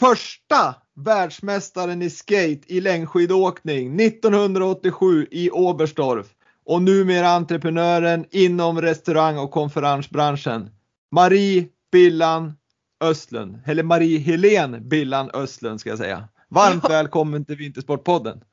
Första 0.00 0.74
världsmästaren 0.94 2.02
i 2.02 2.10
skate 2.10 2.60
i 2.66 2.80
längdskidåkning 2.80 4.00
1987 4.00 5.26
i 5.30 5.50
Oberstdorf 5.50 6.26
och 6.64 6.82
numera 6.82 7.28
entreprenören 7.28 8.26
inom 8.30 8.80
restaurang 8.80 9.38
och 9.38 9.50
konferensbranschen. 9.50 10.70
Marie 11.10 11.68
Billan 11.92 12.52
Östlund, 13.00 13.60
eller 13.66 13.82
Marie 13.82 14.18
Helén 14.18 14.88
Billan 14.88 15.30
Östlund 15.34 15.80
ska 15.80 15.90
jag 15.90 15.98
säga. 15.98 16.28
Varmt 16.48 16.82
Ja. 16.82 16.88
välkommen 16.88 17.44
till 17.44 17.56
Vintersportpodden. 17.56 18.44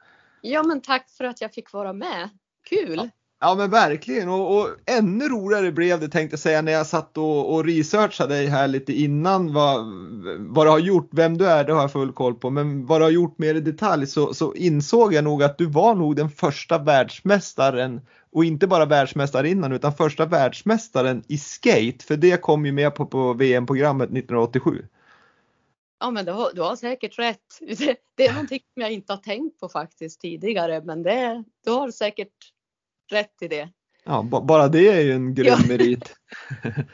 Ja, 0.41 0.63
men 0.63 0.81
tack 0.81 1.09
för 1.09 1.23
att 1.23 1.41
jag 1.41 1.53
fick 1.53 1.73
vara 1.73 1.93
med. 1.93 2.29
Kul! 2.69 2.95
Ja 2.95 3.07
Ja 3.43 3.55
men 3.55 3.69
verkligen 3.69 4.29
och, 4.29 4.57
och 4.57 4.69
ännu 4.85 5.29
roligare 5.29 5.71
blev 5.71 5.99
det 5.99 6.07
tänkte 6.07 6.33
jag 6.33 6.39
säga 6.39 6.61
när 6.61 6.71
jag 6.71 6.87
satt 6.87 7.17
och, 7.17 7.53
och 7.53 7.65
researchade 7.65 8.33
dig 8.33 8.47
här 8.47 8.67
lite 8.67 8.93
innan 8.93 9.53
vad, 9.53 9.85
vad 10.39 10.65
du 10.65 10.69
har 10.69 10.79
gjort, 10.79 11.09
vem 11.11 11.37
du 11.37 11.47
är 11.47 11.63
det 11.63 11.73
har 11.73 11.81
jag 11.81 11.91
full 11.91 12.13
koll 12.13 12.35
på 12.35 12.49
men 12.49 12.85
vad 12.85 13.01
du 13.01 13.05
har 13.05 13.11
gjort 13.11 13.37
mer 13.37 13.55
i 13.55 13.59
detalj 13.59 14.07
så, 14.07 14.33
så 14.33 14.53
insåg 14.53 15.13
jag 15.13 15.23
nog 15.23 15.43
att 15.43 15.57
du 15.57 15.65
var 15.65 15.95
nog 15.95 16.15
den 16.15 16.29
första 16.29 16.77
världsmästaren 16.77 18.01
och 18.31 18.45
inte 18.45 18.67
bara 18.67 18.85
världsmästarinnan 18.85 19.71
utan 19.71 19.93
första 19.93 20.25
världsmästaren 20.25 21.23
i 21.27 21.37
skate 21.37 22.05
för 22.05 22.17
det 22.17 22.41
kom 22.41 22.65
ju 22.65 22.71
med 22.71 22.95
på, 22.95 23.05
på 23.05 23.33
VM-programmet 23.33 24.05
1987. 24.05 24.85
Ja, 25.99 26.11
men 26.11 26.25
du 26.25 26.31
har, 26.31 26.51
du 26.53 26.61
har 26.61 26.75
säkert 26.75 27.19
rätt. 27.19 27.59
Det, 27.77 27.97
det 28.15 28.25
är 28.25 28.33
någonting 28.33 28.59
som 28.73 28.81
jag 28.81 28.91
inte 28.91 29.13
har 29.13 29.17
tänkt 29.17 29.59
på 29.59 29.69
faktiskt 29.69 30.21
tidigare, 30.21 30.81
men 30.81 31.03
det, 31.03 31.43
du 31.65 31.71
har 31.71 31.91
säkert 31.91 32.51
rätt 33.11 33.41
i 33.41 33.47
det. 33.47 33.69
Ja, 34.03 34.21
ba- 34.23 34.41
bara 34.41 34.67
det 34.67 34.87
är 34.87 35.01
ju 35.01 35.11
en 35.11 35.33
grym 35.35 35.67
merit. 35.67 36.15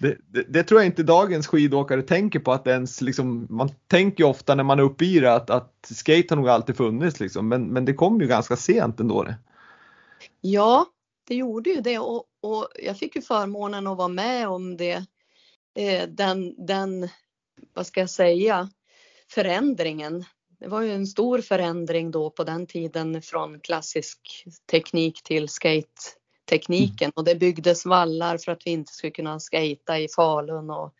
Det, 0.00 0.16
det, 0.26 0.42
det 0.42 0.62
tror 0.62 0.80
jag 0.80 0.86
inte 0.86 1.02
dagens 1.02 1.46
skidåkare 1.46 2.02
tänker 2.02 2.38
på 2.38 2.52
att 2.52 2.66
ens 2.66 3.00
liksom, 3.00 3.46
man 3.50 3.70
tänker 3.86 4.24
ju 4.24 4.30
ofta 4.30 4.54
när 4.54 4.64
man 4.64 4.78
är 4.78 4.82
uppe 4.82 5.04
i 5.04 5.20
det 5.20 5.34
att, 5.34 5.50
att 5.50 5.92
skate 5.94 6.26
har 6.28 6.36
nog 6.36 6.48
alltid 6.48 6.76
funnits 6.76 7.20
liksom, 7.20 7.48
men, 7.48 7.66
men 7.66 7.84
det 7.84 7.94
kom 7.94 8.20
ju 8.20 8.26
ganska 8.26 8.56
sent 8.56 9.00
ändå. 9.00 9.22
Det. 9.22 9.34
Ja, 10.40 10.86
det 11.28 11.34
gjorde 11.34 11.70
ju 11.70 11.80
det 11.80 11.98
och, 11.98 12.24
och 12.40 12.68
jag 12.82 12.98
fick 12.98 13.16
ju 13.16 13.22
förmånen 13.22 13.86
att 13.86 13.98
vara 13.98 14.08
med 14.08 14.48
om 14.48 14.76
det. 14.76 15.04
Eh, 15.74 16.08
den, 16.08 16.66
den, 16.66 17.08
vad 17.74 17.86
ska 17.86 18.00
jag 18.00 18.10
säga, 18.10 18.70
förändringen. 19.34 20.24
Det 20.60 20.68
var 20.68 20.82
ju 20.82 20.92
en 20.92 21.06
stor 21.06 21.40
förändring 21.40 22.10
då 22.10 22.30
på 22.30 22.44
den 22.44 22.66
tiden 22.66 23.22
från 23.22 23.60
klassisk 23.60 24.44
teknik 24.70 25.22
till 25.22 25.48
skate-tekniken 25.48 27.12
och 27.14 27.24
det 27.24 27.34
byggdes 27.34 27.86
vallar 27.86 28.38
för 28.38 28.52
att 28.52 28.62
vi 28.64 28.70
inte 28.70 28.92
skulle 28.92 29.10
kunna 29.10 29.40
skata 29.40 29.98
i 29.98 30.08
Falun 30.16 30.70
och, 30.70 30.94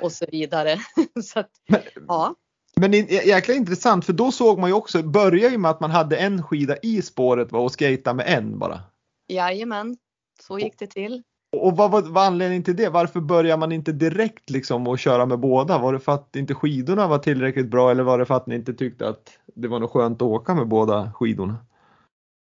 och 0.00 0.12
så 0.12 0.26
vidare. 0.32 0.78
så 1.24 1.40
att, 1.40 1.50
Men, 1.68 1.80
ja, 2.08 2.34
men 2.76 2.90
det 2.90 2.98
är 2.98 3.26
jäkla 3.26 3.54
intressant 3.54 4.04
för 4.04 4.12
då 4.12 4.32
såg 4.32 4.58
man 4.58 4.70
ju 4.70 4.74
också, 4.74 5.02
började 5.02 5.52
ju 5.52 5.58
med 5.58 5.70
att 5.70 5.80
man 5.80 5.90
hade 5.90 6.16
en 6.16 6.42
skida 6.42 6.76
i 6.82 7.02
spåret 7.02 7.52
va, 7.52 7.58
och 7.58 7.72
skata 7.72 8.14
med 8.14 8.26
en 8.28 8.58
bara. 8.58 8.80
jajamän, 9.28 9.96
så 10.42 10.58
gick 10.58 10.78
det 10.78 10.86
till. 10.86 11.22
Och 11.56 11.76
vad 11.76 12.08
var, 12.08 12.26
anledningen 12.26 12.64
till 12.64 12.76
det? 12.76 12.88
Varför 12.88 13.20
börjar 13.20 13.56
man 13.56 13.72
inte 13.72 13.92
direkt 13.92 14.50
liksom 14.50 14.86
att 14.86 15.00
köra 15.00 15.26
med 15.26 15.38
båda? 15.38 15.78
Var 15.78 15.92
det 15.92 16.00
för 16.00 16.12
att 16.12 16.36
inte 16.36 16.54
skidorna 16.54 17.08
var 17.08 17.18
tillräckligt 17.18 17.70
bra 17.70 17.90
eller 17.90 18.02
var 18.02 18.18
det 18.18 18.26
för 18.26 18.34
att 18.34 18.46
ni 18.46 18.54
inte 18.54 18.74
tyckte 18.74 19.08
att 19.08 19.38
det 19.54 19.68
var 19.68 19.80
något 19.80 19.90
skönt 19.90 20.22
att 20.22 20.28
åka 20.28 20.54
med 20.54 20.68
båda 20.68 21.12
skidorna? 21.12 21.66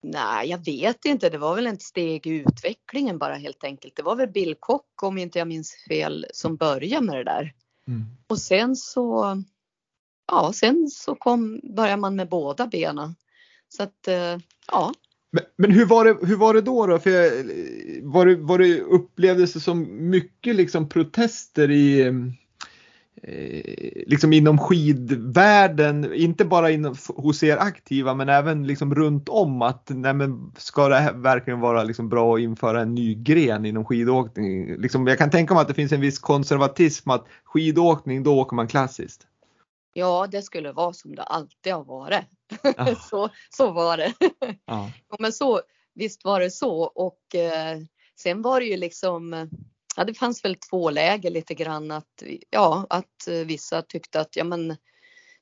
Nej, 0.03 0.50
jag 0.50 0.64
vet 0.64 1.04
inte. 1.04 1.31
Det 1.31 1.38
var 1.38 1.54
väl 1.54 1.66
ett 1.66 1.82
steg 1.82 2.26
i 2.26 2.31
utvecklingen 2.31 3.19
bara 3.19 3.34
helt 3.34 3.64
enkelt. 3.64 3.97
Det 3.97 4.03
var 4.03 4.16
väl 4.16 4.28
Bill 4.28 4.54
Kock, 4.60 5.03
om 5.03 5.19
inte 5.19 5.38
jag 5.38 5.48
minns 5.48 5.75
fel, 5.88 6.26
som 6.32 6.56
började 6.56 7.06
med 7.06 7.16
det 7.16 7.25
där. 7.25 7.54
Och 8.26 8.38
sen 8.38 8.76
så, 8.76 9.36
ja, 10.32 10.53
sen 10.53 10.88
så 10.88 11.15
kom, 11.15 11.60
började 11.62 12.00
man 12.00 12.16
med 12.16 12.28
båda 12.28 12.66
benen. 12.66 13.15
Så 13.69 13.82
att, 13.82 14.09
eh, 14.09 14.38
ja, 14.72 14.92
men, 15.31 15.44
men 15.56 15.71
hur, 15.71 15.87
var 15.87 16.05
det, 16.05 16.16
hur 16.27 16.37
var 16.37 16.55
det 16.55 16.61
då? 16.61 16.87
då? 16.87 16.99
För 16.99 17.11
jag, 17.11 17.31
var, 18.03 18.27
det, 18.27 18.37
var 18.37 18.59
det 18.59 18.81
upplevdes 18.81 19.53
det 19.53 19.61
som 19.61 20.11
mycket 20.11 20.56
liksom 20.56 20.89
protester 20.89 21.71
i 21.71 22.00
eh, 22.03 22.15
liksom 24.06 24.33
inom 24.33 24.59
skidvärlden, 24.59 26.15
inte 26.15 26.44
bara 26.44 26.71
inom, 26.71 26.94
hos 27.09 27.43
er 27.43 27.56
aktiva 27.56 28.15
men 28.15 28.28
även 28.28 28.66
liksom 28.66 28.94
runt 28.94 29.28
om 29.28 29.62
att 29.62 29.91
nej 29.94 30.15
men, 30.15 30.53
ska 30.56 30.89
det 30.89 30.97
här 30.97 31.12
verkligen 31.12 31.60
vara 31.60 31.83
liksom 31.83 32.09
bra 32.09 32.34
att 32.34 32.41
införa 32.41 32.81
en 32.81 32.95
ny 32.95 33.15
gren 33.15 33.65
inom 33.65 33.84
skidåkning? 33.84 34.77
Liksom, 34.77 35.06
jag 35.06 35.19
kan 35.19 35.31
tänka 35.31 35.55
mig 35.55 35.60
att 35.60 35.69
det 35.69 35.75
finns 35.75 35.93
en 35.93 36.00
viss 36.00 36.19
konservatism 36.19 37.10
att 37.10 37.27
skidåkning 37.45 38.22
då 38.22 38.41
åker 38.41 38.56
man 38.56 38.69
klassiskt 38.69 39.27
ja, 39.98 40.26
det 40.31 40.42
skulle 40.42 40.72
vara 40.72 40.92
som 40.92 41.14
det 41.14 41.22
alltid 41.22 41.72
har 41.72 41.84
varit. 41.84 42.25
Ja. 42.76 42.94
så, 43.10 43.28
så 43.50 43.70
var 43.70 43.97
det. 43.97 44.12
Ja. 44.66 44.91
Jo, 45.10 45.16
men 45.19 45.32
så, 45.32 45.60
visst 45.94 46.25
var 46.25 46.41
det 46.41 46.50
så 46.50 46.82
och 46.82 47.34
eh, 47.34 47.78
sen 48.21 48.42
var 48.42 48.60
det 48.60 48.66
ju 48.66 48.77
liksom, 48.77 49.48
ja 49.97 50.04
det 50.04 50.15
fanns 50.15 50.45
väl 50.45 50.56
två 50.71 50.91
läger 50.91 51.30
lite 51.30 51.54
grann 51.54 51.91
att, 51.91 52.22
ja 52.50 52.86
att 52.91 53.28
eh, 53.28 53.34
vissa 53.34 53.83
tyckte 53.83 54.21
att 54.21 54.36
ja 54.36 54.45
men 54.45 54.77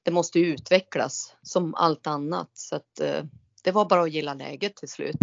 det 0.03 0.11
måste 0.11 0.39
ju 0.39 0.47
utvecklas 0.47 1.37
som 1.43 1.75
allt 1.75 2.07
annat 2.07 2.51
så 2.53 2.77
att 2.77 3.01
eh, 3.01 3.25
det 3.65 3.73
var 3.73 3.85
bara 3.85 4.03
att 4.03 4.13
gilla 4.13 4.35
läget 4.35 4.77
till 4.77 4.89
slut. 4.89 5.21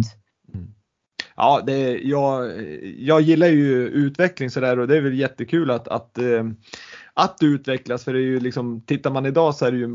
Ja, 1.35 1.63
det, 1.65 1.97
jag, 1.97 2.61
jag 2.97 3.21
gillar 3.21 3.47
ju 3.47 3.87
utveckling 3.87 4.49
sådär 4.49 4.79
och 4.79 4.87
det 4.87 4.97
är 4.97 5.01
väl 5.01 5.19
jättekul 5.19 5.71
att, 5.71 5.87
att, 5.87 6.17
eh, 6.17 6.43
att 7.13 7.37
det 7.37 7.45
utvecklas 7.45 8.03
för 8.03 8.13
det 8.13 8.19
är 8.19 8.23
ju 8.23 8.39
liksom, 8.39 8.81
tittar 8.81 9.11
man 9.11 9.25
idag 9.25 9.55
så 9.55 9.65
är 9.65 9.71
det 9.71 9.77
ju 9.77 9.89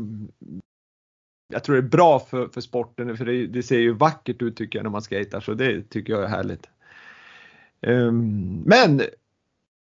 jag 1.53 1.63
tror 1.63 1.75
det 1.75 1.79
är 1.81 1.89
bra 1.89 2.19
för, 2.19 2.47
för 2.47 2.61
sporten 2.61 3.17
för 3.17 3.25
det, 3.25 3.47
det 3.47 3.63
ser 3.63 3.79
ju 3.79 3.93
vackert 3.93 4.41
ut 4.41 4.57
tycker 4.57 4.79
jag 4.79 4.83
när 4.83 4.91
man 4.91 5.01
skejtar 5.01 5.39
så 5.39 5.53
det 5.53 5.89
tycker 5.89 6.13
jag 6.13 6.23
är 6.23 6.27
härligt. 6.27 6.69
Um, 7.81 8.63
men 8.65 9.01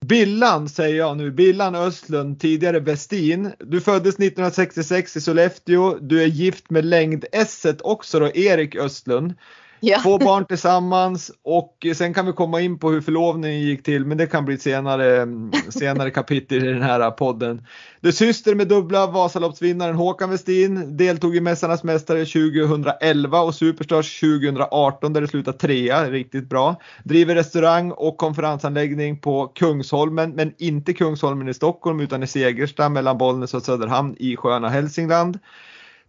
Billan 0.06 0.70
säger 0.70 0.98
jag 0.98 1.18
nu, 1.18 1.32
Billan 1.32 1.76
Östlund, 1.76 2.40
tidigare 2.40 2.80
Westin. 2.80 3.52
Du 3.60 3.82
föddes 3.82 4.16
1966 4.16 5.18
i 5.18 5.22
Sollefteå. 5.22 5.98
Du 6.02 6.22
är 6.22 6.28
gift 6.28 6.70
med 6.70 6.86
längd 6.86 7.26
S 7.32 7.66
också 7.82 8.20
då, 8.20 8.32
Erik 8.36 8.76
Östlund. 8.76 9.34
Ja. 9.80 10.00
Två 10.04 10.18
barn 10.18 10.46
tillsammans 10.46 11.32
och 11.44 11.86
sen 11.96 12.14
kan 12.14 12.26
vi 12.26 12.34
komma 12.34 12.62
in 12.62 12.80
på 12.80 12.92
hur 12.92 13.02
förlovningen 13.02 13.62
gick 13.62 13.84
till 13.84 14.06
men 14.06 14.18
det 14.18 14.28
kan 14.28 14.46
bli 14.46 14.56
ett 14.56 14.62
senare, 14.62 15.22
mm, 15.22 15.52
senare 15.70 16.12
kapitel 16.12 16.64
i 16.64 16.68
den 16.68 16.82
här 16.82 17.12
podden. 17.12 17.66
Det 18.02 18.12
syster 18.12 18.56
med 18.56 18.68
dubbla 18.68 19.08
Vasaloppsvinnaren 19.08 19.96
Håkan 19.96 20.30
Westin 20.30 20.98
deltog 20.98 21.36
i 21.36 21.42
Mästarnas 21.42 21.84
Mästare 21.84 22.26
2011 22.26 23.42
och 23.42 23.56
Superstars 23.56 24.20
2018 24.20 25.14
där 25.14 25.22
det 25.22 25.28
slutade 25.28 25.58
trea, 25.58 26.10
riktigt 26.10 26.50
bra. 26.50 26.76
Driver 27.04 27.36
restaurang 27.36 27.92
och 27.92 28.18
konferensanläggning 28.18 29.20
på 29.20 29.48
Kungsholmen 29.48 30.32
men 30.32 30.54
inte 30.58 30.94
Kungsholmen 30.94 31.50
i 31.50 31.54
Stockholm 31.54 32.00
utan 32.00 32.24
i 32.24 32.28
Segersta 32.28 32.90
mellan 32.90 33.18
Bollnäs 33.18 33.54
och 33.54 33.64
Söderhamn 33.64 34.16
i 34.20 34.36
sköna 34.36 34.70
Hälsingland. 34.70 35.40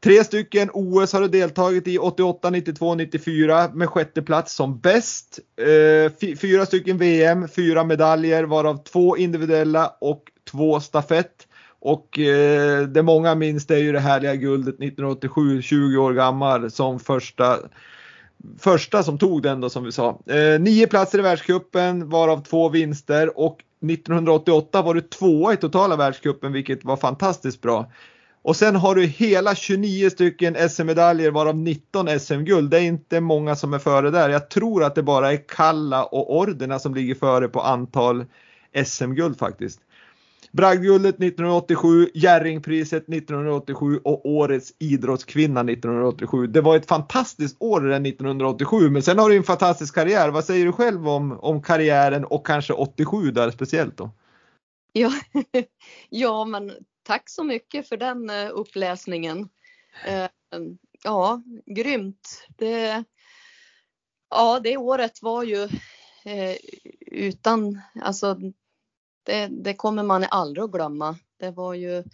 Tre 0.00 0.24
stycken 0.24 0.70
OS 0.72 1.12
har 1.12 1.20
du 1.20 1.28
deltagit 1.28 1.88
i 1.88 1.98
88, 1.98 2.50
92, 2.50 2.94
94 2.94 3.70
med 3.74 3.88
sjätte 3.88 4.22
plats 4.22 4.54
som 4.54 4.78
bäst. 4.78 5.38
Eh, 5.56 6.36
fyra 6.36 6.66
stycken 6.66 6.98
VM, 6.98 7.48
fyra 7.48 7.84
medaljer 7.84 8.44
varav 8.44 8.82
två 8.82 9.16
individuella 9.16 9.92
och 10.00 10.22
två 10.50 10.80
stafett. 10.80 11.48
Och 11.80 12.18
eh, 12.18 12.82
det 12.82 13.02
många 13.02 13.34
minns 13.34 13.66
det 13.66 13.74
är 13.74 13.78
ju 13.78 13.92
det 13.92 14.00
härliga 14.00 14.34
guldet 14.34 14.74
1987, 14.74 15.62
20 15.62 15.98
år 15.98 16.12
gammal 16.12 16.70
som 16.70 17.00
första 17.00 17.58
första 18.58 19.02
som 19.02 19.18
tog 19.18 19.42
den 19.42 19.60
då 19.60 19.70
som 19.70 19.84
vi 19.84 19.92
sa. 19.92 20.20
Eh, 20.26 20.60
nio 20.60 20.86
platser 20.86 21.18
i 21.18 21.22
världskuppen 21.22 22.08
varav 22.08 22.42
två 22.44 22.68
vinster 22.68 23.38
och 23.38 23.62
1988 23.86 24.82
var 24.82 24.94
du 24.94 25.00
tvåa 25.00 25.52
i 25.52 25.56
totala 25.56 25.96
världskuppen 25.96 26.52
vilket 26.52 26.84
var 26.84 26.96
fantastiskt 26.96 27.62
bra. 27.62 27.90
Och 28.46 28.56
sen 28.56 28.76
har 28.76 28.94
du 28.94 29.06
hela 29.06 29.54
29 29.54 30.10
stycken 30.10 30.68
SM-medaljer 30.70 31.30
varav 31.30 31.56
19 31.56 32.20
SM-guld. 32.20 32.70
Det 32.70 32.78
är 32.78 32.82
inte 32.82 33.20
många 33.20 33.56
som 33.56 33.74
är 33.74 33.78
före 33.78 34.10
där. 34.10 34.28
Jag 34.28 34.50
tror 34.50 34.84
att 34.84 34.94
det 34.94 35.02
bara 35.02 35.32
är 35.32 35.48
Kalla 35.48 36.04
och 36.04 36.36
Ordena 36.36 36.78
som 36.78 36.94
ligger 36.94 37.14
före 37.14 37.48
på 37.48 37.60
antal 37.60 38.24
SM-guld 38.84 39.38
faktiskt. 39.38 39.80
Bragdguldet 40.52 41.14
1987, 41.14 42.08
Jerringpriset 42.14 43.08
1987 43.08 44.00
och 44.04 44.26
Årets 44.26 44.72
idrottskvinna 44.78 45.60
1987. 45.60 46.46
Det 46.46 46.60
var 46.60 46.76
ett 46.76 46.88
fantastiskt 46.88 47.56
år 47.60 47.80
det 47.80 48.08
1987 48.08 48.90
men 48.90 49.02
sen 49.02 49.18
har 49.18 49.30
du 49.30 49.36
en 49.36 49.42
fantastisk 49.42 49.94
karriär. 49.94 50.28
Vad 50.28 50.44
säger 50.44 50.66
du 50.66 50.72
själv 50.72 51.08
om, 51.08 51.40
om 51.40 51.62
karriären 51.62 52.24
och 52.24 52.46
kanske 52.46 52.72
87 52.72 53.30
där 53.30 53.50
speciellt 53.50 53.96
då? 53.96 54.10
Ja, 54.92 55.12
ja 56.10 56.44
men 56.44 56.72
tack 57.06 57.30
så 57.30 57.44
mycket 57.44 57.88
för 57.88 57.96
den 57.96 58.30
eh, 58.30 58.50
uppläsningen. 58.52 59.48
Eh, 60.06 60.28
ja, 61.02 61.42
grymt. 61.66 62.46
Det, 62.48 63.04
ja, 64.30 64.60
det 64.60 64.76
året 64.76 65.22
var 65.22 65.42
ju 65.42 65.68
eh, 66.24 66.56
utan, 67.06 67.80
alltså 68.02 68.38
det, 69.22 69.46
det, 69.46 69.74
kommer 69.74 70.02
man 70.02 70.24
aldrig 70.30 70.64
att 70.64 70.72
glömma. 70.72 71.18
Det 71.36 71.50
var 71.50 71.74
ju 71.74 72.04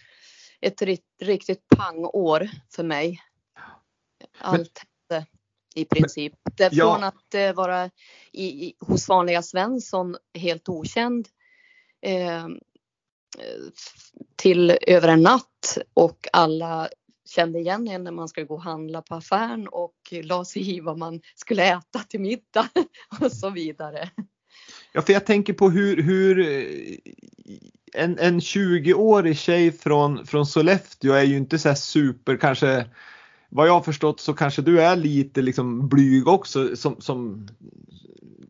ett 0.61 0.83
riktigt 1.23 1.69
pangår 1.69 2.51
för 2.75 2.83
mig. 2.83 3.21
Allt 4.39 4.83
hände 5.11 5.27
i 5.75 5.85
princip. 5.85 6.33
Det 6.57 6.71
från 6.71 7.03
ja. 7.03 7.07
att 7.07 7.57
vara 7.57 7.91
i, 8.33 8.75
hos 8.81 9.09
vanliga 9.09 9.43
Svensson 9.43 10.17
helt 10.35 10.69
okänd 10.69 11.29
eh, 12.01 12.49
Eh, 13.39 13.71
till 14.37 14.79
över 14.87 15.09
en 15.09 15.23
natt 15.23 15.79
och 15.95 16.29
alla 16.33 16.89
kände 17.29 17.59
igen 17.59 17.89
en 17.89 18.05
när 18.05 18.13
man 18.13 18.29
skulle 18.29 18.47
gå 18.47 18.55
och 18.55 18.63
handla 18.63 19.03
på 19.03 19.15
affären 19.15 19.69
och 19.69 19.95
la 20.23 20.45
sig 20.45 20.77
i 20.77 20.81
vad 20.81 20.99
man 20.99 21.21
skulle 21.35 21.65
äta 21.65 21.99
till 21.99 22.21
middag 22.21 22.69
och 23.21 23.33
så 23.33 23.51
vidare. 23.51 24.11
Ja, 24.93 25.03
för 25.03 25.13
jag 25.13 25.27
tänker 25.27 25.53
på 25.53 25.71
hur, 25.71 26.03
hur 26.03 26.39
eh, 26.39 26.97
en, 27.95 28.19
en 28.19 28.41
20-årig 28.41 29.39
tjej 29.39 29.73
från, 29.73 30.27
från 30.27 30.47
Sollefteå 30.47 31.13
är 31.13 31.23
ju 31.23 31.37
inte 31.37 31.59
så 31.59 31.69
här 31.69 31.77
super 31.77 32.37
kanske 32.37 32.87
vad 33.49 33.69
jag 33.69 33.73
har 33.73 33.81
förstått 33.81 34.21
så 34.21 34.35
kanske 34.35 34.63
du 34.63 34.83
är 34.83 34.97
lite 34.97 35.43
liksom 35.43 35.89
blyg 35.89 36.29
också 36.29 36.77
som, 36.77 37.01
som 37.01 37.49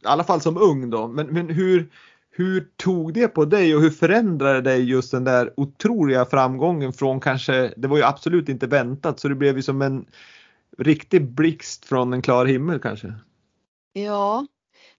i 0.03 0.07
alla 0.07 0.25
fall 0.25 0.41
som 0.41 0.57
ung 0.57 0.91
då. 0.91 1.09
Men, 1.09 1.27
men 1.27 1.51
hur, 1.51 1.91
hur 2.35 2.69
tog 2.77 3.15
det 3.15 3.29
på 3.29 3.45
dig 3.45 3.75
och 3.75 3.83
hur 3.83 3.91
förändrade 3.91 4.61
dig 4.61 4.91
just 4.91 5.11
den 5.11 5.25
där 5.25 5.53
otroliga 5.57 6.25
framgången 6.25 6.93
från 6.93 7.21
kanske, 7.21 7.75
det 7.77 7.89
var 7.89 7.97
ju 7.97 8.03
absolut 8.03 8.49
inte 8.49 8.67
väntat 8.67 9.21
så 9.21 9.29
det 9.29 9.35
blev 9.35 9.57
ju 9.57 9.63
som 9.63 9.83
en 9.83 10.07
riktig 10.79 11.29
blixt 11.31 11.85
från 11.85 12.13
en 12.13 12.23
klar 12.23 12.47
himmel 12.47 12.81
kanske? 12.81 13.15
Ja, 13.93 14.47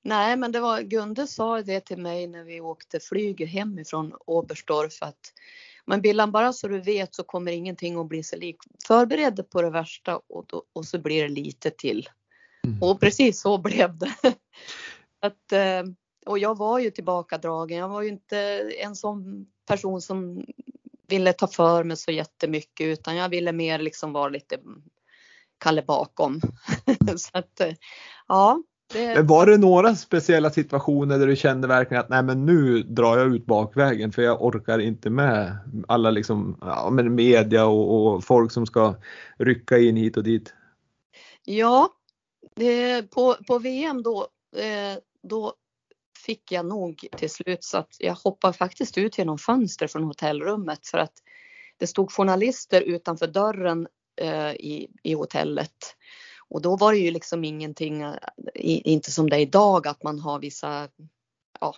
nej 0.01 0.37
men 0.37 0.51
det 0.51 0.59
var 0.59 0.81
Gunde 0.81 1.27
sa 1.27 1.61
det 1.61 1.79
till 1.79 1.97
mig 1.97 2.27
när 2.27 2.43
vi 2.43 2.61
åkte 2.61 2.99
flyg 2.99 3.47
hemifrån 3.47 4.13
Oberstdorf 4.25 5.01
att 5.01 5.33
men 5.85 6.01
Billan 6.01 6.31
bara 6.31 6.53
så 6.53 6.67
du 6.67 6.79
vet 6.79 7.15
så 7.15 7.23
kommer 7.23 7.51
ingenting 7.51 7.99
att 7.99 8.07
bli 8.07 8.23
sig 8.23 8.39
lik. 8.39 8.57
Förbered 8.87 9.49
på 9.49 9.61
det 9.61 9.69
värsta 9.69 10.19
och, 10.29 10.45
då, 10.47 10.63
och 10.73 10.85
så 10.85 10.99
blir 10.99 11.23
det 11.23 11.29
lite 11.29 11.69
till. 11.69 12.09
Mm. 12.63 12.83
Och 12.83 12.99
precis 12.99 13.41
så 13.41 13.57
blev 13.61 13.97
det. 13.97 14.13
att, 15.19 15.51
eh, 15.51 15.93
och 16.25 16.39
jag 16.39 16.57
var 16.57 16.79
ju 16.79 16.91
tillbakadragen. 16.91 17.77
Jag 17.77 17.89
var 17.89 18.01
ju 18.01 18.09
inte 18.09 18.37
en 18.79 18.95
sån 18.95 19.45
person 19.67 20.01
som 20.01 20.45
ville 21.07 21.33
ta 21.33 21.47
för 21.47 21.83
mig 21.83 21.97
så 21.97 22.11
jättemycket 22.11 22.87
utan 22.87 23.15
jag 23.15 23.29
ville 23.29 23.51
mer 23.51 23.79
liksom 23.79 24.13
vara 24.13 24.29
lite 24.29 24.57
Kalle 25.57 25.81
bakom. 25.81 26.41
så 27.17 27.29
att, 27.37 27.61
ja. 28.27 28.63
Det... 28.93 29.21
Var 29.21 29.45
det 29.45 29.57
några 29.57 29.95
speciella 29.95 30.49
situationer 30.49 31.19
där 31.19 31.27
du 31.27 31.35
kände 31.35 31.67
verkligen 31.67 32.01
att 32.01 32.09
nej 32.09 32.23
men 32.23 32.45
nu 32.45 32.83
drar 32.83 33.17
jag 33.17 33.35
ut 33.35 33.45
bakvägen 33.45 34.11
för 34.11 34.21
jag 34.21 34.43
orkar 34.43 34.79
inte 34.79 35.09
med 35.09 35.57
alla 35.87 36.11
liksom, 36.11 36.57
ja, 36.61 36.89
men 36.91 37.15
media 37.15 37.65
och, 37.65 38.13
och 38.13 38.23
folk 38.23 38.51
som 38.51 38.65
ska 38.65 38.95
rycka 39.37 39.77
in 39.77 39.95
hit 39.95 40.17
och 40.17 40.23
dit? 40.23 40.53
Ja, 41.45 41.89
det, 42.55 43.01
på, 43.11 43.35
på 43.47 43.59
VM 43.59 44.03
då, 44.03 44.27
eh, 44.55 44.97
då 45.23 45.53
fick 46.25 46.51
jag 46.51 46.65
nog 46.65 47.07
till 47.17 47.29
slut 47.29 47.63
så 47.63 47.77
att 47.77 47.95
jag 47.99 48.15
hoppade 48.15 48.53
faktiskt 48.53 48.97
ut 48.97 49.17
genom 49.17 49.37
fönster 49.37 49.87
från 49.87 50.03
hotellrummet 50.03 50.87
för 50.87 50.97
att 50.97 51.13
det 51.77 51.87
stod 51.87 52.11
journalister 52.11 52.81
utanför 52.81 53.27
dörren 53.27 53.87
eh, 54.21 54.51
i, 54.51 54.87
i 55.03 55.13
hotellet. 55.13 55.95
Och 56.49 56.61
då 56.61 56.77
var 56.77 56.93
det 56.93 56.99
ju 56.99 57.11
liksom 57.11 57.43
ingenting, 57.43 58.01
eh, 58.01 58.17
inte 58.55 59.11
som 59.11 59.29
det 59.29 59.35
är 59.35 59.39
idag 59.39 59.87
att 59.87 60.03
man 60.03 60.19
har 60.19 60.39
vissa, 60.39 60.89
ja, 61.59 61.75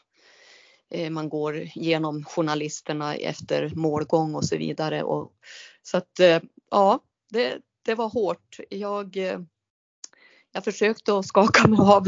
eh, 0.89 1.09
man 1.09 1.29
går 1.29 1.69
genom 1.75 2.23
journalisterna 2.25 3.15
efter 3.15 3.71
målgång 3.75 4.35
och 4.35 4.45
så 4.45 4.57
vidare. 4.57 5.03
Och, 5.03 5.31
så 5.83 5.97
att 5.97 6.19
eh, 6.19 6.39
ja, 6.71 6.99
det, 7.29 7.57
det 7.85 7.95
var 7.95 8.09
hårt. 8.09 8.59
Jag 8.69 9.17
jag 10.55 10.63
försökte 10.63 11.17
att 11.17 11.25
skaka 11.25 11.67
mig 11.67 11.79
av, 11.79 12.07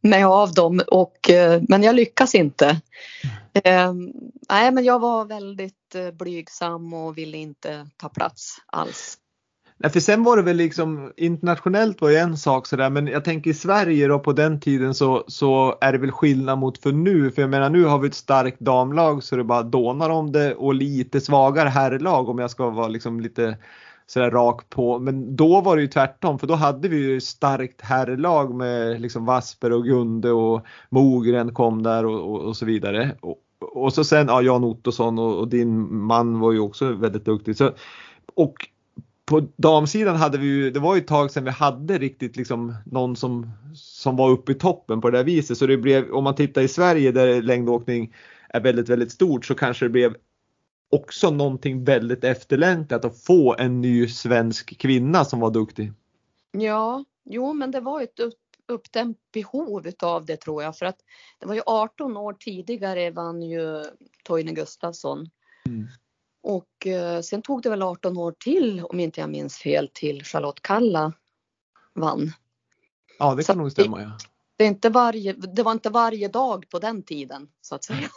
mig 0.00 0.24
av 0.24 0.54
dem 0.54 0.82
och, 0.86 1.30
eh, 1.30 1.62
men 1.68 1.82
jag 1.82 1.96
lyckas 1.96 2.34
inte. 2.34 2.80
Mm. 3.64 4.12
nej, 4.48 4.72
men 4.72 4.84
jag 4.84 4.98
var 4.98 5.24
väldigt 5.24 5.94
eh, 5.94 6.10
blygsam 6.10 6.92
och 6.92 7.18
ville 7.18 7.38
inte 7.38 7.86
ta 7.96 8.08
plats 8.08 8.56
alls. 8.66 9.18
Nej, 9.76 9.90
för 9.90 10.00
sen 10.00 10.24
var 10.24 10.36
det 10.36 10.42
väl 10.42 10.56
liksom 10.56 11.12
internationellt 11.16 12.00
var 12.00 12.10
ju 12.10 12.16
en 12.16 12.36
sak 12.36 12.66
sådär 12.66 12.90
men 12.90 13.06
jag 13.06 13.24
tänker 13.24 13.50
i 13.50 13.54
Sverige 13.54 14.08
då 14.08 14.18
på 14.18 14.32
den 14.32 14.60
tiden 14.60 14.94
så, 14.94 15.24
så 15.28 15.78
är 15.80 15.92
det 15.92 15.98
väl 15.98 16.12
skillnad 16.12 16.58
mot 16.58 16.78
för 16.78 16.92
nu. 16.92 17.30
För 17.30 17.42
jag 17.42 17.50
menar 17.50 17.70
nu 17.70 17.84
har 17.84 17.98
vi 17.98 18.08
ett 18.08 18.14
starkt 18.14 18.60
damlag 18.60 19.22
så 19.22 19.36
det 19.36 19.44
bara 19.44 19.62
dånar 19.62 20.10
om 20.10 20.32
det 20.32 20.54
och 20.54 20.74
lite 20.74 21.20
svagare 21.20 21.68
herrlag 21.68 22.28
om 22.28 22.38
jag 22.38 22.50
ska 22.50 22.70
vara 22.70 22.88
liksom 22.88 23.20
lite 23.20 23.56
sådär 24.06 24.30
rakt 24.30 24.70
på. 24.70 24.98
Men 24.98 25.36
då 25.36 25.60
var 25.60 25.76
det 25.76 25.82
ju 25.82 25.88
tvärtom 25.88 26.38
för 26.38 26.46
då 26.46 26.54
hade 26.54 26.88
vi 26.88 26.96
ju 26.96 27.20
starkt 27.20 27.80
herrlag 27.80 28.54
med 28.54 29.00
liksom 29.00 29.24
Vasper 29.24 29.72
och 29.72 29.84
Gunde 29.84 30.30
och 30.30 30.66
Mogren 30.88 31.54
kom 31.54 31.82
där 31.82 32.06
och, 32.06 32.34
och, 32.34 32.40
och 32.40 32.56
så 32.56 32.66
vidare. 32.66 33.16
Och, 33.20 33.38
och, 33.60 33.92
så 33.92 34.04
sen 34.04 34.26
ja, 34.28 34.42
Jan 34.42 34.64
Ottosson 34.64 35.18
och, 35.18 35.38
och, 35.38 35.48
din 35.48 35.94
man 36.04 36.40
var 36.40 36.52
ju 36.52 36.58
också 36.58 36.92
väldigt 36.92 37.24
duktig. 37.24 37.56
Så, 37.56 37.70
och 38.34 38.54
på 39.26 39.42
damsidan 39.56 40.16
hade 40.16 40.38
vi 40.38 40.46
ju, 40.46 40.70
det 40.70 40.80
var 40.80 40.94
ju 40.94 41.00
ett 41.00 41.06
tag 41.06 41.30
sedan 41.30 41.44
vi 41.44 41.50
hade 41.50 41.98
riktigt 41.98 42.36
liksom 42.36 42.74
någon 42.86 43.16
som, 43.16 43.50
som 43.74 44.16
var 44.16 44.30
uppe 44.30 44.52
i 44.52 44.54
toppen 44.54 45.00
på 45.00 45.10
det 45.10 45.18
där 45.18 45.24
viset. 45.24 45.58
Så 45.58 45.66
det 45.66 45.76
blev, 45.76 46.10
om 46.10 46.24
man 46.24 46.34
tittar 46.34 46.62
i 46.62 46.68
Sverige 46.68 47.12
där 47.12 47.42
längdåkning 47.42 48.14
är 48.48 48.60
väldigt, 48.60 48.88
väldigt 48.88 49.12
stort 49.12 49.44
så 49.44 49.54
kanske 49.54 49.84
det 49.84 49.90
blev 49.90 50.16
också 50.90 51.30
någonting 51.30 51.84
väldigt 51.84 52.24
efterlängtat 52.24 53.04
att 53.04 53.24
få 53.24 53.56
en 53.58 53.80
ny 53.80 54.08
svensk 54.08 54.78
kvinna 54.78 55.24
som 55.24 55.40
var 55.40 55.50
duktig. 55.50 55.92
Ja, 56.52 57.04
jo 57.24 57.52
men 57.52 57.70
det 57.70 57.80
var 57.80 58.02
ett 58.02 58.20
upp, 58.20 58.34
uppdämt 58.68 59.18
behov 59.32 59.86
utav 59.86 60.24
det 60.24 60.36
tror 60.36 60.62
jag 60.62 60.78
för 60.78 60.86
att 60.86 60.98
det 61.40 61.46
var 61.46 61.54
ju 61.54 61.62
18 61.66 62.16
år 62.16 62.32
tidigare 62.32 63.10
vann 63.10 63.42
ju 63.42 63.84
Toine 64.24 64.54
Gustafsson. 64.54 65.30
Mm. 65.66 65.88
Och 66.42 66.86
eh, 66.86 67.20
sen 67.20 67.42
tog 67.42 67.62
det 67.62 67.70
väl 67.70 67.82
18 67.82 68.16
år 68.16 68.34
till 68.38 68.84
om 68.84 69.00
inte 69.00 69.20
jag 69.20 69.30
minns 69.30 69.56
fel 69.56 69.90
till 69.92 70.24
Charlotte 70.24 70.62
Kalla 70.62 71.12
vann. 71.94 72.32
Ja, 73.18 73.34
det 73.34 73.44
kan 73.44 73.54
Så 73.54 73.60
nog 73.60 73.72
stämma. 73.72 74.02
Ja. 74.02 74.18
Det, 74.56 74.64
är 74.64 74.68
inte 74.68 74.90
varje, 74.90 75.32
det 75.32 75.62
var 75.62 75.72
inte 75.72 75.90
varje 75.90 76.28
dag 76.28 76.68
på 76.70 76.78
den 76.78 77.02
tiden 77.02 77.48
så 77.60 77.74
att 77.74 77.84
säga. 77.84 78.08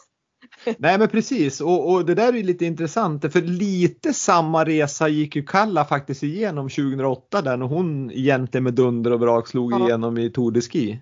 Nej 0.78 1.00
men 1.00 1.08
precis 1.08 1.62
och, 1.62 1.92
och 1.92 2.06
det 2.06 2.16
där 2.16 2.36
är 2.36 2.44
lite 2.44 2.66
intressant 2.66 3.34
för 3.34 3.42
lite 3.42 4.14
samma 4.14 4.66
resa 4.66 5.08
gick 5.08 5.36
ju 5.36 5.44
Kalla 5.44 5.86
faktiskt 5.86 6.24
igenom 6.24 6.70
2008 6.70 7.42
där 7.42 7.58
när 7.58 7.66
hon 7.66 8.12
egentligen 8.12 8.64
med 8.64 8.74
dunder 8.74 9.12
och 9.12 9.20
brak 9.20 9.48
slog 9.48 9.74
Ja. 9.74 9.88
igenom 9.88 10.18
i 10.18 10.30
Tour 10.30 10.52
de 10.52 10.62
Ski. 10.62 11.00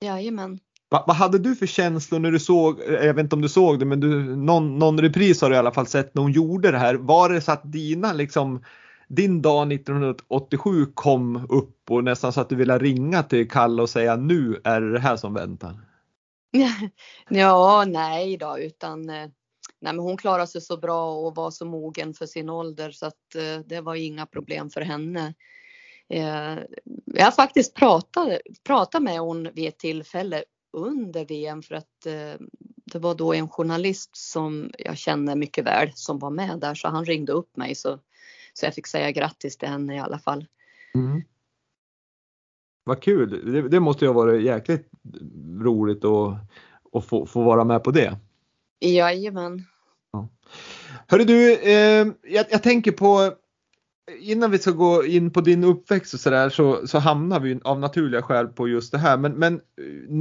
Jajamän. 0.00 0.58
Va, 0.90 1.04
vad 1.06 1.16
hade 1.16 1.38
du 1.38 1.54
för 1.54 1.66
känslor 1.66 2.18
när 2.18 2.30
du 2.30 2.38
såg, 2.38 2.80
jag 2.88 3.14
vet 3.14 3.22
inte 3.24 3.36
om 3.36 3.42
du 3.42 3.48
såg 3.48 3.78
det 3.78 3.84
men 3.84 4.00
du, 4.00 4.36
någon, 4.36 4.78
någon 4.78 5.00
repris 5.00 5.42
har 5.42 5.50
du 5.50 5.56
i 5.56 5.58
alla 5.58 5.72
fall 5.72 5.86
sett 5.86 6.14
när 6.14 6.22
hon 6.22 6.32
gjorde 6.32 6.70
det 6.70 6.78
här. 6.78 6.94
Var 6.94 7.28
det 7.28 7.40
så 7.40 7.52
att 7.52 7.72
dina 7.72 8.12
liksom 8.12 8.64
din 9.08 9.42
dag 9.42 9.72
1987 9.72 10.86
kom 10.94 11.46
upp 11.50 11.90
och 11.90 12.04
nästan 12.04 12.32
så 12.32 12.40
att 12.40 12.48
du 12.48 12.56
ville 12.56 12.78
ringa 12.78 13.22
till 13.22 13.50
Kalle 13.50 13.82
och 13.82 13.90
säga 13.90 14.16
nu 14.16 14.60
är 14.64 14.80
det 14.80 14.92
det 14.92 15.00
här 15.00 15.16
som 15.16 15.34
väntar? 15.34 15.74
Ja, 17.28 17.84
nej 17.88 18.36
då, 18.36 18.58
utan 18.58 19.10
eh, 19.10 19.28
nej, 19.80 19.92
men 19.92 19.98
hon 19.98 20.16
klarade 20.16 20.46
sig 20.46 20.60
så 20.60 20.76
bra 20.76 21.14
och 21.16 21.34
var 21.34 21.50
så 21.50 21.64
mogen 21.64 22.14
för 22.14 22.26
sin 22.26 22.50
ålder 22.50 22.90
så 22.90 23.06
att 23.06 23.34
eh, 23.34 23.58
det 23.66 23.80
var 23.80 23.94
inga 23.94 24.26
problem 24.26 24.70
för 24.70 24.80
henne. 24.80 25.34
Eh, 26.08 26.58
jag 27.04 27.24
har 27.24 27.32
faktiskt 27.32 27.74
pratat, 27.74 28.40
pratade 28.64 29.04
med 29.04 29.20
hon 29.20 29.48
vid 29.54 29.68
ett 29.68 29.78
tillfälle 29.78 30.44
under 30.72 31.24
VM 31.24 31.62
för 31.62 31.74
att 31.74 32.06
det 32.92 32.98
var 32.98 33.14
då 33.14 33.34
en 33.34 33.48
journalist 33.48 34.16
som 34.16 34.70
jag 34.78 34.98
känner 34.98 35.36
mycket 35.36 35.64
väl 35.64 35.92
som 35.94 36.18
var 36.18 36.30
med 36.30 36.58
där 36.60 36.74
så 36.74 36.88
han 36.88 37.04
ringde 37.04 37.32
upp 37.32 37.56
mig 37.56 37.74
så, 37.74 37.98
så 38.52 38.66
jag 38.66 38.74
fick 38.74 38.86
säga 38.86 39.10
grattis 39.10 39.56
till 39.56 39.68
henne 39.68 39.96
i 39.96 39.98
alla 39.98 40.18
fall. 40.18 40.46
Mm. 40.94 41.22
Vad 42.86 43.02
kul! 43.02 43.52
Det, 43.52 43.68
det 43.68 43.80
måste 43.80 44.04
ju 44.04 44.08
ha 44.08 44.14
varit 44.14 44.42
jäkligt 44.42 44.88
roligt 45.60 46.04
att, 46.04 46.34
att 46.92 47.04
få, 47.04 47.26
få 47.26 47.42
vara 47.42 47.64
med 47.64 47.84
på 47.84 47.90
det. 47.90 48.18
Jajamän. 48.80 49.64
Hörru 51.06 51.24
du, 51.24 51.52
eh, 51.54 52.06
jag, 52.22 52.46
jag 52.50 52.62
tänker 52.62 52.92
på 52.92 53.32
Innan 54.20 54.50
vi 54.50 54.58
ska 54.58 54.70
gå 54.70 55.04
in 55.04 55.30
på 55.30 55.40
din 55.40 55.64
uppväxt 55.64 56.14
och 56.14 56.20
sådär 56.20 56.48
så, 56.48 56.86
så 56.86 56.98
hamnar 56.98 57.40
vi 57.40 57.60
av 57.64 57.80
naturliga 57.80 58.22
skäl 58.22 58.46
på 58.46 58.68
just 58.68 58.92
det 58.92 58.98
här. 58.98 59.16
Men, 59.16 59.32
men 59.32 59.60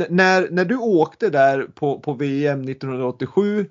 när, 0.10 0.50
när 0.52 0.66
du 0.66 0.78
åkte 0.78 1.30
där 1.30 1.64
på, 1.76 2.00
på 2.00 2.14
VM 2.14 2.62
1987 2.62 3.70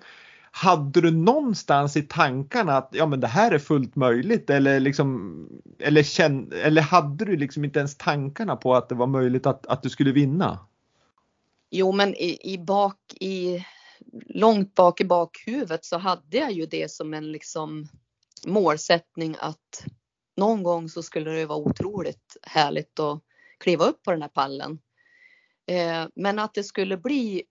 hade 0.56 1.00
du 1.00 1.10
någonstans 1.10 1.96
i 1.96 2.02
tankarna 2.02 2.76
att 2.76 2.88
ja 2.92 3.06
men 3.06 3.20
det 3.20 3.26
här 3.26 3.52
är 3.52 3.58
fullt 3.58 3.96
möjligt 3.96 4.50
eller 4.50 4.80
liksom 4.80 5.48
eller, 5.78 6.02
känn, 6.02 6.52
eller 6.52 6.82
hade 6.82 7.24
du 7.24 7.36
liksom 7.36 7.64
inte 7.64 7.78
ens 7.78 7.96
tankarna 7.96 8.56
på 8.56 8.74
att 8.74 8.88
det 8.88 8.94
var 8.94 9.06
möjligt 9.06 9.46
att, 9.46 9.66
att 9.66 9.82
du 9.82 9.90
skulle 9.90 10.12
vinna? 10.12 10.58
Jo, 11.70 11.92
men 11.92 12.14
i, 12.14 12.38
i 12.42 12.58
bak 12.58 12.98
i 13.20 13.64
långt 14.26 14.74
bak 14.74 15.00
i 15.00 15.04
bakhuvudet 15.04 15.84
så 15.84 15.98
hade 15.98 16.36
jag 16.36 16.52
ju 16.52 16.66
det 16.66 16.90
som 16.90 17.14
en 17.14 17.32
liksom 17.32 17.88
målsättning 18.46 19.36
att 19.38 19.84
någon 20.36 20.62
gång 20.62 20.88
så 20.88 21.02
skulle 21.02 21.30
det 21.30 21.46
vara 21.46 21.58
otroligt 21.58 22.36
härligt 22.42 23.00
att 23.00 23.20
kliva 23.58 23.84
upp 23.84 24.02
på 24.02 24.10
den 24.10 24.22
här 24.22 24.28
pallen. 24.28 24.78
Eh, 25.66 26.06
men 26.14 26.38
att 26.38 26.54
det 26.54 26.64
skulle 26.64 26.96
bli 26.96 27.42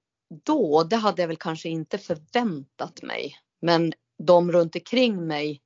då, 0.43 0.83
det 0.83 0.95
hade 0.95 1.21
jag 1.21 1.27
väl 1.27 1.37
kanske 1.37 1.69
inte 1.69 1.97
förväntat 1.97 3.01
mig. 3.01 3.35
Men 3.61 3.93
de 4.17 4.51
runt 4.51 4.75
omkring 4.75 5.27
mig 5.27 5.61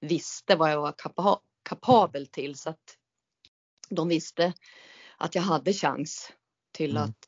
visste 0.00 0.56
vad 0.56 0.72
jag 0.72 0.80
var 0.80 0.94
kapa 0.98 1.40
kapabel 1.62 2.26
till 2.26 2.54
så 2.58 2.70
att 2.70 2.96
de 3.88 4.08
visste 4.08 4.52
att 5.16 5.34
jag 5.34 5.42
hade 5.42 5.72
chans 5.72 6.32
till 6.72 6.90
Mm. 6.90 7.02
att 7.02 7.18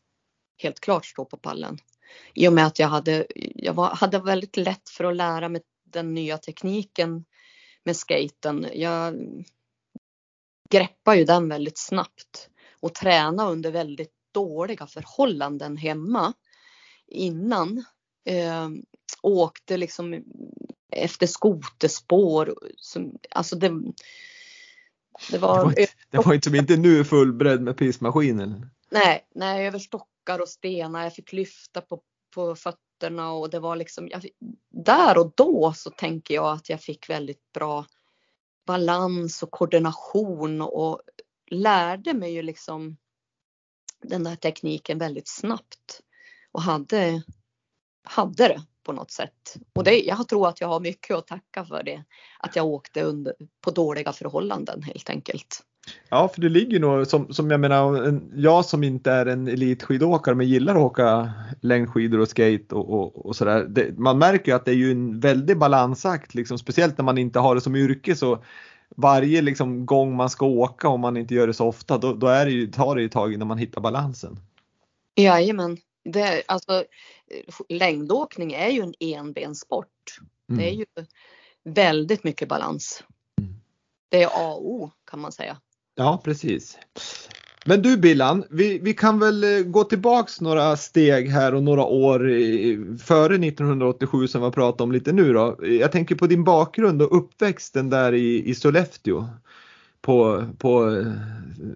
helt 0.56 0.80
klart 0.80 1.06
stå 1.06 1.24
på 1.24 1.36
pallen. 1.36 1.78
I 2.34 2.48
och 2.48 2.52
med 2.52 2.66
att 2.66 2.78
jag 2.78 2.88
hade, 2.88 3.26
jag 3.54 3.74
var, 3.74 3.88
hade 3.94 4.18
väldigt 4.18 4.56
lätt 4.56 4.88
för 4.88 5.04
att 5.04 5.16
lära 5.16 5.48
mig 5.48 5.62
den 5.84 6.14
nya 6.14 6.38
tekniken 6.38 7.24
med 7.84 7.96
skaten. 7.96 8.66
Jag 8.74 9.14
greppar 10.70 11.14
ju 11.14 11.24
den 11.24 11.48
väldigt 11.48 11.78
snabbt 11.78 12.50
och 12.80 12.94
träna 12.94 13.48
under 13.48 13.70
väldigt 13.70 14.14
dåliga 14.32 14.86
förhållanden 14.86 15.76
hemma 15.76 16.32
innan. 17.10 17.84
Eh, 18.24 18.68
åkte 19.22 19.76
liksom 19.76 20.24
efter 20.92 21.26
skoterspår. 21.26 22.54
Som, 22.76 23.18
alltså 23.30 23.56
det, 23.56 23.68
det 23.68 23.92
Det 25.30 25.38
var, 25.38 25.64
var, 25.64 25.70
inte- 25.80 25.92
det 26.10 26.18
var 26.18 26.34
inte 26.34 26.48
som 26.48 26.54
inte 26.54 26.76
nu 26.76 27.04
fullbredd 27.04 27.62
med 27.62 27.76
pissmaskinen. 27.76 28.70
nej, 28.90 29.26
nej, 29.34 29.66
över 29.66 29.78
stockar 29.78 30.38
och 30.38 30.48
stenar. 30.48 31.02
Jag 31.02 31.14
fick 31.14 31.32
lyfta 31.32 31.80
på, 31.80 32.02
på 32.34 32.56
fötterna 32.56 33.32
och 33.32 33.50
det 33.50 33.58
var 33.60 33.76
liksom, 33.76 34.08
jag, 34.08 34.26
där 34.70 35.18
och 35.18 35.32
då 35.36 35.72
så 35.76 35.90
tänker 35.90 36.34
jag 36.34 36.52
att 36.52 36.68
jag 36.68 36.80
fick 36.80 37.10
väldigt 37.10 37.52
bra 37.52 37.86
balans 38.66 39.42
och 39.42 39.50
koordination 39.50 40.60
och 40.62 41.00
lärde 41.50 42.14
mig 42.14 42.32
ju 42.32 42.42
liksom 42.42 42.96
den 44.02 44.24
där 44.24 44.36
tekniken 44.36 44.98
väldigt 44.98 45.28
snabbt 45.28 46.00
och 46.52 46.62
hade, 46.62 47.22
hade 48.04 48.48
det 48.48 48.62
på 48.86 48.92
något 48.92 49.10
sätt. 49.10 49.56
Och 49.74 49.84
det, 49.84 50.00
jag 50.00 50.28
tror 50.28 50.48
att 50.48 50.60
jag 50.60 50.68
har 50.68 50.80
mycket 50.80 51.16
att 51.16 51.26
tacka 51.26 51.64
för 51.64 51.82
det. 51.82 52.04
Att 52.38 52.56
jag 52.56 52.66
åkte 52.66 53.02
under, 53.02 53.34
på 53.60 53.70
dåliga 53.70 54.12
förhållanden 54.12 54.82
helt 54.82 55.10
enkelt. 55.10 55.64
Ja, 56.08 56.28
för 56.28 56.40
det 56.40 56.48
ligger 56.48 56.80
nog 56.80 57.06
som, 57.06 57.32
som 57.32 57.50
jag 57.50 57.60
menar, 57.60 58.02
en, 58.02 58.32
jag 58.34 58.64
som 58.64 58.84
inte 58.84 59.10
är 59.10 59.26
en 59.26 59.48
elitskidåkare 59.48 60.34
men 60.34 60.48
gillar 60.48 60.74
att 60.74 60.80
åka 60.80 61.32
längdskidor 61.60 62.20
och 62.20 62.28
skate 62.28 62.74
och, 62.74 62.90
och, 62.90 63.26
och 63.26 63.36
sådär. 63.36 63.64
Det, 63.64 63.98
man 63.98 64.18
märker 64.18 64.52
ju 64.52 64.56
att 64.56 64.64
det 64.64 64.70
är 64.70 64.76
ju 64.76 64.92
en 64.92 65.20
väldig 65.20 65.58
balansakt, 65.58 66.34
liksom, 66.34 66.58
speciellt 66.58 66.98
när 66.98 67.04
man 67.04 67.18
inte 67.18 67.38
har 67.38 67.54
det 67.54 67.60
som 67.60 67.76
yrke 67.76 68.16
så 68.16 68.44
varje 68.96 69.42
liksom, 69.42 69.86
gång 69.86 70.16
man 70.16 70.30
ska 70.30 70.46
åka 70.46 70.88
om 70.88 71.00
man 71.00 71.16
inte 71.16 71.34
gör 71.34 71.46
det 71.46 71.54
så 71.54 71.66
ofta 71.66 71.98
då, 71.98 72.14
då 72.14 72.26
är 72.26 72.44
det 72.44 72.52
ju, 72.52 72.66
tar 72.66 72.94
det 72.94 73.00
ju 73.00 73.06
ett 73.06 73.12
tag 73.12 73.32
innan 73.32 73.48
man 73.48 73.58
hittar 73.58 73.80
balansen. 73.80 74.36
Jajamän. 75.16 75.76
Det, 76.04 76.42
alltså, 76.46 76.84
längdåkning 77.68 78.52
är 78.52 78.68
ju 78.68 78.80
en 78.80 78.94
enbenssport. 79.00 79.86
Det 80.48 80.68
är 80.68 80.72
ju 80.72 80.84
väldigt 81.64 82.24
mycket 82.24 82.48
balans. 82.48 83.02
Mm. 83.40 83.54
Det 84.08 84.22
är 84.22 84.26
A 84.26 84.52
och 84.54 84.70
O 84.70 84.90
kan 85.10 85.20
man 85.20 85.32
säga. 85.32 85.56
Ja, 85.94 86.20
precis. 86.24 86.78
Men 87.66 87.82
du 87.82 87.96
Billan, 87.96 88.44
vi, 88.50 88.78
vi 88.78 88.94
kan 88.94 89.18
väl 89.18 89.44
eh, 89.44 89.60
gå 89.64 89.84
tillbaks 89.84 90.40
några 90.40 90.76
steg 90.76 91.28
här 91.30 91.54
och 91.54 91.62
några 91.62 91.84
år 91.84 92.30
i- 92.30 92.96
före 93.02 93.34
1987 93.34 94.28
som 94.28 94.40
vi 94.40 94.44
har 94.44 94.52
pratat 94.52 94.80
om 94.80 94.92
lite 94.92 95.12
nu 95.12 95.32
då. 95.32 95.56
Jag 95.66 95.92
tänker 95.92 96.14
på 96.14 96.26
din 96.26 96.44
bakgrund 96.44 97.02
och 97.02 97.16
uppväxten 97.16 97.90
där 97.90 98.12
i, 98.14 98.48
i 98.50 98.54
Sollefteå 98.54 99.26
på, 100.00 100.46
på 100.58 100.90
eh, 100.96 101.06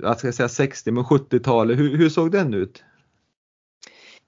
jag 0.02 0.18
ska 0.18 0.32
säga 0.32 0.48
60 0.48 0.90
men 0.90 1.04
70-talet. 1.04 1.78
Hur, 1.78 1.96
hur 1.96 2.08
såg 2.08 2.30
den 2.30 2.54
ut? 2.54 2.82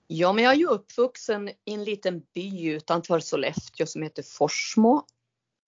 Ja, 0.09 0.33
men 0.33 0.45
jag 0.45 0.53
är 0.53 0.59
ju 0.59 0.67
uppvuxen 0.67 1.49
i 1.49 1.55
en 1.65 1.85
liten 1.85 2.23
by 2.35 2.69
utanför 2.69 3.19
Sollefteå 3.21 3.87
som 3.87 4.03
heter 4.03 4.23
Forsmo. 4.23 5.03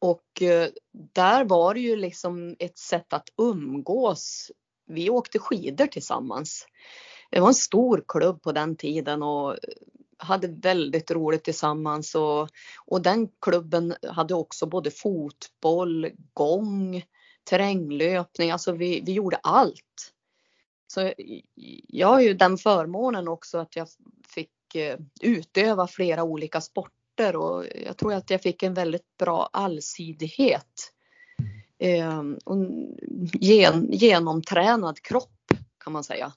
Och 0.01 0.43
eh, 0.43 0.69
där 1.15 1.45
var 1.45 1.75
det 1.75 1.81
ju 1.81 1.97
liksom 1.97 2.57
ett 2.59 2.79
sätt 2.79 3.13
att 3.13 3.29
umgås. 3.37 4.51
Vi 4.87 5.11
åkte 5.11 5.39
skidor 5.39 5.87
tillsammans. 5.87 6.67
Det 7.31 7.41
var 7.41 7.49
en 7.49 7.55
stor 7.55 8.05
klubb 8.09 8.43
på 8.43 8.53
den 8.53 8.77
tiden 8.77 9.23
och 9.23 9.53
eh, 9.53 9.59
hade 10.19 10.49
väldigt 10.49 11.11
roligt 11.11 11.45
tillsammans 11.45 12.15
och, 12.15 12.49
och 12.87 13.03
den 13.03 13.29
klubben 13.41 13.95
hade 14.09 14.35
också 14.35 14.67
både 14.67 14.91
fotboll, 14.91 16.11
gång, 16.33 17.03
terränglöpning, 17.45 18.51
alltså 18.51 18.73
vi, 18.73 19.01
vi 19.01 19.13
gjorde 19.13 19.37
allt. 19.43 20.15
Så 20.99 21.13
jag 21.89 22.09
har 22.09 22.21
ju 22.21 22.35
den 22.35 22.59
förmånen 22.59 23.29
också 23.29 23.59
att 23.59 23.77
jag 23.77 23.89
fick 24.29 24.75
eh, 24.75 24.99
utöva 25.21 25.87
flera 25.87 26.23
olika 26.23 26.61
sporter 26.61 27.37
och 27.37 27.65
jag 27.87 27.97
tror 27.97 28.15
att 28.15 28.31
jag 28.31 28.43
fick 28.43 28.63
en 28.63 28.75
väldigt 28.75 29.17
bra 29.19 29.51
allsidighet. 29.53 30.93
Eh, 31.79 32.23
och 32.45 32.57
en 32.57 32.97
gen, 33.33 33.93
genomtränad 33.93 35.03
kropp 35.03 35.53
kan 35.85 35.93
man 35.93 36.05
säga. 36.05 36.33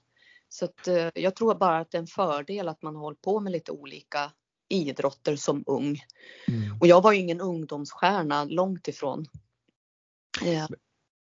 Så 0.50 0.66
att, 0.66 0.88
eh, 0.88 1.10
jag 1.16 1.36
tror 1.36 1.56
bara 1.56 1.80
att 1.80 1.92
det 1.92 1.98
är 1.98 2.02
en 2.02 2.08
fördel 2.08 2.68
att 2.68 2.82
man 2.82 2.96
har 2.96 3.02
hållit 3.02 3.22
på 3.22 3.40
med 3.40 3.52
lite 3.52 3.72
olika 3.72 4.32
idrotter 4.70 5.36
som 5.36 5.64
ung. 5.68 6.00
Och 6.80 6.88
jag 6.88 7.02
var 7.02 7.12
ju 7.12 7.20
ingen 7.20 7.42
ungdomsstjärna, 7.42 8.44
långt 8.44 8.88
ifrån. 8.88 9.26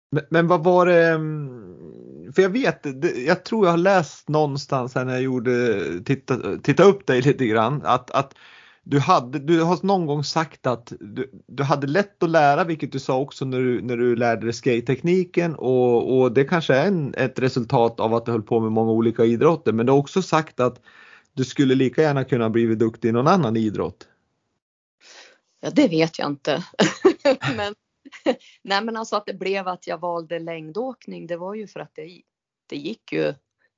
Men, 0.09 0.23
men 0.29 0.47
vad 0.47 0.63
var 0.63 0.85
det, 0.85 1.07
mm, 1.07 2.10
för 2.33 2.41
jag 2.41 2.49
vet, 2.49 2.85
jag 3.27 3.45
tror 3.45 3.65
jag 3.65 3.71
har 3.71 3.77
läst 3.77 4.29
någonstans 4.29 4.95
här 4.95 5.05
när 5.05 5.13
jag 5.13 5.21
gjorde, 5.21 5.81
titta, 6.05 6.57
titta 6.63 6.83
upp 6.83 7.07
dig 7.07 7.21
lite 7.21 7.45
grann, 7.45 7.81
att, 7.85 8.11
att 8.11 8.33
du, 8.83 8.99
hade, 8.99 9.39
du 9.39 9.61
har 9.61 9.79
någon 9.85 10.05
gång 10.05 10.23
sagt 10.23 10.67
att 10.67 10.93
du, 10.99 11.31
du 11.47 11.63
hade 11.63 11.87
lätt 11.87 12.23
att 12.23 12.29
lära, 12.29 12.63
vilket 12.63 12.91
du 12.91 12.99
sa 12.99 13.17
också 13.17 13.45
när 13.45 13.59
du, 13.59 13.81
när 13.81 13.97
du 13.97 14.15
lärde 14.15 14.45
dig 14.45 14.53
skate-tekniken 14.53 15.55
och, 15.55 16.19
och 16.19 16.31
det 16.31 16.43
kanske 16.43 16.75
är 16.75 16.87
en, 16.87 17.13
ett 17.17 17.39
resultat 17.39 17.99
av 17.99 18.13
att 18.13 18.25
du 18.25 18.31
höll 18.31 18.41
på 18.41 18.59
med 18.59 18.71
många 18.71 18.91
olika 18.91 19.25
idrotter. 19.25 19.71
Men 19.71 19.85
du 19.85 19.91
har 19.91 19.99
också 19.99 20.21
sagt 20.21 20.59
att 20.59 20.81
du 21.33 21.43
skulle 21.43 21.75
lika 21.75 22.01
gärna 22.01 22.23
kunna 22.23 22.49
blivit 22.49 22.79
duktig 22.79 23.09
i 23.09 23.11
någon 23.11 23.27
annan 23.27 23.57
idrott. 23.57 24.07
Ja, 25.61 25.69
det 25.69 25.87
vet 25.87 26.19
jag 26.19 26.29
inte. 26.29 26.63
men, 27.57 27.75
nej, 28.61 28.83
men 28.83 28.97
alltså 28.97 29.15
att 29.15 29.25
det 29.25 29.33
blev 29.33 29.67
att 29.67 29.87
jag 29.87 29.97
valde 29.97 30.39
längdåkning, 30.39 31.27
det 31.27 31.37
var 31.37 31.53
ju 31.53 31.67
för 31.67 31.79
att 31.79 31.95
det, 31.95 32.21
det 32.67 32.75
gick 32.75 33.11
ju 33.11 33.33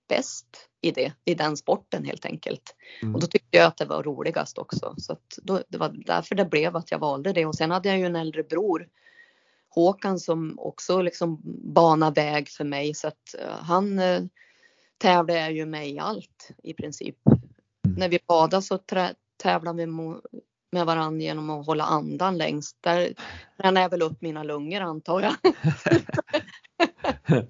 bäst 0.10 0.70
i 0.82 0.92
det, 0.92 1.14
i 1.26 1.36
den 1.36 1.58
sporten 1.58 2.06
helt 2.06 2.26
enkelt. 2.26 2.76
Mm. 3.02 3.16
Och 3.16 3.22
då 3.22 3.28
tyckte 3.28 3.58
jag 3.58 3.66
att 3.66 3.78
det 3.78 3.86
var 3.86 4.04
roligast 4.04 4.58
också. 4.58 4.96
Så 4.98 5.14
att 5.14 5.40
då, 5.42 5.64
det 5.68 5.78
var 5.78 5.90
därför 6.06 6.36
det 6.36 6.46
blev 6.46 6.76
att 6.76 6.92
jag 6.92 7.00
valde 7.00 7.34
det. 7.34 7.46
Och 7.46 7.56
sen 7.56 7.72
hade 7.72 7.90
jag 7.90 7.98
ju 7.98 8.06
en 8.06 8.16
äldre 8.16 8.44
bror, 8.44 8.88
Håkan, 9.70 10.20
som 10.20 10.60
också 10.60 11.02
liksom 11.02 11.42
banade 11.74 12.22
väg 12.22 12.50
för 12.50 12.64
mig. 12.64 12.94
Så 12.94 13.08
att 13.08 13.36
uh, 13.40 13.48
han 13.50 14.00
uh, 14.00 14.26
tävlade 14.98 15.52
ju 15.52 15.66
med 15.66 15.90
i 15.90 16.00
allt 16.00 16.52
i 16.64 16.74
princip. 16.74 17.18
Mm. 17.28 17.98
När 17.98 18.10
vi 18.10 18.20
badade 18.28 18.62
så 18.62 18.80
tävlade 19.38 19.78
vi 19.78 19.88
med 20.74 20.86
varandra 20.86 21.24
genom 21.24 21.50
att 21.50 21.66
hålla 21.66 21.84
andan 21.84 22.38
längst. 22.38 22.78
Där 22.82 23.14
tränade 23.62 23.82
jag 23.82 23.90
väl 23.90 24.02
upp 24.02 24.22
mina 24.22 24.44
lungor 24.44 24.82
antar 24.82 25.22
jag. 25.22 25.34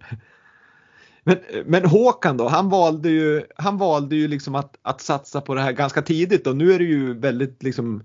Men, 1.25 1.37
men 1.65 1.85
Håkan 1.85 2.37
då, 2.37 2.47
han 2.47 2.69
valde 2.69 3.09
ju, 3.09 3.43
han 3.55 3.77
valde 3.77 4.15
ju 4.15 4.27
liksom 4.27 4.55
att, 4.55 4.77
att 4.81 5.01
satsa 5.01 5.41
på 5.41 5.55
det 5.55 5.61
här 5.61 5.71
ganska 5.71 6.01
tidigt 6.01 6.47
och 6.47 6.57
nu 6.57 6.73
är 6.73 6.79
det 6.79 6.85
ju 6.85 7.13
väldigt 7.13 7.63
liksom 7.63 8.03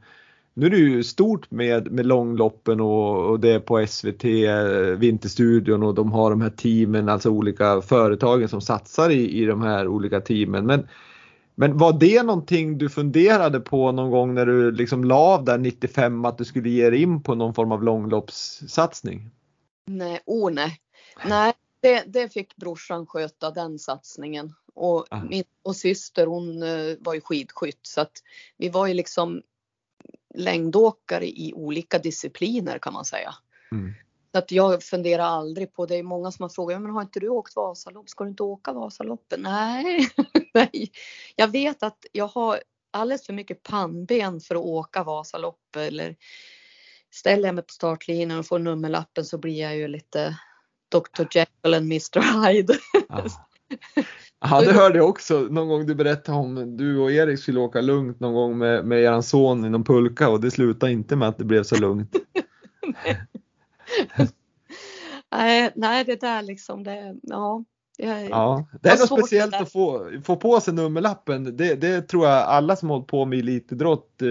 nu 0.59 0.67
är 0.67 0.71
det 0.71 0.77
ju 0.77 1.05
stort 1.05 1.51
med, 1.51 1.93
med 1.93 2.07
långloppen 2.07 2.81
och, 2.81 3.31
och 3.31 3.41
det 3.41 3.51
är 3.51 3.61
på 3.61 3.87
SVT, 3.87 4.25
Vinterstudion 5.01 5.83
och 5.83 5.95
de 5.95 6.13
har 6.13 6.31
de 6.31 6.41
här 6.41 6.51
teamen, 6.51 7.09
alltså 7.09 7.31
olika 7.31 7.81
företagen 7.81 8.49
som 8.49 8.61
satsar 8.61 9.11
i, 9.11 9.43
i 9.43 9.45
de 9.45 9.63
här 9.63 9.89
olika 9.89 10.21
teamen. 10.21 10.67
Men, 10.67 10.89
men 11.61 11.79
var 11.79 11.93
det 11.93 12.23
någonting 12.23 12.79
du 12.79 12.89
funderade 12.89 13.61
på 13.61 13.93
någon 13.93 14.11
gång 14.11 14.35
när 14.35 14.47
du 14.47 14.73
liksom 14.73 15.05
la 15.05 15.17
av 15.17 15.45
där 15.45 15.59
95 15.59 16.25
att 16.25 16.39
du 16.39 16.45
skulle 16.45 16.71
ge 16.71 16.91
dig 16.91 17.03
in 17.03 17.23
på 17.23 17.35
någon 17.35 17.55
form 17.55 17.73
av 17.73 17.83
långloppssatsning? 17.83 19.31
Nej, 19.87 20.21
oh 20.27 20.51
nej. 20.51 20.81
Nej, 21.25 21.53
det, 21.81 22.05
det 22.07 22.33
fick 22.33 22.57
brorsan 22.57 23.07
sköta 23.07 23.51
den 23.51 23.79
satsningen. 23.79 24.55
Och, 24.75 25.07
ah. 25.11 25.23
min, 25.25 25.45
och 25.63 25.77
syster 25.77 26.27
hon 26.27 26.63
uh, 26.63 26.97
var 27.01 27.15
ju 27.15 27.21
skidskytt 27.21 27.81
så 27.83 28.01
att 28.01 28.23
vi 28.57 28.69
var 28.69 28.87
ju 28.87 28.95
liksom 28.95 29.43
längdåkare 30.35 31.27
i 31.27 31.53
olika 31.55 31.99
discipliner 31.99 32.79
kan 32.79 32.93
man 32.93 33.05
säga. 33.05 33.35
Mm. 33.73 33.95
Så 34.33 34.39
att 34.39 34.53
jag 34.53 34.83
funderar 34.83 35.25
aldrig 35.25 35.75
på, 35.75 35.87
det 35.87 35.97
är 35.97 36.03
många 36.03 36.31
som 36.31 36.43
har 36.43 36.49
frågat, 36.49 36.83
men 36.83 36.91
har 36.91 37.03
inte 37.03 37.21
du 37.21 37.29
åkt 37.29 37.57
Vasalopp? 37.57 38.09
Ska 38.09 38.25
du 38.25 38.31
inte 38.31 38.43
åka 38.43 38.73
Vasaloppet? 38.73 39.41
Nej, 39.41 40.11
nej. 40.59 40.91
Jag 41.37 41.49
vet 41.49 41.83
att 41.83 41.99
jag 42.13 42.27
har 42.27 42.61
alldeles 42.91 43.27
för 43.27 43.33
mycket 43.33 43.63
pannben 43.63 44.41
för 44.41 44.55
att 44.55 44.65
åka 44.65 45.05
Vasaloppet 45.05 45.83
eller 45.83 46.17
ställer 47.11 47.49
jag 47.49 47.55
mig 47.55 47.65
på 47.65 47.73
startlinjen 47.73 48.39
och 48.39 48.47
får 48.47 48.59
nummerlappen 48.59 49.25
så 49.25 49.39
blir 49.39 49.61
jag 49.61 49.77
ju 49.77 49.89
lite 49.89 50.39
Dr 50.89 51.23
Jekyll 51.31 51.75
and 51.75 51.93
Mr 51.93 52.47
Hyde. 52.47 52.75
Ja. 53.09 53.25
Ja, 54.41 54.61
det 54.61 54.73
hörde 54.73 54.99
jag 54.99 55.09
också 55.09 55.39
någon 55.41 55.69
gång 55.69 55.87
du 55.87 55.95
berättade 55.95 56.39
om 56.39 56.77
du 56.77 56.99
och 56.99 57.13
Erik 57.13 57.41
skulle 57.41 57.61
åka 57.61 57.81
lugnt 57.81 58.21
någon 58.21 58.35
gång 58.35 58.59
med, 58.59 58.85
med 58.85 59.03
er 59.03 59.21
son 59.21 59.65
i 59.65 59.71
någon 59.71 59.85
pulka 59.85 60.29
och 60.29 60.41
det 60.41 60.51
slutade 60.51 60.93
inte 60.93 61.17
med 61.17 61.29
att 61.29 61.39
det 61.39 61.45
blev 61.45 61.63
så 61.63 61.77
lugnt. 61.77 62.17
nej, 65.31 65.73
nej, 65.75 66.05
det 66.05 66.21
där 66.21 66.43
liksom, 66.43 66.85
det, 66.85 67.17
ja. 67.23 67.65
Jag, 68.01 68.31
ja, 68.31 68.67
det 68.81 68.89
är 68.89 68.99
något 68.99 69.21
speciellt 69.21 69.55
att 69.55 69.73
få, 69.73 70.11
få 70.25 70.37
på 70.37 70.61
sig 70.61 70.75
nummerlappen. 70.75 71.57
Det, 71.57 71.75
det 71.75 72.03
tror 72.03 72.27
jag 72.27 72.35
alla 72.43 72.77
som 72.77 72.89
hållit 72.89 73.07
på 73.07 73.25
med 73.25 73.39
elitidrott 73.39 74.23
eh, 74.23 74.29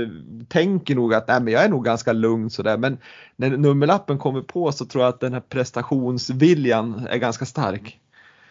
tänker 0.47 0.95
nog 0.95 1.13
att 1.13 1.27
nej, 1.27 1.41
men 1.41 1.53
jag 1.53 1.63
är 1.63 1.69
nog 1.69 1.85
ganska 1.85 2.13
lugn 2.13 2.49
sådär. 2.49 2.77
Men 2.77 2.97
när 3.35 3.49
nummerlappen 3.49 4.17
kommer 4.17 4.41
på 4.41 4.71
så 4.71 4.85
tror 4.85 5.03
jag 5.03 5.09
att 5.09 5.19
den 5.19 5.33
här 5.33 5.39
prestationsviljan 5.39 7.07
är 7.09 7.17
ganska 7.17 7.45
stark. 7.45 7.99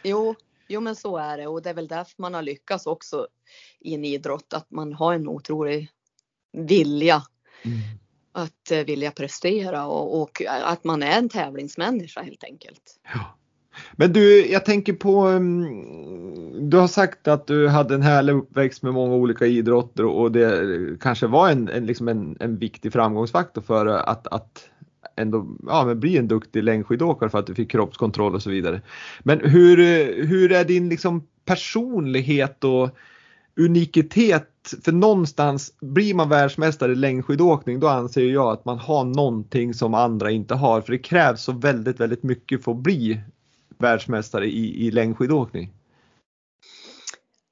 Jo, 0.02 0.34
jo 0.68 0.80
men 0.80 0.96
så 0.96 1.16
är 1.16 1.38
det 1.38 1.46
och 1.46 1.62
det 1.62 1.70
är 1.70 1.74
väl 1.74 1.88
därför 1.88 2.14
man 2.22 2.34
har 2.34 2.42
lyckats 2.42 2.86
också 2.86 3.26
i 3.80 3.94
en 3.94 4.04
idrott 4.04 4.52
att 4.52 4.70
man 4.70 4.92
har 4.92 5.14
en 5.14 5.28
otrolig 5.28 5.88
vilja. 6.52 7.22
Mm. 7.62 7.78
Att 8.32 8.70
eh, 8.70 8.84
vilja 8.84 9.10
prestera 9.10 9.86
och, 9.86 10.22
och, 10.22 10.42
att 10.46 10.84
man 10.84 11.02
är 11.02 11.18
en 11.18 11.28
tävlingsmänniska 11.28 12.22
helt 12.22 12.44
enkelt. 12.44 13.00
Ja. 13.14 13.36
Men 13.92 14.12
du, 14.12 14.46
jag 14.46 14.64
tänker 14.64 14.92
på, 14.92 15.20
mm, 15.20 16.70
du 16.70 16.76
har 16.76 16.88
sagt 16.88 17.28
att 17.28 17.46
du 17.46 17.68
hade 17.68 17.94
en 17.94 18.02
härlig 18.02 18.32
uppväxt 18.32 18.82
med 18.82 18.94
många 18.94 19.14
olika 19.14 19.46
idrotter 19.46 20.04
och 20.04 20.32
det 20.32 21.00
kanske 21.00 21.26
var 21.26 21.50
en, 21.50 21.68
en, 21.68 21.86
liksom 21.86 22.08
en, 22.08 22.36
en 22.40 22.58
viktig 22.58 22.92
framgångsfaktor 22.92 23.62
för 23.62 23.86
att, 23.86 24.26
att 24.26 24.70
ändå 25.16 25.46
ja, 25.66 25.84
men 25.84 26.00
bli 26.00 26.16
en 26.16 26.28
duktig 26.28 26.62
längdskidåkare 26.62 27.30
för 27.30 27.38
att 27.38 27.46
du 27.46 27.54
fick 27.54 27.70
kroppskontroll 27.70 28.34
och 28.34 28.42
så 28.42 28.50
vidare. 28.50 28.80
Men 29.22 29.40
hur, 29.40 29.76
hur 30.26 30.52
är 30.52 30.64
din 30.64 30.88
liksom 30.88 31.26
personlighet 31.44 32.64
och 32.64 32.90
unikitet? 33.60 34.52
För 34.84 34.92
någonstans 34.92 35.72
blir 35.80 36.14
man 36.14 36.28
världsmästare 36.28 36.92
i 36.92 36.94
längdskidåkning 36.94 37.80
då 37.80 37.88
anser 37.88 38.22
jag 38.22 38.52
att 38.52 38.64
man 38.64 38.78
har 38.78 39.04
någonting 39.04 39.74
som 39.74 39.94
andra 39.94 40.30
inte 40.30 40.54
har 40.54 40.80
för 40.80 40.92
det 40.92 40.98
krävs 40.98 41.42
så 41.42 41.52
väldigt, 41.52 42.00
väldigt 42.00 42.22
mycket 42.22 42.64
för 42.64 42.72
att 42.72 42.78
bli 42.78 43.20
världsmästare 43.78 44.46
i, 44.46 44.86
i 44.86 44.90
längdskidåkning? 44.90 45.72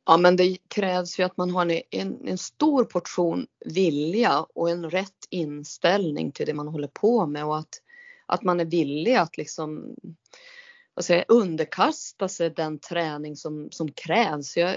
Ja, 0.06 0.16
men 0.16 0.36
det 0.36 0.56
krävs 0.68 1.18
ju 1.18 1.22
att 1.22 1.36
man 1.36 1.50
har 1.50 1.82
en, 1.90 2.28
en 2.28 2.38
stor 2.38 2.84
portion 2.84 3.46
vilja 3.64 4.40
och 4.54 4.70
en 4.70 4.90
rätt 4.90 5.26
inställning 5.30 6.32
till 6.32 6.46
det 6.46 6.54
man 6.54 6.68
håller 6.68 6.88
på 6.88 7.26
med 7.26 7.44
och 7.44 7.58
att, 7.58 7.80
att 8.26 8.42
man 8.42 8.60
är 8.60 8.64
villig 8.64 9.14
att 9.14 9.36
liksom 9.36 9.94
vad 10.94 11.04
säger, 11.04 11.24
underkasta 11.28 12.28
sig 12.28 12.50
den 12.50 12.78
träning 12.78 13.36
som, 13.36 13.68
som 13.70 13.92
krävs. 13.92 14.56
Jag 14.56 14.76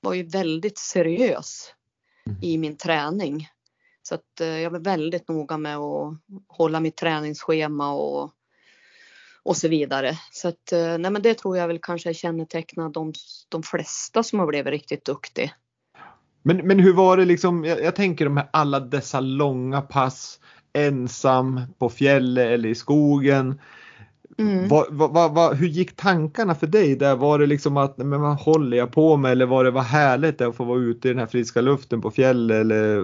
var 0.00 0.14
ju 0.14 0.22
väldigt 0.22 0.78
seriös 0.78 1.74
mm. 2.26 2.38
i 2.42 2.58
min 2.58 2.76
träning. 2.76 3.48
Så 4.02 4.14
att 4.14 4.40
eh, 4.40 4.58
jag 4.58 4.70
var 4.70 4.78
väldigt 4.78 5.28
noga 5.28 5.58
med 5.58 5.76
att 5.76 6.14
hålla 6.48 6.80
mitt 6.80 6.96
träningsschema 6.96 7.92
och 7.92 8.32
och 9.42 9.56
så 9.56 9.68
vidare. 9.68 10.18
Så 10.32 10.48
att, 10.48 10.72
eh, 10.72 10.98
nej 10.98 11.10
men 11.10 11.22
det 11.22 11.34
tror 11.34 11.56
jag 11.56 11.68
väl 11.68 11.78
kanske 11.82 12.14
kännetecknar 12.14 12.88
de, 12.88 13.12
de 13.48 13.62
flesta 13.62 14.22
som 14.22 14.38
har 14.38 14.46
blivit 14.46 14.70
riktigt 14.70 15.04
duktig. 15.04 15.52
Men, 16.42 16.56
men 16.56 16.78
hur 16.78 16.92
var 16.92 17.16
det 17.16 17.24
liksom, 17.24 17.64
jag, 17.64 17.82
jag 17.82 17.96
tänker 17.96 18.24
de 18.24 18.36
här 18.36 18.48
alla 18.52 18.80
dessa 18.80 19.20
långa 19.20 19.80
pass 19.80 20.40
ensam 20.72 21.60
på 21.78 21.88
fjället 21.88 22.46
eller 22.46 22.68
i 22.68 22.74
skogen. 22.74 23.60
Mm. 24.38 24.68
Vad, 24.68 24.86
vad, 24.90 25.34
vad, 25.34 25.56
hur 25.56 25.66
gick 25.66 25.96
tankarna 25.96 26.54
för 26.54 26.66
dig 26.66 26.96
där? 26.96 27.16
Var 27.16 27.38
det 27.38 27.46
liksom 27.46 27.76
att, 27.76 27.98
men 27.98 28.20
vad 28.20 28.36
håller 28.36 28.76
jag 28.76 28.92
på 28.92 29.16
med? 29.16 29.32
Eller 29.32 29.46
var 29.46 29.64
det 29.64 29.70
vad 29.70 29.84
härligt 29.84 30.40
att 30.40 30.56
få 30.56 30.64
vara 30.64 30.78
ute 30.78 31.08
i 31.08 31.10
den 31.10 31.18
här 31.18 31.26
friska 31.26 31.60
luften 31.60 32.00
på 32.00 32.10
fjället? 32.10 32.60
Eller 32.60 32.96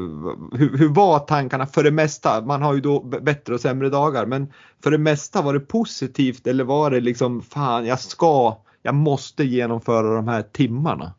hur, 0.57 0.79
hur 0.79 0.89
var 0.89 1.19
tankarna 1.19 1.67
för 1.67 1.83
det 1.83 1.91
mesta? 1.91 2.41
Man 2.41 2.63
har 2.63 2.75
ju 2.75 2.81
då 2.81 3.01
bättre 3.01 3.55
och 3.55 3.61
sämre 3.61 3.89
dagar, 3.89 4.27
men 4.27 4.53
för 4.83 4.91
det 4.91 4.99
mesta 4.99 5.43
var 5.43 5.55
det 5.55 5.61
positivt 5.61 6.47
eller 6.47 6.65
var 6.65 6.91
det 6.91 7.01
liksom 7.01 7.43
fan, 7.43 7.87
jag 7.87 8.01
ska, 8.01 8.57
jag 8.83 8.95
måste 8.95 9.45
genomföra 9.45 10.17
de 10.17 10.29
här 10.29 10.43
timmarna? 10.43 11.15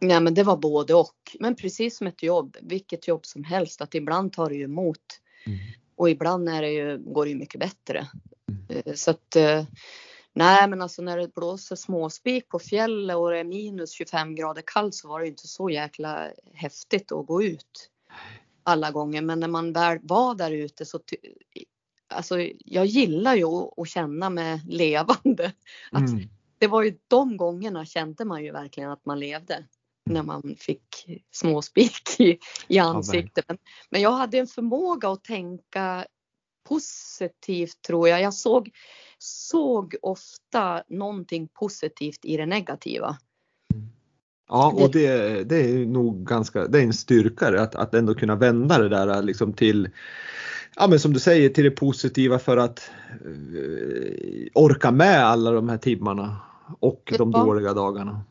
Nej, 0.00 0.20
men 0.20 0.34
det 0.34 0.42
var 0.42 0.56
både 0.56 0.94
och. 0.94 1.14
Men 1.40 1.54
precis 1.54 1.96
som 1.96 2.06
ett 2.06 2.22
jobb, 2.22 2.56
vilket 2.62 3.08
jobb 3.08 3.26
som 3.26 3.44
helst, 3.44 3.80
att 3.80 3.94
ibland 3.94 4.32
tar 4.32 4.48
det 4.48 4.54
ju 4.54 4.64
emot. 4.64 5.20
Mm. 5.46 5.58
Och 5.96 6.10
ibland 6.10 6.48
är 6.48 6.62
det 6.62 6.70
ju, 6.70 6.98
går 6.98 7.24
det 7.24 7.30
ju 7.30 7.36
mycket 7.36 7.60
bättre. 7.60 8.06
Eh, 8.68 8.94
så 8.94 9.10
att 9.10 9.36
eh, 9.36 9.64
nej, 10.32 10.68
men 10.68 10.82
alltså 10.82 11.02
när 11.02 11.16
det 11.16 11.34
blåser 11.34 11.76
småspik 11.76 12.48
på 12.48 12.58
fjället 12.58 13.16
och 13.16 13.30
det 13.30 13.38
är 13.38 13.44
minus 13.44 13.92
25 13.92 14.34
grader 14.34 14.62
kallt 14.66 14.94
så 14.94 15.08
var 15.08 15.20
det 15.20 15.26
inte 15.26 15.48
så 15.48 15.70
jäkla 15.70 16.30
häftigt 16.54 17.12
att 17.12 17.26
gå 17.26 17.42
ut 17.42 17.90
alla 18.62 18.90
gånger. 18.90 19.22
Men 19.22 19.40
när 19.40 19.48
man 19.48 19.72
väl 19.72 19.98
var 20.02 20.34
där 20.34 20.50
ute 20.50 20.84
så 20.84 21.00
alltså 22.08 22.36
jag 22.64 22.86
gillar 22.86 23.34
ju 23.34 23.46
att 23.46 23.88
känna 23.88 24.30
mig 24.30 24.62
levande. 24.68 25.52
Att 25.92 26.08
mm. 26.08 26.28
Det 26.58 26.66
var 26.66 26.82
ju 26.82 26.98
de 27.08 27.36
gångerna 27.36 27.84
kände 27.84 28.24
man 28.24 28.44
ju 28.44 28.52
verkligen 28.52 28.90
att 28.90 29.06
man 29.06 29.20
levde 29.20 29.64
när 30.04 30.22
man 30.22 30.56
fick 30.58 31.06
småspik 31.30 32.20
i, 32.20 32.38
i 32.68 32.78
ansiktet. 32.78 33.44
Men, 33.48 33.58
men 33.90 34.00
jag 34.00 34.10
hade 34.10 34.38
en 34.38 34.46
förmåga 34.46 35.08
att 35.08 35.24
tänka 35.24 36.06
positivt 36.68 37.82
tror 37.86 38.08
jag. 38.08 38.20
Jag 38.20 38.34
såg, 38.34 38.70
såg 39.18 39.94
ofta 40.02 40.82
någonting 40.88 41.48
positivt 41.48 42.24
i 42.24 42.36
det 42.36 42.46
negativa. 42.46 43.18
Ja, 44.48 44.72
och 44.72 44.90
det, 44.90 45.44
det 45.44 45.56
är 45.56 45.86
nog 45.86 46.26
ganska, 46.26 46.66
det 46.66 46.78
är 46.78 46.82
en 46.82 46.92
styrka 46.92 47.62
att, 47.62 47.74
att 47.74 47.94
ändå 47.94 48.14
kunna 48.14 48.36
vända 48.36 48.78
det 48.78 48.88
där 48.88 49.22
liksom 49.22 49.52
till, 49.52 49.88
ja 50.76 50.86
men 50.88 51.00
som 51.00 51.12
du 51.12 51.20
säger, 51.20 51.48
till 51.48 51.64
det 51.64 51.70
positiva 51.70 52.38
för 52.38 52.56
att 52.56 52.90
uh, 53.26 54.48
orka 54.54 54.90
med 54.90 55.26
alla 55.26 55.50
de 55.50 55.68
här 55.68 55.78
timmarna 55.78 56.36
och 56.80 57.02
ja. 57.10 57.16
de 57.18 57.30
dåliga 57.30 57.74
dagarna. 57.74 58.24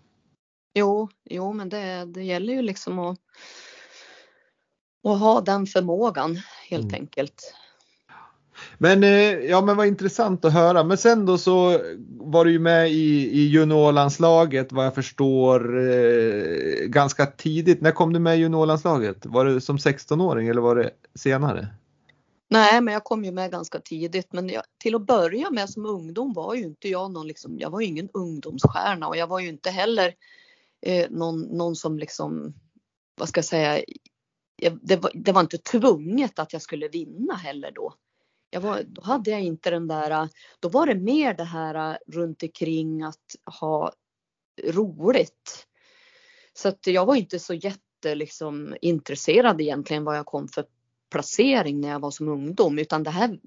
Jo, 0.74 1.10
jo 1.24 1.54
men 1.54 1.70
det, 1.70 2.06
det 2.06 2.24
gäller 2.24 2.54
ju 2.54 2.62
liksom 2.62 3.00
att, 3.00 3.20
att 5.04 5.20
ha 5.20 5.42
den 5.42 5.66
förmågan 5.66 6.40
helt 6.70 6.84
mm. 6.84 7.02
enkelt. 7.02 7.54
Men 8.78 9.04
eh, 9.04 9.10
ja, 9.50 9.62
men 9.62 9.78
vad 9.78 9.88
intressant 9.88 10.46
att 10.46 10.54
höra. 10.54 10.84
Men 10.84 10.98
sen 10.98 11.26
då 11.26 11.38
så 11.38 11.80
var 12.10 12.46
du 12.46 12.52
ju 12.52 12.60
med 12.60 12.92
i, 12.92 13.30
i 13.32 13.48
juniorlandslaget 13.48 14.72
vad 14.72 14.86
jag 14.86 14.96
förstår 14.96 15.90
eh, 15.90 16.86
ganska 16.86 17.26
tidigt. 17.26 17.82
När 17.82 17.92
kom 17.92 18.14
du 18.14 18.20
med 18.20 18.38
i 18.38 18.40
juniorlandslaget? 18.40 19.26
Var 19.26 19.46
det 19.46 19.62
som 19.62 19.78
16-åring 19.78 20.48
eller 20.48 20.62
var 20.62 20.76
det 20.76 20.92
senare? 21.16 21.68
Nej, 22.50 22.82
men 22.82 22.94
jag 22.94 23.04
kom 23.04 23.26
ju 23.26 23.32
med 23.32 23.52
ganska 23.52 23.80
tidigt. 23.80 24.34
Men 24.34 24.50
jag, 24.50 24.64
till 24.78 24.96
att 24.96 25.06
börja 25.06 25.52
med 25.52 25.70
som 25.70 25.86
ungdom 25.86 26.34
var 26.34 26.56
ju 26.56 26.64
inte 26.64 26.90
jag 26.90 27.12
någon 27.12 27.28
liksom, 27.28 27.60
jag 27.60 27.70
var 27.70 27.82
ju 27.82 27.88
ingen 27.88 28.10
ungdomsstjärna 28.14 29.08
och 29.08 29.18
jag 29.18 29.28
var 29.28 29.40
ju 29.40 29.48
inte 29.48 29.70
heller 29.70 30.14
eh, 30.82 31.10
någon, 31.10 31.42
någon 31.42 31.76
som 31.76 32.00
liksom, 32.00 32.54
vad 33.20 33.30
ska 33.30 33.38
jag 33.38 33.46
säga, 33.46 33.84
det 34.82 34.96
var, 34.96 35.12
det 35.14 35.32
var 35.32 35.42
inte 35.42 35.58
tvunget 35.58 36.40
att 36.40 36.54
jag 36.54 36.62
skulle 36.62 36.88
vinna 36.88 37.34
heller 37.36 37.72
då 37.72 37.94
jag 38.50 38.62
var, 38.62 38.84
då 38.84 39.02
hade 39.02 39.32
jag 39.32 39.42
inte 39.42 39.70
den 39.70 39.88
där, 39.88 40.30
då 40.60 40.70
var 40.70 40.88
det 40.88 40.96
mer 40.96 41.34
det 41.34 41.44
här 41.44 41.92
äh, 41.92 41.98
runt 42.08 42.44
omkring 42.44 43.04
att 43.04 43.36
ha 43.60 43.92
roligt. 44.64 45.68
Så 46.54 46.68
att 46.68 46.88
jag 46.88 47.06
var 47.06 47.16
inte 47.16 47.40
så 47.40 47.54
jätte 47.54 48.16
liksom 48.16 48.76
intresserad 48.82 49.62
egentligen 49.62 50.04
vad 50.04 50.18
jag 50.18 50.26
kom 50.26 50.48
för 50.48 50.66
placering 51.12 51.82
när 51.82 51.90
jag 51.90 52.00
var 52.00 52.12
som 52.12 52.28
ungdom 52.28 52.80
utan 52.80 53.04
det 53.04 53.10
här 53.10 53.40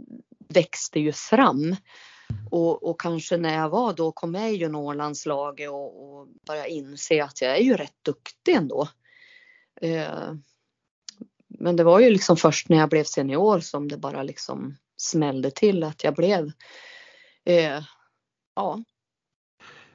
växte 0.49 1.01
ju 1.01 1.13
fram. 1.13 1.77
Och, 2.51 2.83
och 2.91 3.01
kanske 3.01 3.37
när 3.37 3.55
jag 3.55 3.69
var 3.69 3.93
då 3.93 4.13
kom 4.13 4.31
med 4.31 4.53
i 4.53 4.57
juniorlandslaget 4.57 5.71
och, 5.71 6.21
och 6.21 6.29
började 6.47 6.71
inse 6.71 7.25
att 7.25 7.43
jag 7.43 7.57
är 7.57 7.63
ju 7.63 7.77
rätt 7.77 8.05
duktig 8.05 8.55
ändå. 8.55 8.89
Eh, 9.81 10.35
men 11.49 11.77
det 11.77 11.85
var 11.85 12.01
ju 12.01 12.11
liksom 12.11 12.37
först 12.37 12.69
när 12.69 12.77
jag 12.77 12.89
blev 12.89 13.05
senior 13.05 13.61
som 13.61 13.89
det 13.89 13.97
bara 13.97 14.23
liksom 14.23 14.77
smällde 15.01 15.51
till 15.51 15.85
att 15.85 16.05
jag 16.05 16.15
blev 16.15 16.53
eh, 17.45 17.83
ja, 18.57 18.83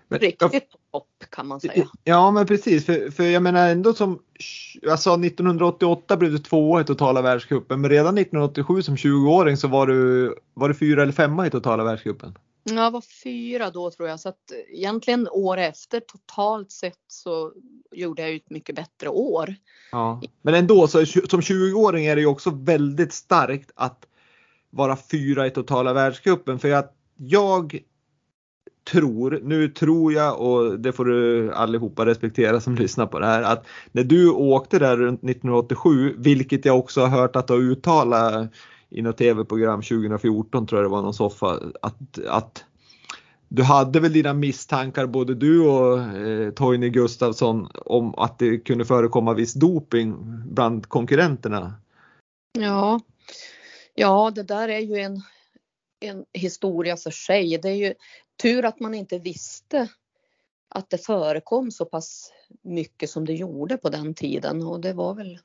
men, 0.08 0.20
riktigt 0.20 0.70
topp 0.92 1.08
kan 1.30 1.48
man 1.48 1.62
säga. 1.62 1.88
Ja 2.04 2.32
men 2.32 2.46
precis, 2.46 2.86
för, 2.86 3.12
för 3.12 3.24
jag 3.24 3.44
menar 3.44 3.70
ändå 3.70 3.94
som, 3.94 4.20
jag 4.82 5.00
sa 5.00 5.14
1988 5.14 6.18
blev 6.18 6.32
du 6.32 6.38
tvåa 6.38 6.82
i 6.82 6.84
totala 6.84 7.22
världscupen 7.22 7.82
men 7.82 7.90
redan 7.90 8.18
1987 8.18 8.82
som 8.82 8.96
20-åring 8.96 9.58
så 9.58 9.68
var 9.68 9.88
du, 9.88 10.36
var 10.54 10.70
du 10.70 10.76
fyra 10.76 11.02
eller 11.02 11.14
femma 11.14 11.48
i 11.48 11.50
totala 11.50 11.84
världscupen. 11.84 12.38
Jag 12.64 12.92
var 12.92 13.04
fyra 13.24 13.70
då 13.70 13.92
tror 13.92 14.10
jag 14.10 14.20
så 14.20 14.30
att 14.30 14.52
egentligen 14.68 15.28
år 15.32 15.58
efter 15.58 16.00
totalt 16.00 16.72
sett 16.72 17.00
så 17.08 17.54
gjorde 17.92 18.22
jag 18.22 18.36
ett 18.36 18.50
mycket 18.50 18.76
bättre 18.76 19.10
år. 19.10 19.56
Ja, 19.92 20.22
men 20.42 20.54
ändå 20.54 20.88
så 20.88 21.06
som 21.06 21.42
20-åring 21.42 22.06
är 22.06 22.16
det 22.16 22.22
ju 22.22 22.28
också 22.28 22.50
väldigt 22.50 23.14
starkt 23.14 23.72
att 23.76 24.06
vara 24.76 24.98
fyra 25.12 25.48
i 25.48 25.52
totala 25.52 25.94
världscupen 25.94 26.60
för 26.60 26.72
att 26.72 26.94
jag 27.18 27.80
tror, 28.92 29.40
nu 29.44 29.68
tror 29.68 30.14
jag 30.14 30.42
och 30.42 30.80
det 30.80 30.92
får 30.92 31.06
du 31.06 31.52
allihopa 31.54 32.06
respektera 32.06 32.62
som 32.62 32.76
lyssnar 32.86 33.06
på 33.06 33.20
det 33.20 33.26
här, 33.26 33.42
att 33.42 33.66
när 33.92 34.04
du 34.04 34.30
åkte 34.30 34.80
där 34.80 34.98
runt 34.98 35.24
1987, 35.24 36.16
vilket 36.18 36.66
jag 36.66 36.78
också 36.80 37.02
har 37.02 37.08
hört 37.08 37.36
att 37.36 37.48
du 37.48 37.54
har 37.54 37.62
uttalat 37.62 38.52
i 38.90 39.02
något 39.02 39.18
tv-program 39.18 39.82
2014 39.82 40.68
tror 40.68 40.82
jag 40.82 40.86
det 40.86 40.96
var 40.96 41.02
någon 41.02 41.14
soffa, 41.14 41.60
att, 41.82 42.20
att 42.28 42.64
du 43.48 43.64
hade 43.64 44.00
väl 44.00 44.14
dina 44.14 44.34
misstankar 44.34 45.06
både 45.06 45.36
du 45.36 45.68
och 45.68 46.00
eh, 46.00 46.52
Toini 46.52 46.90
Gustafsson 46.90 47.68
om 47.86 48.16
att 48.16 48.40
det 48.40 48.58
kunde 48.58 48.86
förekomma 48.86 49.34
viss 49.34 49.54
doping 49.54 50.16
bland 50.52 50.90
konkurrenterna? 50.90 51.74
Ja, 52.60 53.00
Ja, 53.96 54.32
det 54.36 54.44
där 54.44 54.70
är 54.70 54.80
ju 54.80 54.98
en, 54.98 55.22
en 56.00 56.26
historia 56.34 56.98
för 56.98 57.12
sig. 57.12 57.58
Det 57.58 57.70
är 57.70 57.76
ju 57.76 57.94
tur 58.42 58.66
att 58.66 58.80
man 58.80 58.94
inte 58.94 59.20
visste 59.20 59.88
att 60.70 60.90
det 60.90 60.98
förekom 60.98 61.72
så 61.72 61.86
pass 61.86 62.34
mycket 62.62 63.10
som 63.10 63.26
det 63.26 63.34
gjorde 63.34 63.78
på 63.78 63.90
den 63.90 64.14
tiden 64.14 64.64
och 64.64 64.80
det 64.80 64.94
var 64.94 65.14
väl 65.14 65.40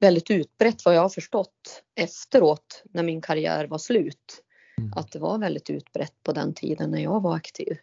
väldigt 0.00 0.30
utbrett 0.30 0.84
vad 0.84 0.94
jag 0.94 1.02
har 1.02 1.08
förstått 1.08 1.82
efteråt 1.94 2.82
när 2.90 3.02
min 3.02 3.20
karriär 3.20 3.66
var 3.66 3.78
slut. 3.78 4.42
Mm. 4.78 4.92
Att 4.96 5.12
det 5.12 5.18
var 5.18 5.38
väldigt 5.38 5.70
utbrett 5.70 6.22
på 6.22 6.32
den 6.32 6.54
tiden 6.54 6.90
när 6.90 7.02
jag 7.02 7.20
var 7.22 7.36
aktiv. 7.36 7.76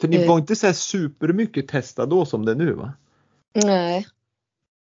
För 0.00 0.08
ni 0.08 0.26
var 0.26 0.34
eh. 0.34 0.40
inte 0.40 0.56
så 0.56 0.66
här 0.66 0.74
supermycket 0.74 1.68
testade 1.68 2.10
då 2.10 2.26
som 2.26 2.44
det 2.44 2.52
är 2.52 2.56
nu 2.56 2.72
va? 2.72 2.92
Nej. 3.54 4.06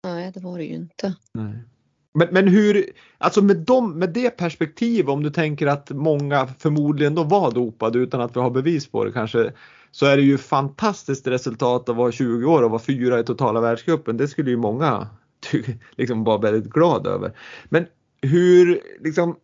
Nej, 0.03 0.31
det 0.31 0.39
var 0.39 0.57
det 0.57 0.63
ju 0.63 0.73
inte. 0.73 1.15
Nej. 1.33 1.55
Men, 2.13 2.27
men 2.31 2.47
hur, 2.47 2.85
alltså 3.17 3.41
med, 3.41 3.57
dem, 3.57 3.99
med 3.99 4.09
det 4.09 4.29
perspektivet 4.29 5.09
om 5.09 5.23
du 5.23 5.29
tänker 5.29 5.67
att 5.67 5.89
många 5.89 6.47
förmodligen 6.59 7.15
då 7.15 7.23
var 7.23 7.51
dopade 7.51 7.99
utan 7.99 8.21
att 8.21 8.35
vi 8.35 8.39
har 8.39 8.49
bevis 8.49 8.87
på 8.87 9.03
det 9.03 9.11
kanske 9.11 9.51
så 9.91 10.05
är 10.05 10.17
det 10.17 10.23
ju 10.23 10.37
fantastiskt 10.37 11.27
resultat 11.27 11.89
att 11.89 11.95
vara 11.95 12.11
20 12.11 12.45
år 12.45 12.63
och 12.63 12.71
vara 12.71 12.81
fyra 12.81 13.19
i 13.19 13.23
totala 13.23 13.61
världscupen. 13.61 14.17
Det 14.17 14.27
skulle 14.27 14.49
ju 14.49 14.57
många 14.57 15.07
liksom 15.97 16.23
vara 16.23 16.37
väldigt 16.37 16.73
glada 16.73 17.09
över. 17.09 17.31
Men 17.69 17.85
hur, 18.21 18.79
liksom, 18.99 19.35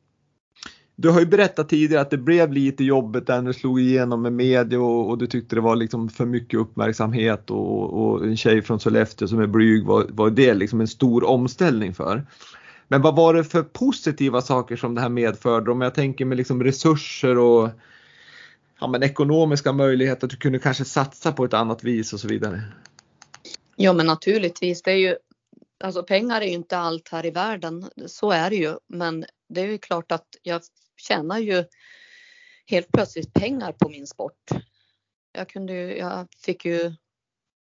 du 0.95 1.09
har 1.09 1.19
ju 1.19 1.25
berättat 1.25 1.69
tidigare 1.69 2.01
att 2.01 2.09
det 2.09 2.17
blev 2.17 2.53
lite 2.53 2.83
jobbigt 2.83 3.27
när 3.27 3.41
du 3.41 3.53
slog 3.53 3.79
igenom 3.79 4.21
med 4.21 4.33
media 4.33 4.79
och, 4.79 5.09
och, 5.09 5.17
du 5.17 5.27
tyckte 5.27 5.55
det 5.55 5.61
var 5.61 5.75
liksom 5.75 6.09
för 6.09 6.25
mycket 6.25 6.59
uppmärksamhet 6.59 7.51
och, 7.51 7.93
och 7.93 8.25
en 8.25 8.37
tjej 8.37 8.61
från 8.61 8.79
Sollefteå 8.79 9.27
som 9.27 9.39
är 9.39 9.47
blyg 9.47 9.85
var, 9.85 10.05
var 10.09 10.29
det 10.29 10.53
liksom 10.53 10.81
en 10.81 10.87
stor 10.87 11.23
omställning 11.23 11.93
för. 11.93 12.25
Men 12.91 13.01
vad 13.01 13.15
var 13.15 13.33
det 13.33 13.43
för 13.43 13.63
positiva 13.63 14.41
saker 14.41 14.75
som 14.75 14.95
det 14.95 15.01
här 15.01 15.09
medförde? 15.09 15.71
Om 15.71 15.81
jag 15.81 15.93
tänker 15.93 16.25
med 16.25 16.37
liksom 16.37 16.63
resurser 16.63 17.37
och 17.37 17.69
ja, 18.79 18.87
men 18.87 19.03
ekonomiska 19.03 19.73
möjligheter 19.73 20.27
att 20.27 20.31
du 20.31 20.37
kunde 20.37 20.59
kanske 20.59 20.85
satsa 20.85 21.31
på 21.31 21.45
ett 21.45 21.53
annat 21.53 21.83
vis 21.83 22.13
och 22.13 22.19
så 22.19 22.27
vidare. 22.27 22.61
Ja 23.75 23.93
men 23.93 24.05
naturligtvis, 24.05 24.81
det 24.81 24.91
är 24.91 24.95
ju 24.95 25.15
Alltså 25.83 26.03
pengar 26.03 26.41
är 26.41 26.45
ju 26.45 26.51
inte 26.51 26.77
allt 26.77 27.09
här 27.09 27.25
i 27.25 27.31
världen, 27.31 27.89
så 28.05 28.31
är 28.31 28.49
det 28.49 28.55
ju. 28.55 28.77
Men 28.87 29.25
det 29.49 29.61
är 29.61 29.65
ju 29.65 29.77
klart 29.77 30.11
att 30.11 30.27
jag 30.43 30.61
tjänar 30.97 31.37
ju 31.37 31.65
helt 32.65 32.91
plötsligt 32.91 33.33
pengar 33.33 33.71
på 33.71 33.89
min 33.89 34.07
sport. 34.07 34.49
Jag, 35.31 35.49
kunde, 35.49 35.73
jag 35.73 36.27
fick 36.45 36.65
ju 36.65 36.93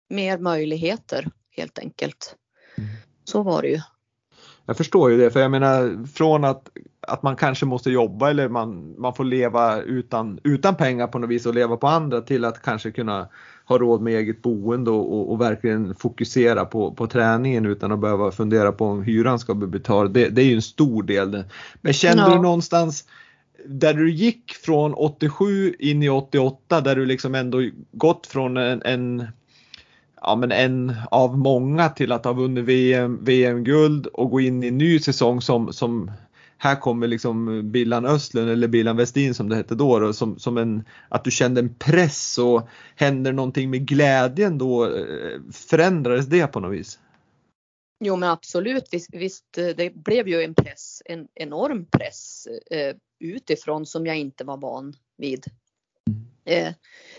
mer 0.10 0.38
möjligheter 0.38 1.32
helt 1.50 1.80
enkelt. 1.80 2.36
Mm. 2.78 2.90
Så 3.24 3.44
var 3.44 3.62
det 3.62 3.68
ju. 3.68 3.82
Jag 4.68 4.78
förstår 4.78 5.12
ju 5.12 5.18
det, 5.18 5.32
för 5.32 5.40
jag 5.40 5.52
menar 5.52 6.06
från 6.08 6.44
att, 6.44 6.70
att 7.02 7.24
man 7.24 7.36
kanske 7.36 7.66
måste 7.66 7.92
jobba 7.92 8.30
eller 8.30 8.50
man, 8.50 8.96
man 8.98 9.14
får 9.14 9.24
leva 9.24 9.82
utan, 9.82 10.40
utan 10.44 10.76
pengar 10.76 11.08
på 11.08 11.20
något 11.20 11.30
vis 11.30 11.46
och 11.46 11.54
leva 11.54 11.78
på 11.78 11.88
andra 11.88 12.22
till 12.22 12.46
att 12.46 12.62
kanske 12.62 12.92
kunna 12.92 13.28
ha 13.66 13.78
råd 13.78 14.02
med 14.02 14.14
eget 14.14 14.42
boende 14.42 14.92
och, 14.92 15.14
och, 15.14 15.32
och 15.32 15.42
verkligen 15.42 15.96
fokusera 15.96 16.66
på, 16.66 16.92
på 16.92 17.08
träningen 17.08 17.66
utan 17.66 17.92
att 17.92 18.00
behöva 18.00 18.32
fundera 18.32 18.72
på 18.72 18.86
om 18.86 19.04
hyran 19.04 19.40
ska 19.40 19.54
bli 19.54 19.68
betald. 19.68 20.14
Det, 20.14 20.30
det 20.30 20.42
är 20.42 20.46
ju 20.46 20.56
en 20.56 20.62
stor 20.62 21.04
del. 21.04 21.44
Men 21.82 21.94
kände 21.94 22.24
ja. 22.24 22.30
du 22.30 22.42
någonstans 22.42 23.06
där 23.66 23.94
du 23.94 24.12
gick 24.12 24.54
från 24.54 24.94
87 24.94 25.74
in 25.80 26.04
i 26.04 26.10
88 26.10 26.82
där 26.82 26.96
du 26.96 27.06
liksom 27.06 27.36
ändå 27.36 27.70
gått 27.92 28.28
från 28.28 28.58
en, 28.58 28.82
en 28.86 29.28
ja, 30.22 30.36
men 30.36 30.52
en 30.52 30.96
av 31.12 31.38
många 31.38 31.90
till 31.90 32.12
att 32.12 32.26
ha 32.26 32.34
vunnit 32.34 32.66
VM, 32.66 33.24
VM-guld 33.24 34.08
och 34.08 34.30
gå 34.30 34.40
in 34.40 34.64
i 34.64 34.68
en 34.68 34.78
ny 34.78 35.00
säsong 35.00 35.42
som, 35.42 35.74
som 35.74 36.12
här 36.58 36.76
kommer 36.76 37.08
liksom 37.08 37.62
Billan 37.72 38.06
Östlund 38.06 38.50
eller 38.50 38.68
Billan 38.68 38.98
Westin 38.98 39.34
som 39.34 39.50
det 39.50 39.56
hette 39.56 39.76
då, 39.76 40.00
då 40.00 40.14
som, 40.14 40.40
som 40.40 40.58
en, 40.58 40.84
att 41.10 41.24
du 41.24 41.32
kände 41.32 41.62
en 41.62 41.76
press 41.76 42.38
och 42.38 42.68
händer 42.96 43.34
någonting 43.34 43.70
med 43.70 43.88
glädjen 43.88 44.58
då, 44.58 44.86
eh, 44.86 45.40
förändrades 45.52 46.26
det 46.26 46.48
på 46.48 46.60
något 46.60 46.74
vis? 46.74 47.00
Jo 48.00 48.16
men 48.16 48.30
absolut, 48.30 48.88
visst, 48.92 49.10
visst 49.14 49.58
eh, 49.58 49.68
det 49.68 49.96
blev 49.96 50.28
ju 50.28 50.44
en 50.44 50.56
press, 50.56 51.02
en 51.06 51.28
enorm 51.36 51.86
press 51.86 52.48
eh, 52.72 52.96
utifrån 53.20 53.86
som 53.86 54.06
jag 54.06 54.18
inte 54.18 54.44
var 54.44 54.58
van 54.58 54.94
vid. 55.18 55.46
Eh, 56.48 56.74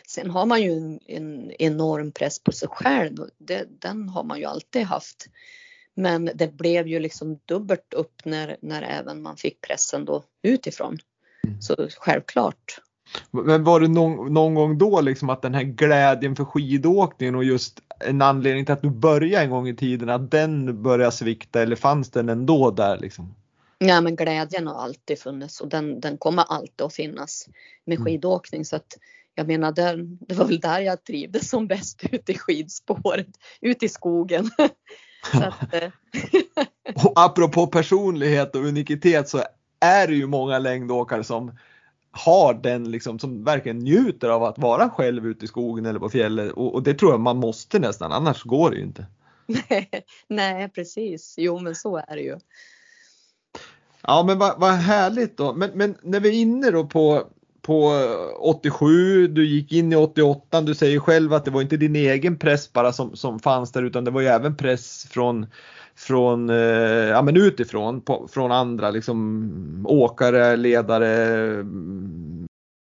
sen 0.06 0.30
har 0.30 0.46
man 0.46 0.62
ju 0.62 0.72
en, 0.72 1.00
en, 1.06 1.52
enorm 1.58 2.12
press 2.12 2.38
på 2.38 2.52
sig 2.52 2.68
själv. 2.68 3.16
Det, 3.38 3.66
den 3.80 4.08
har 4.08 4.24
man 4.24 4.38
ju 4.38 4.44
alltid 4.44 4.82
haft. 4.82 5.26
Men 5.94 6.30
det 6.34 6.56
blev 6.56 6.86
ju 6.86 7.00
liksom 7.00 7.38
dubbelt 7.44 7.94
upp 7.94 8.24
när, 8.24 8.56
när 8.60 8.82
även 8.82 9.22
man 9.22 9.36
fick 9.36 9.60
pressen 9.60 10.04
då 10.04 10.22
utifrån. 10.42 10.98
Mm. 11.44 11.62
Så 11.62 11.88
självklart. 11.98 12.80
Men 13.30 13.64
var 13.64 13.80
det 13.80 13.88
någon, 13.88 14.34
någon 14.34 14.54
gång 14.54 14.78
då 14.78 15.00
liksom 15.00 15.30
att 15.30 15.42
den 15.42 15.54
här 15.54 15.62
glädjen 15.62 16.36
för 16.36 16.44
skidåkningen 16.44 17.34
och 17.34 17.44
just 17.44 17.80
en 18.00 18.22
anledning 18.22 18.64
till 18.64 18.72
att 18.72 18.82
du 18.82 18.90
började 18.90 19.44
en 19.44 19.50
gång 19.50 19.68
i 19.68 19.76
tiden, 19.76 20.08
att 20.08 20.30
den 20.30 20.82
började 20.82 21.12
svikta 21.12 21.62
eller 21.62 21.76
fanns 21.76 22.10
den 22.10 22.28
ändå 22.28 22.70
där 22.70 22.98
liksom? 22.98 23.34
Ja 23.78 24.00
men 24.00 24.16
glädjen 24.16 24.66
har 24.66 24.74
alltid 24.74 25.18
funnits 25.18 25.60
och 25.60 25.68
den, 25.68 26.00
den 26.00 26.18
kommer 26.18 26.42
alltid 26.42 26.82
att 26.82 26.94
finnas 26.94 27.48
med 27.84 27.98
Mm. 27.98 28.04
skidåkning 28.06 28.64
så 28.64 28.76
att 28.76 28.98
jag 29.34 29.46
menar 29.46 29.72
där, 29.72 29.96
det 30.26 30.34
var 30.34 30.44
väl 30.44 30.60
där 30.60 30.80
jag 30.80 31.04
trivdes 31.04 31.50
som 31.50 31.66
bäst 31.66 32.02
ute 32.12 32.32
i 32.32 32.38
skidspåret, 32.38 33.28
ute 33.60 33.84
i 33.84 33.88
skogen. 33.88 34.50
att, 35.32 35.74
eh, 35.74 35.90
Och 37.04 37.12
apropå 37.16 37.66
personlighet 37.66 38.56
och 38.56 38.64
unikitet 38.64 39.28
så 39.28 39.42
är 39.80 40.06
det 40.06 40.14
ju 40.14 40.26
många 40.26 40.58
längdåkare 40.58 41.24
som 41.24 41.58
har 42.10 42.54
den 42.54 42.90
liksom, 42.90 43.18
som 43.18 43.44
verkligen 43.44 43.78
njuter 43.78 44.28
av 44.28 44.44
att 44.44 44.58
vara 44.58 44.90
själv 44.90 45.26
ute 45.26 45.44
i 45.44 45.48
skogen 45.48 45.86
eller 45.86 46.00
på 46.00 46.08
fjället 46.08 46.52
och, 46.52 46.74
och 46.74 46.82
det 46.82 46.94
tror 46.94 47.10
jag 47.12 47.20
man 47.20 47.36
måste 47.36 47.78
nästan, 47.78 48.12
annars 48.12 48.42
går 48.42 48.70
det 48.70 48.76
ju 48.76 48.82
inte. 48.82 49.06
nej 50.28 50.68
precis, 50.68 51.34
jo 51.38 51.58
men 51.58 51.74
så 51.74 51.96
är 51.96 52.16
det 52.16 52.22
ju. 52.22 52.38
Ja 54.02 54.24
men 54.26 54.38
vad, 54.38 54.60
vad 54.60 54.70
härligt 54.70 55.36
då. 55.36 55.52
Men, 55.52 55.70
men 55.74 55.94
när 56.02 56.20
vi 56.20 56.28
är 56.28 56.32
inne 56.32 56.70
då 56.70 56.84
på, 56.84 57.22
på 57.62 57.92
87, 58.38 59.28
du 59.28 59.46
gick 59.46 59.72
in 59.72 59.92
i 59.92 59.96
88, 59.96 60.60
du 60.60 60.74
säger 60.74 61.00
själv 61.00 61.32
att 61.32 61.44
det 61.44 61.50
var 61.50 61.62
inte 61.62 61.76
din 61.76 61.96
egen 61.96 62.38
press 62.38 62.72
bara 62.72 62.92
som, 62.92 63.16
som 63.16 63.40
fanns 63.40 63.72
där 63.72 63.82
utan 63.82 64.04
det 64.04 64.10
var 64.10 64.20
ju 64.20 64.26
även 64.26 64.56
press 64.56 65.06
från 65.10 65.46
från, 65.98 66.50
eh, 66.50 66.56
ja 66.56 67.22
men 67.22 67.36
utifrån, 67.36 68.00
på, 68.00 68.28
från 68.32 68.52
andra 68.52 68.90
liksom 68.90 69.86
åkare, 69.88 70.56
ledare, 70.56 71.64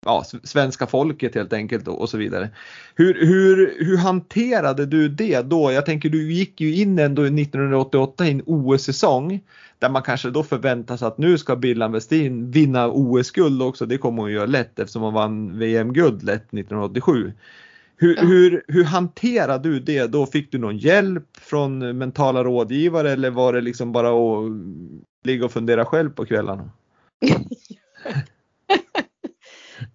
ja, 0.07 0.25
svenska 0.43 0.87
folket 0.87 1.35
helt 1.35 1.53
enkelt 1.53 1.89
och, 1.89 2.01
och 2.01 2.09
så 2.09 2.19
vidare. 2.19 2.51
Hur, 2.95 3.27
hur, 3.27 3.85
hur 3.85 3.97
hanterade 3.97 4.87
du 4.87 5.09
det 5.09 5.43
då? 5.43 5.73
Jag 5.73 5.87
tänker 5.87 6.09
du 6.09 6.33
gick 6.33 6.61
ju 6.61 6.75
in 6.75 6.99
ändå 6.99 7.23
1988 7.23 8.27
i 8.27 8.31
en 8.31 8.43
OS-säsong 8.47 9.41
där 9.79 9.89
man 9.91 10.03
kanske 10.03 10.31
då 10.31 10.43
förväntar 10.43 10.97
sig 10.97 11.09
att 11.09 11.19
nu 11.19 11.39
ska 11.39 11.57
Billan 11.57 11.93
Westin 11.93 12.51
vinna 12.51 12.89
OS-guld 12.89 13.63
också. 13.63 13.87
Det 13.87 13.99
kommer 13.99 14.23
hon 14.23 14.33
göra 14.33 14.47
lätt 14.47 14.79
eftersom 14.79 15.03
hon 15.03 15.15
vann 15.15 15.59
VM-guld 15.59 16.23
lätt 16.23 16.45
1987. 16.45 17.33
Hur, 17.97 18.17
Ja. 18.17 18.23
hur, 18.23 18.65
hur 18.69 18.85
hanterade 18.85 19.69
du 19.69 19.81
det 19.81 20.07
då? 20.07 20.27
Fick 20.27 20.53
du 20.53 20.59
någon 20.59 20.79
hjälp 20.79 21.37
från 21.41 21.99
mentala 21.99 22.45
rådgivare 22.45 23.11
eller 23.13 23.31
var 23.31 23.53
det 23.53 23.61
liksom 23.61 23.93
bara 23.93 24.09
att 24.09 24.53
ligga 25.25 25.45
och 25.45 25.53
fundera 25.53 25.85
själv 25.85 26.11
på 26.11 26.25
kvällarna? 26.27 26.71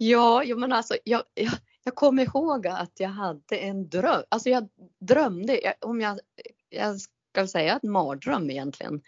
Ja, 0.04 0.44
jo, 0.44 0.58
men 0.58 0.74
alltså 0.74 0.98
jag, 1.04 1.24
jag, 1.34 1.54
jag 1.84 1.96
kommer 1.96 2.24
ihåg 2.24 2.68
att 2.68 3.00
jag 3.00 3.10
hade 3.10 3.58
en 3.58 3.90
dröm. 3.90 4.24
Alltså 4.30 4.50
jag 4.50 4.70
drömde, 5.00 5.62
jag, 5.62 5.74
om 5.80 6.02
jag, 6.02 6.20
jag 6.70 7.02
ska 7.02 7.48
säga 7.48 7.80
en 7.84 7.92
mardröm 7.92 8.50
egentligen. 8.50 9.02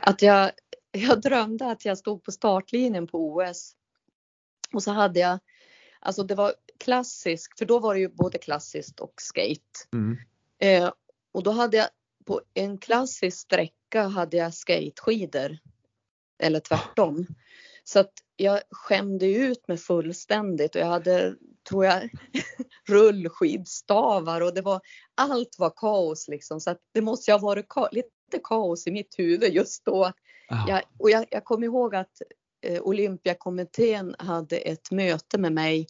Att 0.00 0.22
jag, 0.22 0.50
jag 0.90 1.20
drömde 1.20 1.70
att 1.70 1.84
jag 1.84 1.98
stod 1.98 2.24
på 2.24 2.32
startlinjen 2.32 3.06
på 3.06 3.18
OS. 3.18 3.72
Och 4.72 4.82
så 4.82 4.90
hade 4.90 5.20
jag, 5.20 5.38
alltså 6.00 6.22
det 6.22 6.34
var 6.34 6.54
klassiskt, 6.78 7.58
för 7.58 7.66
då 7.66 7.78
var 7.78 7.94
det 7.94 8.00
ju 8.00 8.08
både 8.08 8.38
klassiskt 8.38 9.00
och 9.00 9.14
skate. 9.16 9.88
Mm. 9.92 10.16
Eh, 10.58 10.92
och 11.32 11.42
då 11.42 11.50
hade 11.50 11.76
jag 11.76 11.88
på 12.26 12.40
en 12.54 12.78
klassisk 12.78 13.38
sträcka 13.38 14.02
hade 14.02 14.36
jag 14.36 14.54
skateskidor. 14.54 15.58
Eller 16.38 16.60
tvärtom. 16.60 17.26
Så 17.84 18.00
att 18.00 18.12
jag 18.42 18.60
skämde 18.70 19.26
ut 19.26 19.68
mig 19.68 19.76
fullständigt 19.76 20.74
och 20.74 20.80
jag 20.80 20.86
hade, 20.86 21.34
tror 21.68 21.84
jag, 21.84 22.10
rullskidstavar 22.88 24.40
och 24.40 24.54
det 24.54 24.62
var, 24.62 24.80
allt 25.14 25.56
var 25.58 25.72
kaos 25.76 26.28
liksom. 26.28 26.60
Så 26.60 26.70
att 26.70 26.78
det 26.94 27.00
måste 27.00 27.32
ha 27.32 27.38
varit 27.38 27.68
ka- 27.68 27.88
lite 27.92 28.40
kaos 28.44 28.86
i 28.86 28.90
mitt 28.90 29.18
huvud 29.18 29.54
just 29.54 29.84
då. 29.84 30.12
Ja. 30.48 30.64
Jag, 30.68 30.82
och 30.98 31.10
jag, 31.10 31.26
jag 31.30 31.44
kommer 31.44 31.64
ihåg 31.64 31.94
att 31.94 32.22
eh, 32.66 32.82
Olympiakommittén 32.82 34.16
hade 34.18 34.56
ett 34.56 34.90
möte 34.90 35.38
med 35.38 35.52
mig. 35.52 35.86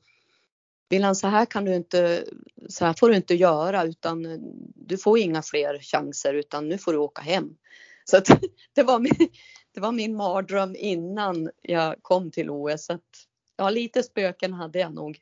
Willan, 0.89 1.17
så 1.17 1.27
här 1.27 1.47
kan 1.47 1.65
du 1.65 1.75
inte, 1.75 2.25
så 2.69 2.85
här 2.85 2.95
får 2.99 3.09
du 3.09 3.17
inte 3.17 3.35
göra 3.35 3.85
utan 3.85 4.27
eh, 4.27 4.39
du 4.75 4.99
får 4.99 5.19
inga 5.19 5.43
fler 5.43 5.79
chanser 5.79 6.35
utan 6.35 6.69
nu 6.69 6.79
får 6.79 6.93
du 6.93 6.99
åka 6.99 7.23
hem. 7.23 7.57
Så 8.05 8.17
att, 8.17 8.29
det, 8.75 8.83
var 8.83 8.99
min, 8.99 9.29
det 9.75 9.81
var 9.81 9.93
min 9.93 10.17
mardröm 10.17 10.77
innan 10.79 11.51
jag 11.63 12.03
kom 12.03 12.31
till 12.31 12.51
OS. 12.51 12.91
Att, 12.91 13.27
ja, 13.57 13.71
lite 13.71 14.03
spöken 14.03 14.53
hade 14.53 14.79
jag 14.79 14.95
nog. 14.95 15.19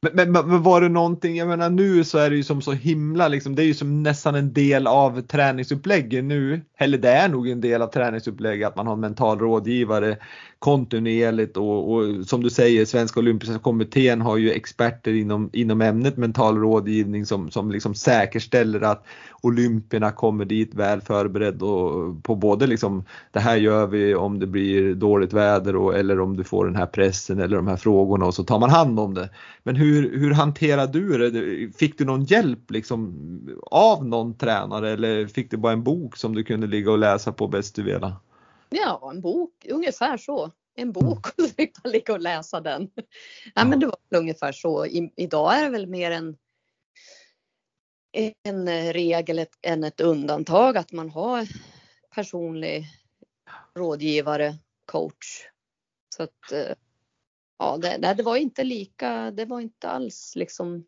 Men, 0.00 0.32
men, 0.32 0.48
men 0.48 0.62
var 0.62 0.80
det 0.80 0.88
någonting, 0.88 1.36
jag 1.36 1.48
menar 1.48 1.70
nu 1.70 2.04
så 2.04 2.18
är 2.18 2.30
det 2.30 2.36
ju 2.36 2.42
som 2.42 2.62
så 2.62 2.72
himla 2.72 3.28
liksom, 3.28 3.54
det 3.54 3.62
är 3.62 3.66
ju 3.66 3.74
som 3.74 4.02
nästan 4.02 4.34
en 4.34 4.52
del 4.52 4.86
av 4.86 5.20
träningsupplägget 5.20 6.24
nu. 6.24 6.60
Eller 6.78 6.98
det 6.98 7.10
är 7.10 7.28
nog 7.28 7.48
en 7.48 7.60
del 7.60 7.82
av 7.82 7.86
träningsupplägget 7.86 8.68
att 8.68 8.76
man 8.76 8.86
har 8.86 8.94
en 8.94 9.00
mental 9.00 9.38
rådgivare 9.38 10.16
kontinuerligt 10.58 11.56
och, 11.56 11.92
och 11.92 12.26
som 12.26 12.42
du 12.42 12.50
säger 12.50 12.84
Svenska 12.84 13.20
Olympiska 13.20 13.58
Kommittén 13.58 14.20
har 14.20 14.36
ju 14.36 14.50
experter 14.50 15.12
inom, 15.12 15.50
inom 15.52 15.80
ämnet 15.80 16.16
mental 16.16 16.58
rådgivning 16.58 17.26
som, 17.26 17.50
som 17.50 17.70
liksom 17.70 17.94
säkerställer 17.94 18.80
att 18.80 19.04
olympierna 19.42 20.12
kommer 20.12 20.44
dit 20.44 20.74
väl 20.74 21.00
förberedd 21.00 21.62
och 21.62 22.22
på 22.22 22.34
både 22.34 22.66
liksom 22.66 23.04
det 23.32 23.40
här 23.40 23.56
gör 23.56 23.86
vi 23.86 24.14
om 24.14 24.38
det 24.38 24.46
blir 24.46 24.94
dåligt 24.94 25.32
väder 25.32 25.76
och, 25.76 25.98
eller 25.98 26.20
om 26.20 26.36
du 26.36 26.44
får 26.44 26.66
den 26.66 26.76
här 26.76 26.86
pressen 26.86 27.38
eller 27.38 27.56
de 27.56 27.66
här 27.66 27.76
frågorna 27.76 28.26
och 28.26 28.34
så 28.34 28.44
tar 28.44 28.58
man 28.58 28.70
hand 28.70 29.00
om 29.00 29.14
det. 29.14 29.30
Men 29.62 29.76
hur, 29.76 29.87
hur 29.92 30.30
hanterade 30.30 30.92
du 30.92 31.30
det? 31.30 31.72
Fick 31.78 31.98
du 31.98 32.04
någon 32.04 32.24
hjälp 32.24 32.70
liksom 32.70 33.14
av 33.62 34.06
någon 34.06 34.38
tränare 34.38 34.90
eller 34.90 35.26
fick 35.26 35.50
du 35.50 35.56
bara 35.56 35.72
en 35.72 35.84
bok 35.84 36.16
som 36.16 36.34
du 36.34 36.44
kunde 36.44 36.66
ligga 36.66 36.90
och 36.90 36.98
läsa 36.98 37.32
på 37.32 37.48
bäst 37.48 37.74
du 37.74 37.82
ville? 37.82 38.12
Ja, 38.70 39.10
en 39.14 39.20
bok, 39.20 39.66
ungefär 39.70 40.16
så. 40.16 40.52
En 40.74 40.92
bok 40.92 41.26
och 41.26 41.44
så 41.44 41.48
fick 41.48 41.84
man 41.84 41.92
ligga 41.92 42.12
och 42.12 42.20
läsa 42.20 42.60
den. 42.60 42.90
Ja, 43.54 43.64
men 43.64 43.80
det 43.80 43.86
var 43.86 43.96
väl 44.10 44.20
ungefär 44.20 44.52
så. 44.52 44.86
I, 44.86 45.12
idag 45.16 45.58
är 45.58 45.64
det 45.64 45.70
väl 45.70 45.86
mer 45.86 46.10
en, 46.10 46.36
en 48.42 48.92
regel 48.92 49.38
ett, 49.38 49.58
än 49.62 49.84
ett 49.84 50.00
undantag 50.00 50.76
att 50.76 50.92
man 50.92 51.10
har 51.10 51.48
personlig 52.14 52.86
rådgivare, 53.74 54.54
coach. 54.84 55.46
Så 56.16 56.22
att 56.22 56.52
eh, 56.52 56.74
ja, 57.58 57.78
det, 57.82 57.98
det, 57.98 58.14
det 58.14 58.22
var 58.22 58.36
inte 58.36 58.64
lika, 58.64 59.30
det 59.30 59.44
var 59.44 59.60
inte 59.60 59.88
alls 59.88 60.32
liksom 60.36 60.84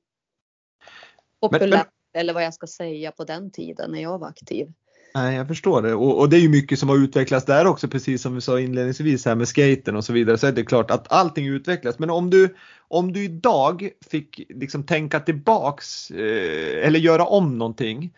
populärt 1.40 1.88
eller 2.12 2.32
vad 2.32 2.44
jag 2.44 2.54
ska 2.54 2.66
säga 2.66 3.12
på 3.12 3.24
den 3.24 3.50
tiden 3.50 3.90
när 3.90 4.02
jag 4.02 4.18
var 4.18 4.28
aktiv. 4.28 4.72
Nej, 5.14 5.36
jag 5.36 5.48
förstår 5.48 5.82
det 5.82 5.94
och, 5.94 6.18
och, 6.18 6.28
det 6.28 6.36
är 6.36 6.40
ju 6.40 6.48
mycket 6.48 6.78
som 6.78 6.88
har 6.88 6.96
utvecklats 6.96 7.46
där 7.46 7.66
också 7.66 7.88
precis 7.88 8.22
som 8.22 8.34
vi 8.34 8.40
sa 8.40 8.60
inledningsvis 8.60 9.24
här 9.24 9.34
med 9.34 9.48
skaten 9.48 9.96
och 9.96 10.04
så 10.04 10.12
vidare 10.12 10.38
så 10.38 10.46
är 10.46 10.52
det 10.52 10.64
klart 10.64 10.90
att 10.90 11.12
allting 11.12 11.46
utvecklas. 11.46 11.98
Men 11.98 12.10
om 12.10 12.30
du, 12.30 12.56
om 12.88 13.12
du 13.12 13.24
idag 13.24 13.90
fick 14.10 14.40
liksom 14.48 14.86
tänka 14.86 15.20
tillbaks 15.20 16.10
eh, 16.10 16.86
eller 16.86 16.98
göra 16.98 17.24
om 17.24 17.58
någonting. 17.58 18.12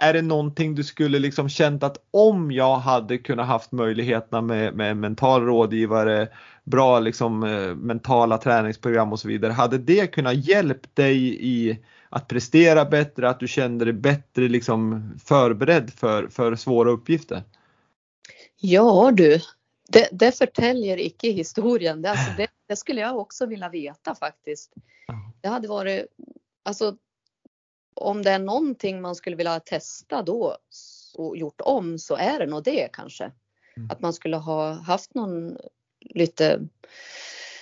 Är 0.00 0.12
det 0.12 0.22
någonting 0.22 0.74
du 0.74 0.84
skulle 0.84 1.18
liksom 1.18 1.48
känt 1.48 1.82
att 1.82 1.96
om 2.10 2.52
jag 2.52 2.76
hade 2.76 3.18
kunnat 3.18 3.46
haft 3.46 3.72
möjligheterna 3.72 4.40
med, 4.40 4.74
med 4.74 4.96
mental 4.96 5.42
rådgivare, 5.42 6.28
bra 6.64 7.00
liksom 7.00 7.42
eh, 7.42 7.74
mentala 7.74 8.38
träningsprogram 8.38 9.12
och 9.12 9.20
så 9.20 9.28
vidare. 9.28 9.52
Hade 9.52 9.78
det 9.78 10.06
kunnat 10.06 10.48
hjälpt 10.48 10.96
dig 10.96 11.38
i 11.40 11.78
att 12.08 12.28
prestera 12.28 12.84
bättre, 12.84 13.28
att 13.28 13.40
du 13.40 13.48
kände 13.48 13.84
dig 13.84 13.94
bättre 13.94 14.48
liksom 14.48 15.12
förberedd 15.24 15.90
för, 15.90 16.28
för 16.28 16.56
svåra 16.56 16.90
uppgifter? 16.90 17.42
Ja 18.60 19.10
du, 19.14 19.40
det, 19.88 20.08
det 20.12 20.38
förtäljer 20.38 21.00
icke 21.00 21.30
historien. 21.30 22.02
Det, 22.02 22.10
alltså 22.10 22.30
det, 22.36 22.48
det, 22.66 22.76
skulle 22.76 23.00
jag 23.00 23.16
också 23.16 23.46
vilja 23.46 23.68
veta 23.68 24.14
faktiskt. 24.14 24.72
Det 25.40 25.48
hade 25.48 25.68
varit, 25.68 26.06
alltså 26.62 26.96
om 27.98 28.22
det 28.22 28.30
är 28.30 28.38
någonting 28.38 29.00
man 29.00 29.14
skulle 29.14 29.36
vilja 29.36 29.60
testa 29.60 30.22
då 30.22 30.56
och 31.14 31.36
gjort 31.36 31.60
om 31.60 31.98
så 31.98 32.16
är 32.16 32.38
det 32.38 32.46
nog 32.46 32.64
det 32.64 32.88
kanske. 32.92 33.24
Mm. 33.76 33.90
Att 33.90 34.00
man 34.00 34.12
skulle 34.12 34.36
ha 34.36 34.72
haft 34.72 35.14
någon 35.14 35.56
lite 36.00 36.60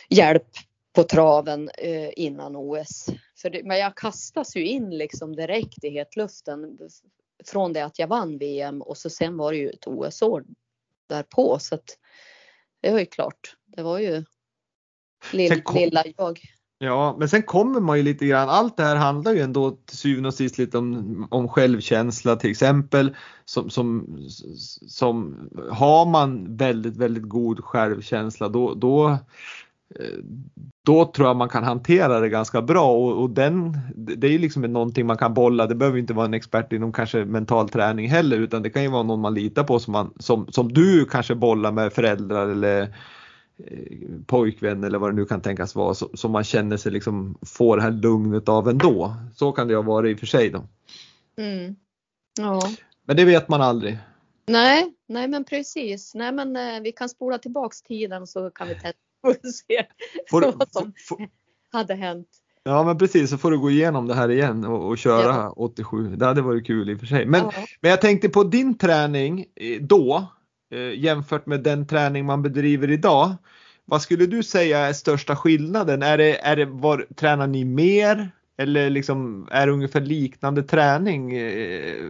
hjälp 0.08 0.48
på 0.92 1.02
traven 1.02 1.70
eh, 1.78 2.10
innan 2.16 2.56
OS. 2.56 3.06
För 3.36 3.50
det, 3.50 3.62
men 3.64 3.78
jag 3.78 3.96
kastas 3.96 4.56
ju 4.56 4.66
in 4.66 4.90
liksom 4.90 5.36
direkt 5.36 5.84
i 5.84 5.90
hetluften 5.90 6.78
från 7.44 7.72
det 7.72 7.84
att 7.84 7.98
jag 7.98 8.06
vann 8.06 8.38
VM 8.38 8.82
och 8.82 8.96
så 8.96 9.10
sen 9.10 9.36
var 9.36 9.52
det 9.52 9.58
ju 9.58 9.70
ett 9.70 9.86
OS-år 9.86 10.44
därpå 11.08 11.58
så 11.58 11.74
att 11.74 11.98
det 12.80 12.90
var 12.90 12.98
ju 12.98 13.06
klart. 13.06 13.56
Det 13.66 13.82
var 13.82 13.98
ju 13.98 14.24
lill, 15.32 15.62
kom, 15.62 15.76
lilla 15.76 16.04
jag. 16.16 16.40
Ja, 16.78 17.16
men 17.18 17.28
sen 17.28 17.42
kommer 17.42 17.80
man 17.80 17.96
ju 17.96 18.02
lite 18.02 18.26
grann. 18.26 18.48
Allt 18.48 18.76
det 18.76 18.82
här 18.82 18.96
handlar 18.96 19.32
ju 19.32 19.40
ändå 19.40 19.70
till 19.70 19.96
syvende 19.96 20.28
och 20.28 20.34
sist 20.34 20.58
lite 20.58 20.78
om, 20.78 21.26
om 21.30 21.48
självkänsla 21.48 22.36
till 22.36 22.50
exempel. 22.50 23.16
Som, 23.44 23.70
som, 23.70 24.18
som 24.88 25.36
har 25.70 26.06
man 26.06 26.56
väldigt, 26.56 26.96
väldigt 26.96 27.28
god 27.28 27.64
självkänsla 27.64 28.48
då, 28.48 28.74
då 28.74 29.10
eh, 29.94 30.18
då 30.86 31.04
tror 31.04 31.28
jag 31.28 31.36
man 31.36 31.48
kan 31.48 31.64
hantera 31.64 32.20
det 32.20 32.28
ganska 32.28 32.62
bra 32.62 32.92
och, 32.92 33.22
och 33.22 33.30
den, 33.30 33.78
det 33.94 34.26
är 34.26 34.30
ju 34.30 34.38
liksom 34.38 34.62
någonting 34.62 35.06
man 35.06 35.18
kan 35.18 35.34
bolla. 35.34 35.66
Det 35.66 35.74
behöver 35.74 35.98
inte 35.98 36.14
vara 36.14 36.26
en 36.26 36.34
expert 36.34 36.72
inom 36.72 36.92
kanske 36.92 37.24
mental 37.24 37.68
träning 37.68 38.08
heller 38.08 38.36
utan 38.38 38.62
det 38.62 38.70
kan 38.70 38.82
ju 38.82 38.88
vara 38.88 39.02
någon 39.02 39.20
man 39.20 39.34
litar 39.34 39.64
på 39.64 39.78
som, 39.78 39.92
man, 39.92 40.12
som, 40.18 40.46
som 40.48 40.72
du 40.72 41.04
kanske 41.04 41.34
bollar 41.34 41.72
med 41.72 41.92
föräldrar 41.92 42.48
eller 42.48 42.82
eh, 42.82 42.88
pojkvän 44.26 44.84
eller 44.84 44.98
vad 44.98 45.10
det 45.10 45.16
nu 45.16 45.24
kan 45.24 45.40
tänkas 45.40 45.74
vara 45.74 45.94
som 45.94 46.32
man 46.32 46.44
känner 46.44 46.76
sig 46.76 46.92
liksom 46.92 47.38
får 47.42 47.76
det 47.76 47.82
här 47.82 47.90
lugnet 47.90 48.48
av 48.48 48.68
ändå. 48.68 49.14
Så 49.34 49.52
kan 49.52 49.68
det 49.68 49.74
ju 49.74 49.82
vara 49.82 50.10
i 50.10 50.14
och 50.14 50.18
för 50.18 50.26
sig 50.26 50.50
då. 50.50 50.64
Mm. 51.38 51.76
Ja. 52.38 52.70
Men 53.04 53.16
det 53.16 53.24
vet 53.24 53.48
man 53.48 53.62
aldrig. 53.62 53.98
Nej, 54.46 54.94
nej 55.08 55.28
men 55.28 55.44
precis. 55.44 56.14
Nej 56.14 56.32
men 56.32 56.56
eh, 56.56 56.80
vi 56.82 56.92
kan 56.92 57.08
spola 57.08 57.38
tillbaks 57.38 57.82
tiden 57.82 58.26
så 58.26 58.50
kan 58.50 58.68
vi 58.68 58.74
testa 58.74 58.92
och 59.22 59.34
se 59.54 59.86
Får, 60.30 60.52
vad 60.52 60.72
som 60.72 60.92
får, 61.08 61.28
hade 61.72 61.94
hänt. 61.94 62.28
Ja 62.64 62.84
men 62.84 62.98
precis 62.98 63.30
så 63.30 63.38
får 63.38 63.50
du 63.50 63.58
gå 63.58 63.70
igenom 63.70 64.06
det 64.06 64.14
här 64.14 64.30
igen 64.30 64.64
och, 64.64 64.88
och 64.88 64.98
köra 64.98 65.34
Ja. 65.34 65.54
87. 65.56 66.16
Det 66.16 66.26
hade 66.26 66.42
varit 66.42 66.66
kul 66.66 66.90
i 66.90 66.94
och 66.94 66.98
för 66.98 67.06
sig. 67.06 67.26
Men, 67.26 67.40
Ja. 67.40 67.52
men 67.80 67.90
jag 67.90 68.00
tänkte 68.00 68.28
på 68.28 68.44
din 68.44 68.78
träning 68.78 69.46
eh, 69.54 69.82
då 69.82 70.16
eh, 70.16 70.26
Eh, 70.70 70.98
jämfört 71.04 71.46
med 71.46 71.62
den 71.62 71.86
träning 71.86 72.24
man 72.26 72.42
bedriver 72.42 72.90
idag. 72.90 73.34
Vad 73.84 74.02
skulle 74.02 74.26
du 74.26 74.42
säga 74.42 74.78
är 74.78 74.92
största 74.92 75.36
skillnaden? 75.36 76.02
Är 76.02 76.18
det, 76.18 76.38
är 76.38 76.56
det 76.56 76.64
var, 76.64 77.06
tränar 77.14 77.46
ni 77.46 77.64
mer 77.64 78.30
eller 78.58 78.90
liksom 78.90 79.48
är 79.50 79.66
det 79.66 79.72
ungefär 79.72 80.00
liknande 80.00 80.62
träning? 80.62 81.36
Eh, 81.36 82.04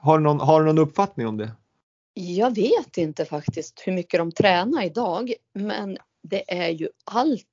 Har 0.00 0.18
du 0.18 0.24
någon, 0.24 0.40
har 0.40 0.60
du 0.60 0.66
någon 0.66 0.78
uppfattning 0.78 1.26
om 1.26 1.36
det? 1.36 1.50
Jag 2.14 2.54
vet 2.54 2.96
inte 2.96 3.24
faktiskt 3.24 3.82
hur 3.84 3.92
mycket 3.92 4.18
de 4.18 4.32
tränar 4.32 4.84
idag, 4.84 5.32
men 5.54 5.98
det 6.22 6.54
är 6.64 6.68
ju 6.68 6.88
allt. 7.04 7.46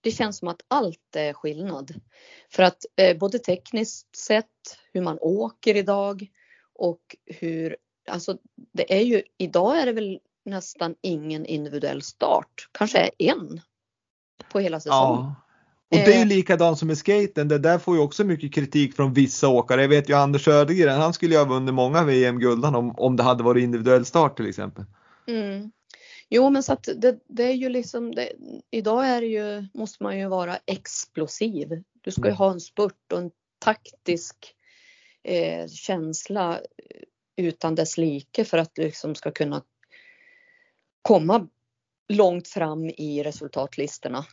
Det 0.00 0.10
känns 0.10 0.38
som 0.38 0.48
att 0.48 0.60
allt 0.68 1.16
är 1.16 1.32
skillnad. 1.32 2.00
För 2.50 2.62
att 2.62 2.84
eh, 2.96 3.18
både 3.18 3.38
tekniskt 3.38 4.16
sett, 4.16 4.78
hur 4.92 5.00
man 5.02 5.18
åker 5.20 5.76
idag 5.76 6.26
och 6.74 7.16
hur, 7.24 7.76
alltså 8.06 8.38
det 8.72 8.98
är 8.98 9.02
ju, 9.02 9.22
idag 9.38 9.78
är 9.78 9.86
det 9.86 9.92
väl 9.92 10.18
nästan 10.44 10.94
ingen 11.02 11.46
individuell 11.46 12.02
start, 12.02 12.68
kanske 12.72 13.10
en 13.18 13.60
på 14.52 14.60
hela 14.60 14.80
säsongen. 14.80 15.32
Och 15.90 15.96
det 15.96 16.12
är 16.14 16.16
ju 16.16 16.20
Eh. 16.22 16.26
likadant 16.26 16.78
som 16.78 16.88
med 16.88 16.98
skaten. 16.98 17.48
Det 17.48 17.58
där 17.58 17.78
får 17.78 17.96
ju 17.96 18.02
också 18.02 18.24
mycket 18.24 18.54
kritik 18.54 18.96
från 18.96 19.12
vissa 19.12 19.48
åkare. 19.48 19.82
Jag 19.82 19.88
vet 19.88 20.08
ju 20.08 20.14
Anders 20.14 20.44
Södergren, 20.44 21.00
han 21.00 21.12
skulle 21.12 21.34
ju 21.34 21.38
ha 21.38 21.44
vunnit 21.46 21.74
många 21.74 22.04
VM-guld 22.04 22.64
om, 22.64 22.94
om 22.96 23.16
det 23.16 23.22
hade 23.22 23.42
varit 23.44 23.62
individuell 23.62 24.04
start 24.04 24.36
till 24.36 24.48
exempel. 24.48 24.84
Mm. 25.26 25.70
Jo, 26.28 26.50
men 26.50 26.62
så 26.62 26.72
att 26.72 26.88
det, 26.96 27.18
det 27.28 27.42
är 27.42 27.52
ju 27.54 27.68
liksom, 27.68 28.14
det, 28.14 28.32
idag 28.70 29.06
är 29.06 29.22
ju, 29.22 29.66
måste 29.74 30.02
man 30.02 30.18
ju 30.18 30.28
vara 30.28 30.56
explosiv. 30.66 31.82
Du 32.00 32.10
ska 32.10 32.22
ju 32.22 32.28
Mm. 32.28 32.36
ha 32.36 32.50
en 32.50 32.60
spurt 32.60 33.12
och 33.12 33.18
en 33.18 33.30
taktisk 33.58 34.36
eh, 35.22 35.68
känsla 35.68 36.60
utan 37.36 37.74
dess 37.74 37.98
like 37.98 38.44
för 38.44 38.58
att 38.58 38.78
liksom 38.78 39.14
ska 39.14 39.30
kunna 39.30 39.62
komma 41.02 41.48
långt 42.08 42.48
fram 42.48 42.84
i 42.84 43.22
resultatlistorna. 43.22 44.26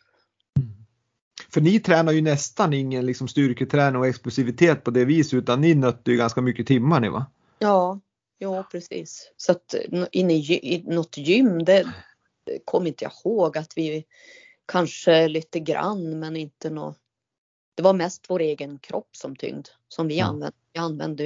För 1.50 1.62
ni 1.62 1.80
tränar 1.80 2.12
ju 2.12 2.22
nästan 2.22 2.74
ingen 2.74 3.06
liksom 3.06 3.28
styrketräning 3.28 4.00
och 4.00 4.08
explosivitet 4.08 4.84
på 4.84 4.92
det 4.92 5.06
viset 5.06 5.34
utan 5.34 5.62
ni 5.62 5.76
nötte 5.76 6.12
ju 6.12 6.18
ganska 6.18 6.42
mycket 6.42 6.68
timmar 6.68 7.00
ni 7.00 7.10
va? 7.10 7.26
Ja, 7.60 8.00
ja 8.38 8.64
precis. 8.72 9.32
Så 9.38 9.52
att 9.52 9.76
inne 10.12 10.34
i, 10.34 10.76
i 10.76 10.84
något 10.86 11.18
gym, 11.18 11.64
det, 11.64 11.94
kommer 12.66 12.88
inte 12.88 13.04
jag 13.06 13.12
ihåg 13.26 13.58
att 13.58 13.74
vi 13.78 14.06
kanske 14.66 15.28
lite 15.28 15.60
grann 15.60 16.20
men 16.20 16.36
inte 16.36 16.70
nå. 16.70 16.96
Det 17.76 17.84
var 17.84 17.94
mest 17.94 18.26
vår 18.30 18.40
egen 18.40 18.80
kropp 18.80 19.10
som 19.12 19.36
tyngd 19.36 19.68
som 19.88 20.08
vi 20.08 20.18
Ja. 20.18 20.26
använde. 20.26 20.58
Jag 20.74 20.84
använde 20.84 21.24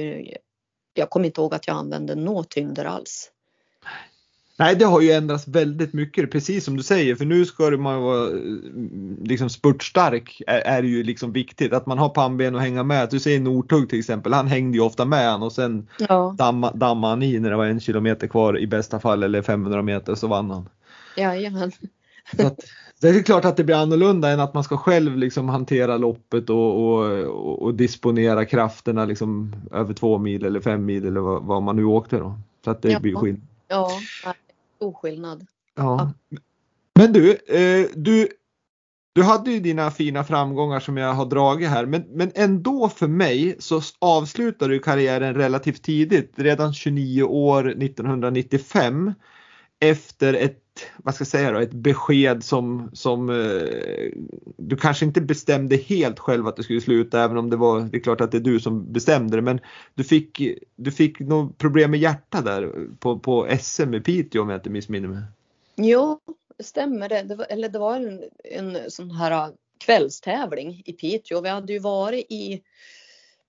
jag 0.98 1.10
kommer 1.10 1.26
inte 1.26 1.40
ihåg 1.40 1.54
att 1.54 1.66
jag 1.66 1.76
använde 1.76 2.14
några 2.14 2.44
tyngder 2.44 2.84
alls. 2.84 3.30
Nej, 4.58 4.76
det 4.76 4.84
har 4.84 5.00
ju 5.00 5.10
ändrats 5.12 5.48
väldigt 5.48 5.92
mycket, 5.92 6.30
precis 6.30 6.64
som 6.64 6.76
du 6.76 6.82
säger, 6.82 7.14
för 7.14 7.24
nu 7.24 7.44
ska 7.44 7.70
man 7.70 8.02
vara 8.02 8.26
eh, 8.28 8.34
liksom 9.22 9.50
spurtstark 9.50 10.42
är, 10.46 10.58
är 10.60 10.82
ju 10.82 11.02
liksom 11.02 11.32
viktigt, 11.32 11.72
att 11.72 11.86
man 11.86 11.98
har 11.98 12.08
pannben 12.08 12.54
och 12.54 12.60
hänga 12.60 12.82
med. 12.82 13.08
Du 13.10 13.20
säger 13.20 13.40
Northug 13.40 13.88
till 13.90 13.98
exempel, 13.98 14.32
han 14.32 14.46
hängde 14.46 14.78
ju 14.78 14.84
ofta 14.84 15.04
med 15.04 15.30
han 15.30 15.42
och 15.42 15.52
sen 15.52 15.88
Ja, 16.08 16.34
damma, 16.38 16.72
dammade 16.72 17.12
han 17.12 17.22
i 17.22 17.38
när 17.38 17.50
det 17.50 17.56
var 17.56 17.66
en 17.66 17.80
kilometer 17.80 18.26
kvar 18.26 18.58
i 18.58 18.66
bästa 18.66 19.00
fall 19.00 19.22
eller 19.22 19.42
500 19.42 19.82
meter 19.82 20.14
så 20.14 20.26
vann 20.26 20.50
han. 20.50 20.68
jajamän. 21.16 21.72
Så 22.36 22.46
att, 22.46 22.58
det 23.00 23.08
är 23.08 23.22
klart 23.22 23.44
att 23.44 23.56
det 23.56 23.64
blir 23.64 23.76
annorlunda 23.76 24.30
än 24.30 24.40
att 24.40 24.54
man 24.54 24.64
ska 24.64 24.76
själv 24.76 25.16
liksom 25.16 25.48
hantera 25.48 25.96
loppet 25.96 26.50
och, 26.50 26.84
och, 26.84 27.62
och, 27.62 27.74
disponera 27.74 28.44
krafterna 28.44 29.04
liksom 29.04 29.54
över 29.72 29.94
två 29.94 30.18
mil 30.18 30.44
eller 30.44 30.60
fem 30.60 30.84
mil 30.84 31.06
eller 31.06 31.20
vad, 31.20 31.42
vad 31.42 31.62
man 31.62 31.76
nu 31.76 31.84
åkte 31.84 32.18
då. 32.18 32.38
Så 32.64 32.70
att 32.70 32.82
det 32.82 32.90
Ja. 32.90 33.00
blir 33.00 33.14
skillnad. 33.14 33.42
Ja, 33.68 33.90
nej, 34.24 34.34
stor 34.76 34.92
skillnad. 34.92 35.46
Ja. 35.76 36.12
Men 36.94 37.12
du, 37.12 37.30
eh, 37.32 37.86
du, 37.94 38.28
du 39.12 39.22
hade 39.22 39.50
ju 39.50 39.60
dina 39.60 39.90
fina 39.90 40.24
framgångar 40.24 40.80
som 40.80 40.96
jag 40.96 41.14
har 41.14 41.26
dragit 41.26 41.68
här 41.68 41.86
men, 41.86 42.04
men 42.08 42.30
ändå 42.34 42.88
för 42.88 43.08
mig 43.08 43.56
så 43.58 43.80
avslutade 43.98 44.74
du 44.74 44.78
karriären 44.78 45.34
relativt 45.34 45.82
tidigt, 45.82 46.32
redan 46.36 46.74
29 46.74 47.22
år 47.22 47.68
1995 47.68 49.12
efter 49.80 50.34
ett, 50.34 50.62
vad 50.96 51.14
ska 51.14 51.22
jag 51.22 51.28
säga 51.28 51.52
då, 51.52 51.58
ett 51.58 51.72
besked 51.72 52.44
som, 52.44 52.90
som 52.92 53.30
eh, 53.30 54.12
du 54.56 54.76
kanske 54.76 55.04
inte 55.04 55.20
bestämde 55.20 55.76
helt 55.76 56.18
själv 56.18 56.46
att 56.46 56.56
du 56.56 56.62
skulle 56.62 56.80
sluta 56.80 57.24
även 57.24 57.36
om 57.36 57.50
det 57.50 57.56
var, 57.56 57.80
det 57.80 57.96
är 57.96 58.00
klart 58.00 58.20
att 58.20 58.32
det 58.32 58.38
är 58.38 58.42
du 58.42 58.60
som 58.60 58.92
bestämde 58.92 59.36
det 59.36 59.42
men 59.42 59.60
du 59.94 60.04
fick, 60.04 60.42
du 60.76 60.90
fick 60.90 61.20
något 61.20 61.58
problem 61.58 61.90
med 61.90 62.00
hjärta 62.00 62.40
där 62.40 62.88
på, 62.98 63.18
på 63.18 63.48
SM 63.60 63.94
i 63.94 64.00
Piteå 64.00 64.42
om 64.42 64.48
jag 64.48 64.58
inte 64.58 64.70
missminner 64.70 65.08
mig. 65.08 65.22
Jo, 65.76 66.20
det 66.56 66.64
stämmer 66.64 67.08
det. 67.08 67.22
det 67.22 67.34
var, 67.34 67.46
eller 67.50 67.68
det 67.68 67.78
var 67.78 67.96
en, 67.96 68.24
en 68.44 68.90
sån 68.90 69.10
här 69.10 69.30
äh, 69.30 69.54
kvällstävling 69.78 70.82
i 70.84 70.92
Piteå. 70.92 71.40
Vi 71.40 71.48
hade 71.48 71.72
ju 71.72 71.78
varit 71.78 72.26
i, 72.28 72.62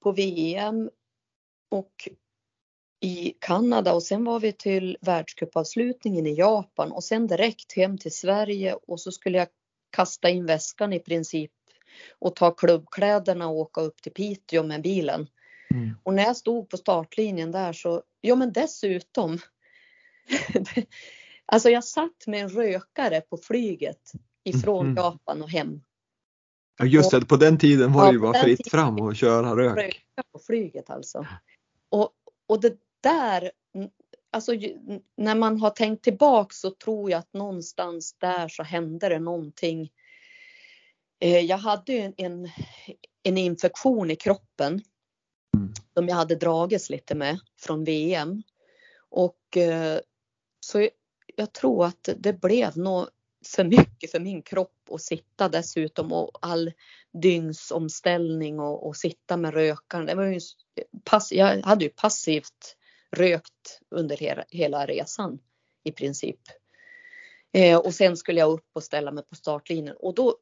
på 0.04 0.12
VM 0.12 0.89
och 1.70 2.10
i 3.01 3.33
Kanada 3.39 3.93
och 3.93 4.03
sen 4.03 4.23
var 4.23 4.39
vi 4.39 4.51
till 4.51 4.97
världscupavslutningen 5.01 6.27
i 6.27 6.33
Japan 6.35 6.91
och 6.91 7.03
sen 7.03 7.27
direkt 7.27 7.75
hem 7.75 7.97
till 7.97 8.12
Sverige 8.12 8.73
och 8.73 8.99
så 8.99 9.12
skulle 9.12 9.38
jag 9.38 9.47
kasta 9.89 10.29
in 10.29 10.45
väskan 10.45 10.93
i 10.93 10.99
princip 10.99 11.51
och 12.19 12.35
ta 12.35 12.51
klubbkläderna 12.51 13.47
och 13.47 13.57
åka 13.57 13.81
upp 13.81 14.01
till 14.01 14.12
Piteå 14.12 14.63
med 14.63 14.81
bilen. 14.81 15.27
Mm. 15.73 15.97
Och 16.03 16.13
när 16.13 16.23
jag 16.23 16.38
stod 16.38 16.69
på 16.69 16.77
startlinjen 16.77 17.51
där 17.51 17.73
så, 17.73 18.03
ja 18.21 18.35
men 18.35 18.53
dessutom. 18.53 19.38
alltså 21.45 21.69
jag 21.69 21.83
satt 21.83 22.27
med 22.27 22.41
en 22.41 22.49
rökare 22.49 23.21
på 23.21 23.38
flyget 23.38 24.12
ifrån 24.43 24.88
Mhm. 24.88 24.95
Japan 24.95 25.41
och 25.41 25.49
hem. 25.49 25.81
Ja 26.77 26.85
just 26.85 27.12
det, 27.12 27.25
på 27.25 27.35
den 27.35 27.57
tiden 27.57 27.93
var 27.93 28.05
det 28.07 28.13
ju 28.13 28.19
bara 28.19 28.43
fritt 28.43 28.71
fram 28.71 28.99
och 28.99 29.15
köra 29.15 29.55
rök. 29.55 29.77
Röka 29.77 30.23
på 30.31 30.39
flyget 30.39 30.89
alltså. 30.89 31.27
Och, 31.89 32.09
och 32.47 32.62
det 32.62 32.77
där, 33.01 33.51
alltså 34.31 34.51
när 35.17 35.35
man 35.35 35.62
har 35.62 35.69
tänkt 35.69 36.03
tillbaks 36.03 36.59
så 36.59 36.71
tror 36.71 37.12
jag 37.12 37.19
att 37.19 37.33
någonstans 37.33 38.15
där 38.17 38.47
så 38.47 38.63
hände 38.63 39.09
det 39.09 39.19
någonting. 39.19 39.91
Eh, 41.19 41.39
Jag 41.39 41.57
hade 41.57 41.93
ju 41.93 42.13
en, 42.17 42.49
en, 43.23 43.38
infektion 43.38 44.12
i 44.12 44.15
kroppen 44.15 44.81
Mm. 45.55 45.73
som 45.93 46.07
jag 46.07 46.15
hade 46.15 46.35
dragits 46.35 46.89
lite 46.89 47.15
med 47.15 47.39
från 47.57 47.83
VM. 47.83 48.43
Och 49.09 49.57
eh, 49.57 49.99
så 50.59 50.89
jag, 51.35 51.53
tror 51.53 51.85
att 51.85 52.09
det 52.17 52.33
blev 52.33 52.77
nog 52.77 53.07
för 53.45 53.63
mycket 53.63 54.12
för 54.12 54.19
min 54.19 54.41
kropp 54.41 54.89
att 54.91 55.01
sitta 55.01 55.49
dessutom 55.49 56.12
och 56.13 56.31
all 56.41 56.71
dygnsomställning 57.21 58.59
och, 58.59 58.88
och 58.88 58.97
sitta 58.97 59.38
med 59.38 59.53
rökaren. 59.53 60.05
Det 60.05 60.15
var 60.15 60.25
ju 60.25 60.39
pass, 61.03 61.31
jag 61.31 61.62
hade 61.62 61.83
ju 61.85 61.89
passivt 61.89 62.75
rökt 63.17 63.82
under 63.89 64.17
hela, 64.17 64.45
hela 64.50 64.86
resan 64.86 65.39
i 65.84 65.91
princip. 65.91 66.39
Eh, 67.54 67.78
och 67.78 67.93
sen 67.93 68.17
skulle 68.17 68.39
jag 68.39 68.52
upp 68.52 68.69
och 68.74 68.84
ställa 68.84 69.12
mig 69.12 69.24
på 69.24 69.36
startlinjen 69.36 69.95
och 70.00 70.15
då 70.15 70.38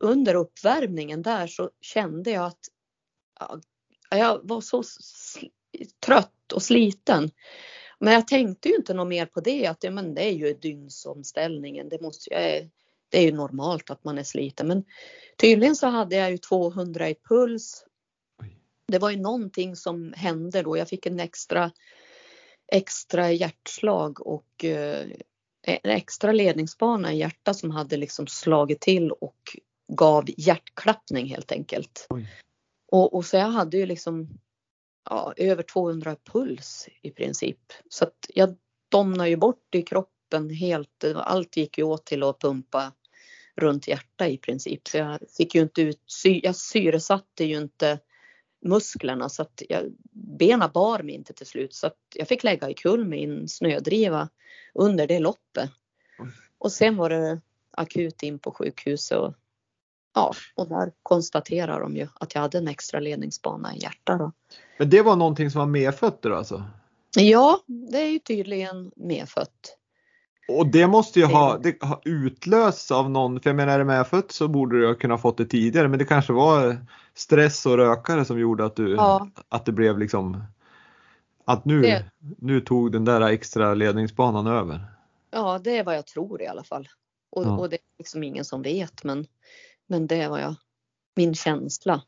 under 0.00 0.34
uppvärmningen 0.34 1.22
där 1.22 1.46
så 1.46 1.70
kände 1.80 2.30
jag 2.30 2.46
att 2.46 2.60
ja, 3.40 3.60
jag 4.10 4.40
var 4.42 4.60
så 4.60 4.82
trött 6.06 6.52
och 6.52 6.62
sliten. 6.62 7.30
Men 7.98 8.12
jag 8.12 8.28
tänkte 8.28 8.68
ju 8.68 8.76
inte 8.76 8.94
något 8.94 9.08
mer 9.08 9.26
på 9.26 9.40
det 9.40 9.66
att 9.66 9.84
ja, 9.84 9.90
men 9.90 10.14
det 10.14 10.22
är 10.22 10.32
ju 10.32 10.54
dygnsomställningen. 10.54 11.88
Det, 11.88 12.00
måste, 12.00 12.34
jag, 12.34 12.56
eh, 12.56 12.64
det 13.08 13.18
är 13.18 13.22
ju 13.22 13.32
normalt 13.32 13.90
att 13.90 14.04
man 14.04 14.18
är 14.18 14.22
sliten. 14.22 14.68
Men 14.68 14.84
tydligen 15.36 15.76
så 15.76 15.86
hade 15.86 16.16
jag 16.16 16.30
ju 16.30 16.38
200 16.38 17.08
i 17.10 17.14
puls. 17.28 17.84
Det 18.86 18.98
var 18.98 19.10
ju 19.10 19.16
någonting 19.16 19.76
som 19.76 20.12
hände 20.16 20.62
då. 20.62 20.76
Jag 20.76 20.88
fick 20.88 21.06
en 21.06 21.20
extra, 21.20 21.70
extra 22.72 23.32
hjärtslag 23.32 24.26
och 24.26 24.64
eh, 24.64 25.06
en 25.62 25.90
extra 25.90 26.32
ledningsbana 26.32 27.12
i 27.12 27.18
hjärtat 27.18 27.56
som 27.56 27.70
hade 27.70 27.96
liksom 27.96 28.26
slagit 28.26 28.80
till 28.80 29.10
och 29.10 29.56
gav 29.92 30.24
hjärtklappning 30.36 31.26
helt 31.26 31.52
enkelt. 31.52 32.06
Och, 32.92 33.14
och 33.14 33.24
så 33.24 33.36
jag 33.36 33.48
hade 33.48 33.76
ju 33.76 33.86
liksom 33.86 34.28
ja, 35.10 35.34
över 35.36 35.62
200 35.62 36.16
puls 36.32 36.88
i 37.02 37.10
princip. 37.10 37.72
Så 37.88 38.04
att 38.04 38.30
jag 38.34 38.56
domnade 38.90 39.28
ju 39.28 39.36
bort 39.36 39.74
i 39.74 39.82
kroppen 39.82 40.50
helt. 40.50 41.04
Allt 41.14 41.56
gick 41.56 41.78
ju 41.78 41.84
åt 41.84 42.06
till 42.06 42.22
att 42.22 42.38
pumpa 42.38 42.92
runt 43.56 43.88
hjärtat 43.88 44.28
i 44.28 44.38
princip. 44.38 44.88
Så 44.88 44.96
jag 44.96 45.18
fick 45.36 45.54
ju 45.54 45.62
inte 45.62 45.82
ut, 45.82 46.00
jag 46.42 46.56
syresatte 46.56 47.44
ju 47.44 47.56
inte 47.56 47.98
musklerna 48.64 49.28
så 49.28 49.42
att 49.42 49.62
jag, 49.68 49.92
bena 50.12 50.68
bar 50.68 51.02
mig 51.02 51.14
inte 51.14 51.32
till 51.32 51.46
slut 51.46 51.74
så 51.74 51.86
att 51.86 51.98
jag 52.14 52.28
fick 52.28 52.44
lägga 52.44 52.70
i 52.70 52.74
kull 52.74 53.04
med 53.04 53.28
en 53.28 53.48
snödriva 53.48 54.28
under 54.74 55.06
det 55.06 55.18
loppet. 55.18 55.70
Och 56.58 56.72
sen 56.72 56.96
var 56.96 57.10
det 57.10 57.40
akut 57.70 58.22
in 58.22 58.38
på 58.38 58.50
sjukhuset 58.50 59.18
och 59.18 59.34
ja, 60.14 60.32
och 60.54 60.68
där 60.68 60.92
konstaterar 61.02 61.80
de 61.80 61.96
ju 61.96 62.08
att 62.14 62.34
jag 62.34 62.42
hade 62.42 62.58
en 62.58 62.68
extra 62.68 63.00
ledningsbana 63.00 63.74
i 63.74 63.78
hjärtat. 63.82 64.18
Då. 64.18 64.32
Men 64.78 64.90
det 64.90 65.02
var 65.02 65.16
någonting 65.16 65.50
som 65.50 65.58
var 65.58 65.66
medfött 65.66 66.22
då 66.22 66.34
alltså? 66.34 66.64
Ja, 67.16 67.60
det 67.66 67.98
är 67.98 68.08
ju 68.08 68.18
tydligen 68.18 68.92
medfött. 68.96 69.78
Och 70.48 70.66
det 70.66 70.86
måste 70.86 71.20
ju 71.20 71.26
ha, 71.26 71.58
det, 71.58 71.82
ha 71.82 72.00
utlösts 72.04 72.90
av 72.90 73.10
någon, 73.10 73.40
för 73.40 73.50
jag 73.50 73.56
menar 73.56 73.72
är 73.72 73.78
det 73.78 73.84
medfött 73.84 74.32
så 74.32 74.48
borde 74.48 74.80
du 74.80 74.86
ha 74.86 74.94
kunnat 74.94 75.20
fått 75.20 75.36
det 75.36 75.46
tidigare 75.46 75.88
men 75.88 75.98
det 75.98 76.04
kanske 76.04 76.32
var 76.32 76.76
stress 77.14 77.66
och 77.66 77.76
rökare 77.76 78.24
som 78.24 78.38
gjorde 78.38 78.64
att, 78.64 78.76
du, 78.76 78.94
ja. 78.94 79.28
att 79.48 79.64
det 79.64 79.72
blev 79.72 79.98
liksom 79.98 80.44
att 81.44 81.64
nu, 81.64 81.80
det. 81.80 82.04
nu 82.38 82.60
tog 82.60 82.92
den 82.92 83.04
där 83.04 83.20
extra 83.20 83.74
ledningsbanan 83.74 84.46
över. 84.46 84.80
Ja, 85.30 85.60
det 85.64 85.78
är 85.78 85.84
vad 85.84 85.96
jag 85.96 86.06
tror 86.06 86.42
i 86.42 86.46
alla 86.46 86.64
fall. 86.64 86.88
Och, 87.30 87.44
ja. 87.44 87.58
och 87.58 87.70
det 87.70 87.76
är 87.76 87.98
liksom 87.98 88.22
ingen 88.22 88.44
som 88.44 88.62
vet 88.62 89.04
men, 89.04 89.26
men 89.86 90.06
det 90.06 90.20
är 90.20 90.28
vad 90.28 90.40
jag, 90.40 90.54
min 91.16 91.34
känsla. 91.34 92.02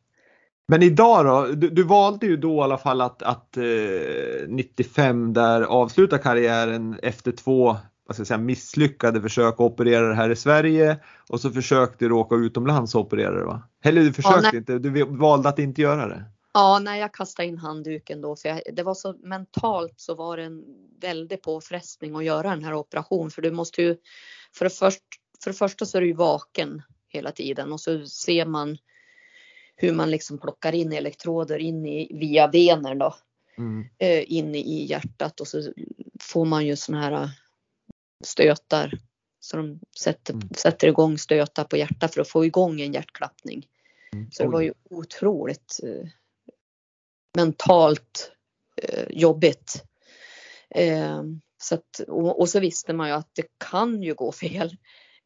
Men 0.69 0.83
idag 0.83 1.27
då? 1.27 1.55
Du, 1.55 1.71
du, 1.71 1.83
valde 1.83 2.27
ju 2.27 2.37
då 2.37 2.57
i 2.57 2.61
alla 2.61 2.79
fall 2.79 3.01
att, 3.01 3.23
att 3.23 3.57
eh, 3.57 4.49
95 4.49 5.33
där 5.33 5.63
avsluta 5.63 6.19
karriären 6.19 6.99
efter 7.03 7.33
två 7.33 7.77
vad 8.07 8.17
ska 8.17 8.21
jag 8.21 8.27
säga, 8.27 8.39
misslyckade 8.39 9.23
försök 9.23 9.55
att 9.55 9.61
operera 9.61 10.09
det 10.09 10.15
här 10.15 10.31
i 10.31 10.37
Sverige 10.37 10.99
och 11.29 11.41
så 11.41 11.51
försökte 11.51 12.05
du 12.05 12.15
åka 12.15 12.35
utomlands 12.35 12.95
och 12.95 13.01
operera 13.01 13.39
det 13.39 13.45
va? 13.45 13.63
Eller 13.85 14.03
du 14.03 14.13
försökte 14.13 14.51
ja, 14.53 14.57
inte, 14.57 14.79
du 14.79 15.05
valde 15.05 15.49
att 15.49 15.59
inte 15.59 15.83
göra 15.83 16.09
det? 16.09 16.25
Ja, 16.55 16.79
när 16.79 16.97
jag 16.97 17.15
kastade 17.15 17.49
in 17.49 17.59
handduken 17.59 18.21
då 18.21 18.37
för 18.37 18.49
jag, 18.49 18.61
det 18.73 18.83
var 18.83 18.95
så 18.95 19.13
mentalt 19.13 19.95
så 19.97 20.15
var 20.15 20.37
det 20.37 20.43
en 20.43 20.65
väldig 21.01 21.43
påfrestning 21.43 22.17
att 22.17 22.25
göra 22.25 22.51
den 22.51 22.65
här 22.65 22.75
operationen 22.75 23.31
för 23.31 23.43
du 23.43 23.51
måste 23.51 23.83
ju 23.83 23.97
för 24.55 24.65
det, 24.65 24.71
först, 24.71 25.03
för 25.45 25.51
det 25.51 25.57
första 25.57 25.87
så 25.87 25.97
är 25.99 26.01
du 26.01 26.07
ju 26.07 26.15
vaken 26.15 26.83
hela 27.09 27.33
tiden 27.33 27.73
och 27.73 27.81
så 27.81 28.07
ser 28.07 28.47
man 28.47 28.79
hur 29.77 29.93
man 29.93 30.11
liksom 30.11 30.39
plockar 30.39 30.75
in 30.75 30.93
elektroder 30.93 31.59
in 31.59 31.87
i, 31.87 32.19
via 32.21 32.47
venen 32.49 32.99
då. 32.99 33.15
Mm. 33.59 33.85
Eh, 33.99 34.33
in 34.33 34.55
i 34.55 34.87
hjärtat 34.87 35.41
och 35.41 35.49
så 35.49 35.73
får 36.21 36.45
man 36.45 36.67
ju 36.67 36.77
såna 36.77 37.01
här 37.01 37.31
stötar. 38.25 38.99
Så 39.41 39.57
de 39.57 39.81
sätter, 40.01 40.35
mm. 40.35 40.49
sätter 40.57 40.89
igång 40.89 41.19
stötar 41.19 41.65
på 41.65 41.77
hjärtat 41.77 42.15
för 42.15 42.21
att 42.21 42.29
få 42.29 42.45
igång 42.45 42.81
en 42.81 42.93
hjärtklappning. 42.93 43.67
Mm. 44.13 44.31
Så 44.31 44.43
det 44.43 44.49
var 44.49 44.61
ju 44.61 44.73
otroligt 44.91 45.81
eh, 45.83 46.09
mentalt 47.37 48.33
eh, 48.83 49.05
jobbigt. 49.11 49.85
Eh, 50.71 51.23
så 51.63 51.75
att, 51.75 52.01
och, 52.09 52.41
och, 52.41 52.49
så 52.49 52.61
visste 52.61 52.93
man 52.93 53.09
ju 53.09 53.15
att 53.15 53.35
det 53.35 53.47
kan 53.71 54.03
ju 54.03 54.15
gå 54.15 54.33
fel. 54.33 54.77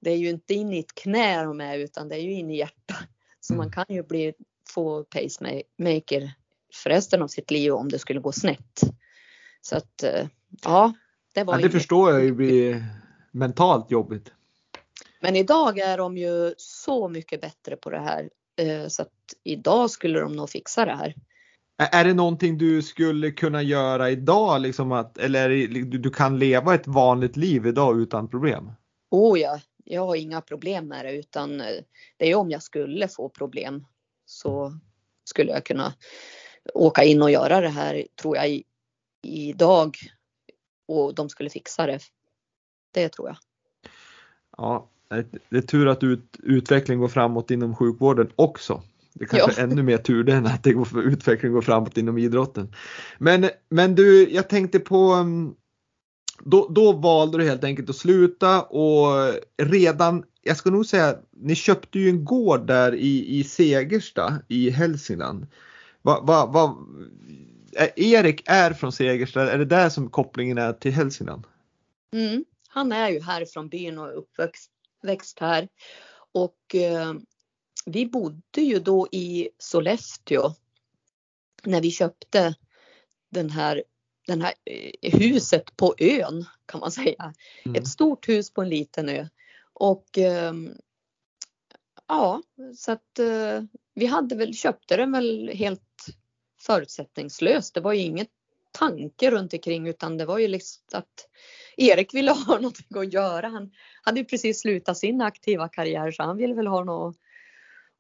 Det 0.01 0.11
är 0.11 0.17
ju 0.17 0.31
inte 0.31 0.55
in 0.55 0.73
i 0.73 0.79
ett 0.79 0.95
knä 0.95 1.45
de 1.45 1.61
är 1.61 1.79
utan 1.79 2.09
det 2.09 2.15
är 2.15 2.21
ju 2.21 2.33
in 2.33 2.51
i 2.51 2.57
hjärtat. 2.57 3.09
Så 3.41 3.55
mm. 3.55 3.65
man 3.65 3.73
kan 3.73 3.85
ju 3.89 4.03
bli, 4.03 4.35
få 4.75 5.05
pacemaker 5.05 6.33
för 6.75 6.91
resten 6.91 7.23
av 7.23 7.29
sitt 7.29 7.51
liv 7.51 7.73
om 7.73 7.89
det 7.89 7.99
skulle 7.99 8.21
gå 8.21 8.33
snett. 8.33 8.81
Så 9.61 9.77
att 9.77 10.03
eh, 10.03 10.27
ja, 10.63 10.93
det 11.35 11.45
var 11.45 11.55
ja, 11.55 11.61
det 11.61 11.71
förstår 11.71 12.11
jag 12.11 12.25
ju 12.25 12.33
blir 12.33 12.85
mentalt 13.31 13.91
jobbigt. 13.91 14.33
Men 15.21 15.37
idag 15.37 15.79
är 15.79 15.99
de 15.99 16.17
ju 16.17 16.55
så 16.57 17.09
mycket 17.09 17.41
bättre 17.41 17.77
på 17.77 17.91
det 17.91 18.01
här 18.01 18.31
eh, 18.57 18.89
så 18.89 19.03
att 19.03 19.13
idag 19.45 19.91
skulle 19.91 20.21
de 20.21 20.33
nog 20.33 20.51
fixa 20.51 20.85
det 20.85 20.97
här. 20.97 21.15
Är 21.77 22.05
det 22.05 22.15
någonting 22.15 22.59
du 22.59 22.83
skulle 22.83 23.31
kunna 23.31 23.63
göra 23.63 24.11
idag 24.11 24.61
liksom 24.61 24.93
att, 24.93 25.19
eller 25.19 25.49
du 25.85 26.11
kan 26.11 26.39
leva 26.39 26.75
ett 26.75 26.87
vanligt 26.87 27.37
liv 27.37 27.67
idag 27.67 28.01
utan 28.01 28.29
problem? 28.29 28.73
Oh 29.11 29.41
ja, 29.41 29.61
jag 29.85 30.07
har 30.07 30.17
inga 30.17 30.41
problem 30.41 30.89
med 30.89 31.05
det 31.05 31.13
utan 31.13 31.61
eh, 31.61 31.67
det 32.17 32.31
är 32.31 32.35
om 32.35 32.51
jag 32.51 32.63
skulle 32.63 33.09
få 33.09 33.29
problem 33.29 33.87
så 34.27 34.73
skulle 35.25 35.53
jag 35.53 35.65
kunna 35.65 35.93
åka 36.75 37.05
in 37.05 37.23
och 37.23 37.31
göra 37.31 37.61
det 37.61 37.69
här 37.69 38.07
tror 38.23 38.37
jag 38.37 38.63
idag 39.23 39.97
och 40.91 41.15
de 41.15 41.29
skulle 41.29 41.51
fixa 41.51 41.87
det. 41.87 42.01
Det 42.95 43.09
tror 43.09 43.29
jag. 43.29 43.37
Ja, 44.57 44.89
det 45.49 45.57
är 45.57 45.63
tur 45.63 45.89
att 45.89 46.03
ut, 46.03 46.37
utveckling 46.43 46.99
går 46.99 47.09
framåt 47.09 47.51
inom 47.51 47.77
sjukvården 47.77 48.31
också. 48.37 48.83
Det 49.13 49.27
kanske 49.27 49.53
ja. 49.61 49.67
är 49.67 49.71
ännu 49.71 49.83
mer 49.83 49.99
tur 49.99 50.25
det 50.25 50.33
än 50.33 50.47
att 50.47 50.63
det 50.63 50.73
går, 50.73 51.03
utveckling 51.03 51.53
går 51.53 51.63
framåt 51.63 51.97
inom 51.97 52.19
idrotten. 52.19 52.75
Men, 53.19 53.51
men 53.69 53.95
du, 53.95 54.31
jag 54.31 54.49
tänkte 54.49 54.79
på 54.79 55.13
mm, 55.13 55.55
då, 56.45 56.69
då 56.71 56.93
valde 56.93 57.39
du 57.39 57.45
helt 57.45 57.65
enkelt 57.65 57.91
att 57.91 57.97
sluta 57.97 58.63
och 58.63 59.35
redan, 59.63 60.25
jag 60.43 60.57
ska 60.57 60.71
nog 60.71 60.87
säga, 60.87 61.17
ni 61.31 61.55
köpte 61.55 61.99
ju 61.99 62.09
en 62.09 62.25
gård 62.25 62.67
där 62.67 62.95
i, 62.95 63.39
i 63.39 63.45
Segersta 63.45 64.39
i 64.49 64.71
Hälsingland. 64.71 65.47
Va, 66.03 66.21
va, 66.21 66.47
va, 66.47 66.77
Erik 67.97 68.43
är 68.47 68.73
från 68.73 68.93
Segersta, 68.93 69.53
är 69.53 69.59
det 69.59 69.65
där 69.65 69.89
som 69.89 70.11
kopplingen 70.11 70.59
är 70.59 70.73
till 70.73 70.93
Hälsingland? 70.93 71.47
Mm, 72.13 72.45
han 72.69 72.93
är 72.93 73.09
ju 73.09 73.21
härifrån 73.21 73.69
byn 73.69 73.99
och 73.99 74.19
uppväxt 74.19 75.41
här. 75.41 75.69
Och 76.33 76.75
eh, 76.75 77.13
vi 77.87 78.07
bodde 78.07 78.61
ju 78.61 78.79
då 78.79 79.09
i 79.13 79.49
Sollefteå 79.59 80.55
när 81.63 81.81
vi 81.81 81.91
köpte 81.91 82.55
den 83.31 83.51
här, 83.51 83.83
den 84.27 84.43
här 84.43 84.55
eh, 84.65 85.19
huset 85.19 85.77
på 85.77 85.95
ön 85.99 86.45
kan 86.67 86.81
man 86.81 86.91
säga. 86.93 87.35
Mm. 87.65 87.83
Ett 87.83 87.89
stort 87.89 88.29
hus 88.29 88.51
på 88.51 88.63
en 88.63 88.69
liten 88.69 89.09
ö. 89.09 89.29
Och 89.73 90.19
eh, 90.19 90.53
ja, 92.09 92.43
så 92.77 92.93
att 92.93 93.19
eh, 93.19 93.63
vi 93.95 94.07
hade 94.07 94.37
väl, 94.37 94.55
köpte 94.55 94.97
den 94.97 95.13
väl 95.13 95.51
helt 95.55 96.07
förutsättningslöst. 96.61 97.75
Det 97.75 97.81
var 97.81 97.93
ju 97.93 98.01
inget 98.01 98.29
tanke 98.73 99.31
runt 99.31 99.53
omkring 99.53 99.89
utan 99.89 100.19
det 100.19 100.27
var 100.27 100.39
ju 100.39 100.49
liksom 100.49 100.83
att 100.93 101.29
Erik 101.77 102.15
ville 102.15 102.31
ha 102.31 102.55
någonting 102.55 102.99
att 102.99 103.13
göra. 103.13 103.49
Han 103.49 103.71
hade 104.03 104.21
ju 104.21 104.25
precis 104.25 104.61
slutat 104.61 104.99
sin 104.99 105.21
aktiva 105.21 105.69
karriär 105.69 106.11
så 106.11 106.23
han 106.23 106.37
ville 106.37 106.55
väl 106.55 106.67
ha 106.67 106.85
något 106.85 107.17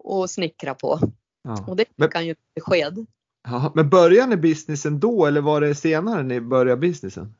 att 0.04 0.30
snickra 0.30 0.74
på. 0.74 0.98
Ja. 1.42 1.64
Och 1.68 1.76
det 1.76 1.84
fick 2.02 2.14
han 2.14 2.26
ju 2.26 2.34
besked. 2.54 3.06
Ja, 3.44 3.72
men 3.74 3.90
började 3.90 4.26
ni 4.26 4.36
businessen 4.36 5.00
då 5.00 5.26
eller 5.26 5.40
var 5.40 5.60
det 5.60 5.74
senare 5.74 6.22
ni 6.22 6.40
började 6.40 6.80
businessen? 6.80 7.34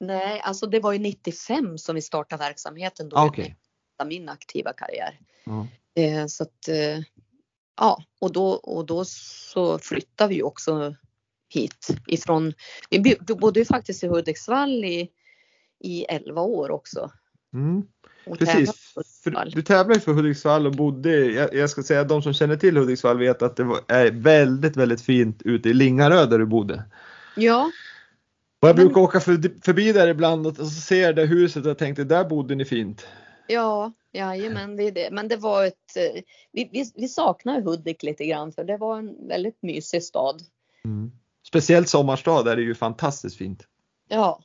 Nej, 0.00 0.40
alltså 0.40 0.66
det 0.66 0.80
var 0.80 0.92
ju 0.92 0.98
95 0.98 1.78
som 1.78 1.94
vi 1.94 2.02
startade 2.02 2.44
verksamheten 2.44 3.08
då. 3.08 3.16
Ah, 3.16 3.26
okay. 3.26 3.54
Min 4.06 4.28
aktiva 4.28 4.72
karriär. 4.72 5.20
Ja. 5.44 5.66
Eh, 6.02 6.26
så 6.26 6.42
att 6.42 6.68
eh, 6.68 6.98
ja, 7.80 8.04
och 8.18 8.32
då, 8.32 8.50
och 8.50 8.86
då 8.86 9.04
så 9.04 9.78
flyttade 9.78 10.34
vi 10.34 10.42
också 10.42 10.94
hit 11.48 11.88
ifrån. 12.06 12.52
Vi 12.90 13.16
bodde 13.26 13.60
ju 13.60 13.66
faktiskt 13.66 14.04
i 14.04 14.06
Hudiksvall 14.06 14.84
i, 14.84 15.08
i 15.80 16.04
11 16.04 16.40
år 16.40 16.70
också. 16.70 17.10
Mm. 17.54 17.82
Precis, 18.38 18.94
för, 19.24 19.50
du 19.54 19.62
tävlade 19.62 20.00
för 20.00 20.12
Hudiksvall 20.12 20.66
och 20.66 20.72
bodde, 20.72 21.10
jag, 21.10 21.54
jag, 21.54 21.70
ska 21.70 21.82
säga 21.82 22.04
de 22.04 22.22
som 22.22 22.34
känner 22.34 22.56
till 22.56 22.76
Hudiksvall 22.76 23.18
vet 23.18 23.42
att 23.42 23.56
det 23.56 23.64
var, 23.64 23.80
är 23.88 24.10
väldigt, 24.10 24.76
väldigt 24.76 25.00
fint 25.00 25.42
ute 25.42 25.68
i 25.68 25.74
Lingarö 25.74 26.26
där 26.26 26.38
du 26.38 26.46
bodde. 26.46 26.84
Ja. 27.36 27.70
Och 28.60 28.68
jag 28.68 28.76
brukar 28.76 29.00
åka 29.00 29.20
för, 29.20 29.62
förbi 29.64 29.92
där 29.92 30.08
ibland 30.08 30.46
och 30.46 30.56
så 30.56 30.66
ser 30.66 31.02
jag 31.02 31.16
det 31.16 31.26
huset 31.26 31.66
och 31.66 31.78
tänkte 31.78 32.04
där 32.04 32.24
bodde 32.24 32.54
ni 32.54 32.64
fint. 32.64 33.06
Ja, 33.52 33.92
jajamän, 34.12 34.76
det 34.76 34.82
är 34.82 34.92
det. 34.92 35.08
Men 35.12 35.28
det 35.28 35.36
var 35.36 35.64
ett, 35.64 35.96
eh, 35.96 36.22
vi, 36.52 36.70
vi, 36.72 36.92
vi 36.94 37.08
saknar 37.08 37.60
Hudik 37.60 38.02
lite 38.02 38.26
grann 38.26 38.52
för 38.52 38.64
det 38.64 38.76
var 38.76 38.98
en 38.98 39.28
väldigt 39.28 39.62
mysig 39.62 40.02
stad. 40.02 40.42
Mm. 40.84 41.12
Speciellt 41.46 41.88
sommarstad 41.88 42.52
är 42.52 42.56
det 42.56 42.62
ju 42.62 42.74
fantastiskt 42.74 43.36
fint. 43.36 43.62
Ja. 44.08 44.40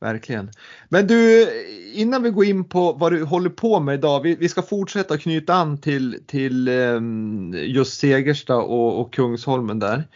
Verkligen. 0.00 0.50
Men 0.88 1.06
du, 1.06 1.48
innan 1.94 2.22
vi 2.22 2.30
går 2.30 2.44
in 2.44 2.68
på 2.68 2.92
vad 2.92 3.12
du 3.12 3.24
håller 3.24 3.50
på 3.50 3.80
med 3.80 3.94
idag. 3.94 4.20
Vi, 4.20 4.36
vi 4.36 4.48
ska 4.48 4.62
fortsätta 4.62 5.18
knyta 5.18 5.54
an 5.54 5.80
till, 5.80 6.22
till 6.26 6.68
um, 6.68 7.54
just 7.58 8.00
Segersta 8.00 8.56
och, 8.56 9.00
och 9.00 9.12
Kungsholmen 9.12 9.78
där. 9.78 10.08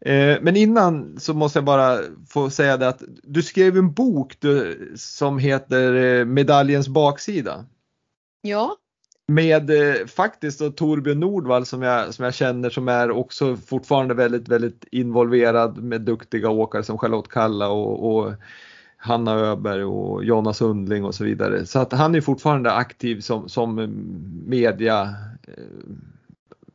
Eh, 0.00 0.36
men 0.42 0.56
innan 0.56 1.20
så 1.20 1.34
måste 1.34 1.58
jag 1.58 1.64
bara 1.64 1.98
få 2.28 2.50
säga 2.50 2.76
det 2.76 2.88
att 2.88 3.02
du 3.22 3.42
skrev 3.42 3.76
en 3.76 3.92
bok 3.92 4.36
du, 4.40 4.92
som 4.96 5.38
heter 5.38 5.94
eh, 5.94 6.24
Medaljens 6.24 6.88
baksida. 6.88 7.64
Ja. 8.42 8.76
Med 9.28 9.70
eh, 9.70 10.06
faktiskt 10.06 10.58
då 10.58 10.70
Torbjörn 10.70 11.20
Nordvall 11.20 11.66
som 11.66 11.82
jag, 11.82 12.14
som 12.14 12.24
jag 12.24 12.34
känner 12.34 12.70
som 12.70 12.88
är 12.88 13.10
också 13.10 13.56
fortfarande 13.56 14.14
väldigt, 14.14 14.48
väldigt 14.48 14.84
involverad 14.92 15.82
med 15.82 16.00
duktiga 16.00 16.50
åkare 16.50 16.82
som 16.82 16.98
Charlotte 16.98 17.28
Kalla 17.28 17.68
och, 17.68 18.16
och 18.16 18.32
Hanna 18.96 19.32
Öberg 19.32 19.84
och 19.84 20.24
Jonas 20.24 20.56
Sundling 20.56 21.04
och 21.04 21.14
så 21.14 21.24
vidare. 21.24 21.66
Så 21.66 21.78
att 21.78 21.92
han 21.92 22.14
är 22.14 22.20
fortfarande 22.20 22.72
aktiv 22.72 23.20
som, 23.20 23.48
som 23.48 23.74
media 24.46 25.14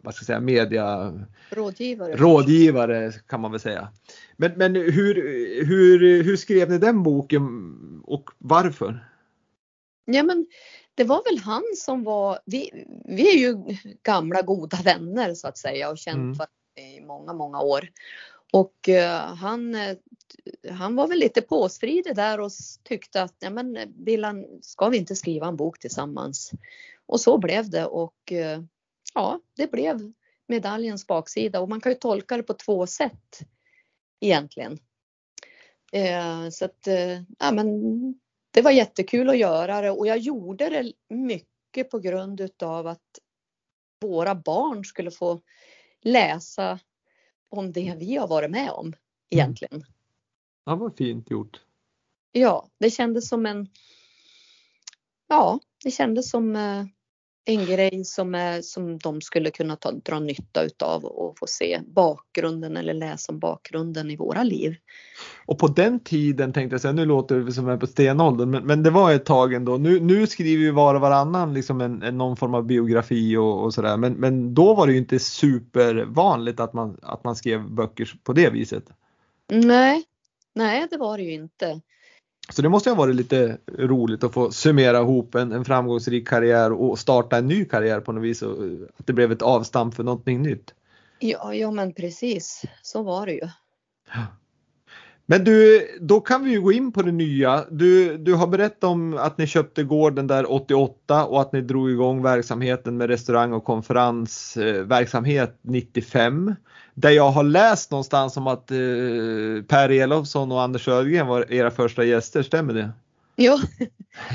vad 0.03 0.13
ska 0.13 0.21
jag 0.21 0.27
säga, 0.27 0.39
media 0.39 1.13
rådgivare. 1.49 2.15
rådgivare 2.15 3.11
kan 3.11 3.41
man 3.41 3.51
väl 3.51 3.59
säga. 3.59 3.89
Men, 4.37 4.51
men 4.55 4.75
hur, 4.75 5.15
hur, 5.65 6.23
hur 6.23 6.37
skrev 6.37 6.69
ni 6.69 6.77
den 6.77 7.03
boken 7.03 7.43
och 8.03 8.29
varför? 8.37 9.07
Ja 10.05 10.23
men 10.23 10.47
det 10.95 11.03
var 11.03 11.23
väl 11.23 11.37
han 11.37 11.63
som 11.75 12.03
var, 12.03 12.39
vi, 12.45 12.85
vi 13.05 13.31
är 13.31 13.37
ju 13.37 13.77
gamla 14.03 14.41
goda 14.41 14.77
vänner 14.83 15.33
så 15.33 15.47
att 15.47 15.57
säga 15.57 15.89
och 15.89 15.97
känt 15.97 16.17
mm. 16.17 16.97
i 16.97 17.01
många, 17.01 17.33
många 17.33 17.61
år. 17.61 17.89
Och 18.53 18.89
uh, 18.89 19.35
han, 19.35 19.75
han 20.69 20.95
var 20.95 21.07
väl 21.07 21.19
lite 21.19 21.41
påstridig 21.41 22.15
där 22.15 22.39
och 22.39 22.51
tyckte 22.83 23.23
att, 23.23 23.35
ja 23.39 23.49
men 23.49 23.77
Billan, 24.05 24.45
ska 24.61 24.89
vi 24.89 24.97
inte 24.97 25.15
skriva 25.15 25.47
en 25.47 25.55
bok 25.55 25.79
tillsammans? 25.79 26.51
Och 27.05 27.21
så 27.21 27.37
blev 27.37 27.69
det 27.69 27.85
och 27.85 28.31
uh, 28.31 28.63
ja, 29.13 29.39
det 29.55 29.71
blev 29.71 30.13
medaljens 30.47 31.07
baksida 31.07 31.59
och 31.59 31.69
man 31.69 31.81
kan 31.81 31.91
ju 31.91 31.97
tolka 31.97 32.37
det 32.37 32.43
på 32.43 32.53
två 32.53 32.87
sätt 32.87 33.39
egentligen. 34.19 34.79
Eh, 35.93 36.49
så 36.49 36.65
att, 36.65 36.87
eh, 36.87 37.21
ja 37.39 37.51
men 37.51 37.69
det 38.51 38.61
var 38.61 38.71
jättekul 38.71 39.29
att 39.29 39.37
göra 39.37 39.81
det 39.81 39.91
och 39.91 40.07
jag 40.07 40.17
gjorde 40.17 40.69
det 40.69 40.93
mycket 41.15 41.89
på 41.89 41.99
grund 41.99 42.41
utav 42.41 42.87
att 42.87 43.19
våra 44.01 44.35
barn 44.35 44.85
skulle 44.85 45.11
få 45.11 45.41
läsa 46.01 46.79
om 47.49 47.71
det 47.71 47.95
vi 47.97 48.15
har 48.15 48.27
varit 48.27 48.51
med 48.51 48.69
om 48.71 48.93
egentligen. 49.29 49.75
Mm. 49.75 49.87
Ja, 50.65 50.75
vad 50.75 50.97
fint 50.97 51.31
gjort. 51.31 51.61
Ja, 52.31 52.69
det 52.77 52.89
kändes 52.89 53.29
som 53.29 53.45
en 53.45 53.67
Ja, 55.27 55.59
det 55.83 55.91
kändes 55.91 56.29
som 56.29 56.55
eh, 56.55 56.85
en 57.45 57.65
grej 57.65 58.05
som, 58.05 58.35
är, 58.35 58.61
som 58.61 58.97
de 58.97 59.21
skulle 59.21 59.51
kunna 59.51 59.75
ta, 59.75 59.91
dra 59.91 60.19
nytta 60.19 60.63
utav 60.63 61.05
och 61.05 61.39
få 61.39 61.47
se 61.47 61.81
bakgrunden 61.87 62.77
eller 62.77 62.93
läsa 62.93 63.31
om 63.31 63.39
bakgrunden 63.39 64.11
i 64.11 64.15
våra 64.15 64.43
liv. 64.43 64.75
Och 65.45 65.59
på 65.59 65.67
den 65.67 65.99
tiden 65.99 66.53
tänkte 66.53 66.73
jag 66.73 66.81
säga, 66.81 66.91
nu 66.91 67.05
låter 67.05 67.39
det 67.39 67.51
som 67.51 67.67
jag 67.67 67.73
är 67.73 67.79
på 67.79 67.87
stenåldern, 67.87 68.49
men, 68.49 68.63
men 68.63 68.83
det 68.83 68.89
var 68.89 69.11
ett 69.11 69.25
tag 69.25 69.53
ändå. 69.53 69.77
Nu, 69.77 69.99
nu 69.99 70.27
skriver 70.27 70.63
ju 70.63 70.71
var 70.71 70.95
och 70.95 71.01
varannan 71.01 71.53
liksom 71.53 71.81
en, 71.81 72.03
en, 72.03 72.17
någon 72.17 72.37
form 72.37 72.53
av 72.53 72.65
biografi 72.65 73.37
och, 73.37 73.63
och 73.63 73.73
sådär, 73.73 73.97
men, 73.97 74.13
men 74.13 74.53
då 74.53 74.73
var 74.73 74.87
det 74.87 74.93
ju 74.93 74.99
inte 74.99 75.19
supervanligt 75.19 76.59
att 76.59 76.73
man, 76.73 76.97
att 77.01 77.23
man 77.23 77.35
skrev 77.35 77.69
böcker 77.69 78.13
på 78.23 78.33
det 78.33 78.49
viset. 78.49 78.83
Nej, 79.47 80.03
nej 80.55 80.87
det 80.91 80.97
var 80.97 81.17
det 81.17 81.23
ju 81.23 81.33
inte. 81.33 81.81
Så 82.49 82.61
det 82.61 82.69
måste 82.69 82.89
ha 82.89 82.95
varit 82.95 83.15
lite 83.15 83.57
roligt 83.77 84.23
att 84.23 84.33
få 84.33 84.51
summera 84.51 84.99
ihop 84.99 85.35
en, 85.35 85.51
en 85.51 85.65
framgångsrik 85.65 86.27
karriär 86.27 86.71
och 86.71 86.99
starta 86.99 87.37
en 87.37 87.47
ny 87.47 87.65
karriär 87.65 87.99
på 87.99 88.11
något 88.11 88.23
vis 88.23 88.41
och 88.41 88.63
att 88.97 89.07
det 89.07 89.13
blev 89.13 89.31
ett 89.31 89.41
avstamp 89.41 89.95
för 89.95 90.03
någonting 90.03 90.41
nytt. 90.41 90.73
Ja, 91.19 91.53
ja 91.53 91.71
men 91.71 91.93
precis 91.93 92.63
så 92.81 93.03
var 93.03 93.25
det 93.25 93.33
ju. 93.33 93.49
Men 95.25 95.43
du, 95.43 95.87
då 96.01 96.19
kan 96.19 96.43
vi 96.43 96.51
ju 96.51 96.61
gå 96.61 96.71
in 96.71 96.91
på 96.91 97.01
det 97.01 97.11
nya. 97.11 97.65
Du, 97.71 98.17
du 98.17 98.33
har 98.33 98.47
berättat 98.47 98.83
om 98.83 99.17
att 99.17 99.37
ni 99.37 99.47
köpte 99.47 99.83
gården 99.83 100.27
där 100.27 100.51
88 100.51 101.25
och 101.25 101.41
att 101.41 101.53
ni 101.53 101.61
drog 101.61 101.91
igång 101.91 102.23
verksamheten 102.23 102.97
med 102.97 103.09
restaurang 103.09 103.53
och 103.53 103.63
konferensverksamhet 103.63 105.49
eh, 105.49 105.55
95 105.71 106.55
där 106.93 107.09
jag 107.09 107.31
har 107.31 107.43
läst 107.43 107.91
någonstans 107.91 108.37
om 108.37 108.47
att 108.47 108.71
eh, 108.71 108.77
Per 109.67 109.89
Elofsson 109.89 110.51
och 110.51 110.61
Anders 110.61 110.87
Ödgren 110.87 111.27
var 111.27 111.53
era 111.53 111.71
första 111.71 112.03
gäster, 112.03 112.43
stämmer 112.43 112.73
det? 112.73 112.91
Ja, 113.35 113.59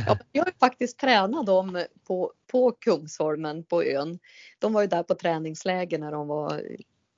ja 0.07 0.19
jag 0.33 0.45
har 0.45 0.53
faktiskt 0.61 0.99
tränat 0.99 1.47
dem 1.47 1.85
på, 2.07 2.33
på 2.51 2.73
Kungsholmen 2.73 3.65
på 3.65 3.83
ön. 3.83 4.19
De 4.59 4.73
var 4.73 4.81
ju 4.81 4.87
där 4.87 5.03
på 5.03 5.15
träningsläger 5.15 5.99
när 5.99 6.13
de 6.13 6.29
var 6.29 6.63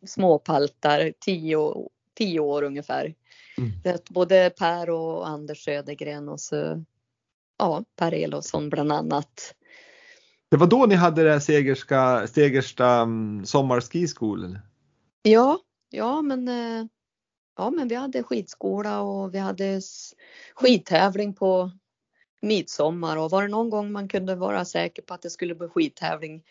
småpaltar, 0.07 1.13
tio, 1.21 1.89
tio 2.15 2.41
år 2.41 2.63
ungefär. 2.63 3.15
Mm. 3.59 3.99
Både 4.11 4.51
Per 4.59 4.91
och 4.91 5.29
Anders 5.29 5.65
Södergren 5.65 6.29
och 6.29 6.41
så 6.41 6.85
ja, 7.59 7.85
Per 7.97 8.15
Elofsson 8.15 8.71
bland 8.71 8.93
annat. 8.93 9.55
Det 10.49 10.57
var 10.57 10.67
då 10.67 10.87
ni 10.87 10.95
hade 10.95 11.25
det 11.25 11.41
Segersta, 11.41 12.27
Segersta 12.27 13.03
um, 13.03 13.47
sommarskiskolan? 13.47 14.59
Ja, 15.23 15.59
ja 15.91 16.23
men, 16.23 16.49
eh, 16.49 16.87
ja 17.57 17.71
men 17.71 17.89
vi 17.89 17.95
hade 17.95 18.23
skidskola 18.23 19.01
och 19.01 19.35
vi 19.35 19.39
hade 19.39 19.81
skidtävling 20.55 21.35
på 21.35 21.71
midsommar 22.43 23.17
och 23.17 23.31
var 23.31 23.43
det 23.43 23.49
någon 23.49 23.71
gång 23.71 23.93
man 23.93 24.09
kunde 24.09 24.35
vara 24.35 24.65
säker 24.65 25.03
på 25.03 25.15
att 25.15 25.23
det 25.23 25.31
skulle 25.31 25.55
bli 25.55 25.69
skidtävling 25.69 26.43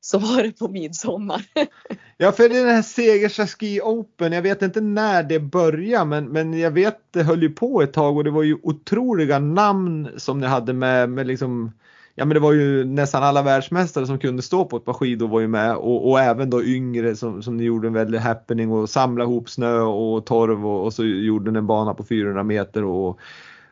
så 0.00 0.18
var 0.18 0.42
det 0.42 0.52
på 0.52 0.68
midsommar. 0.68 1.46
ja, 2.18 2.32
för 2.32 2.48
det 2.48 2.58
är 2.58 2.64
den 2.64 2.74
här 2.74 2.82
Segersta 2.82 3.46
Ski 3.46 3.80
Open, 3.80 4.32
jag 4.32 4.42
vet 4.42 4.62
inte 4.62 4.80
när 4.80 5.22
det 5.22 5.40
började 5.40 6.04
men, 6.04 6.28
men 6.28 6.58
jag 6.58 6.70
vet 6.70 6.98
det 7.10 7.22
höll 7.22 7.42
ju 7.42 7.50
på 7.50 7.82
ett 7.82 7.92
tag 7.92 8.16
och 8.16 8.24
det 8.24 8.30
var 8.30 8.42
ju 8.42 8.58
otroliga 8.62 9.38
namn 9.38 10.08
som 10.16 10.40
ni 10.40 10.46
hade 10.46 10.72
med, 10.72 11.10
med 11.10 11.26
liksom 11.26 11.72
ja 12.14 12.24
men 12.24 12.34
det 12.34 12.40
var 12.40 12.52
ju 12.52 12.84
nästan 12.84 13.22
alla 13.22 13.42
världsmästare 13.42 14.06
som 14.06 14.18
kunde 14.18 14.42
stå 14.42 14.64
på 14.64 14.76
ett 14.76 14.84
par 14.84 14.92
skidor 14.92 15.28
var 15.28 15.40
ju 15.40 15.48
med 15.48 15.76
och, 15.76 16.10
och 16.10 16.20
även 16.20 16.50
då 16.50 16.64
yngre 16.64 17.16
som, 17.16 17.42
som 17.42 17.60
gjorde 17.60 17.88
en 17.88 17.94
väldig 17.94 18.18
happening 18.18 18.72
och 18.72 18.90
samla 18.90 19.24
ihop 19.24 19.50
snö 19.50 19.80
och 19.80 20.26
torv 20.26 20.66
och, 20.66 20.84
och 20.84 20.92
så 20.92 21.04
gjorde 21.04 21.50
ni 21.50 21.58
en 21.58 21.66
bana 21.66 21.94
på 21.94 22.04
400 22.04 22.42
meter 22.42 22.84
och, 22.84 23.20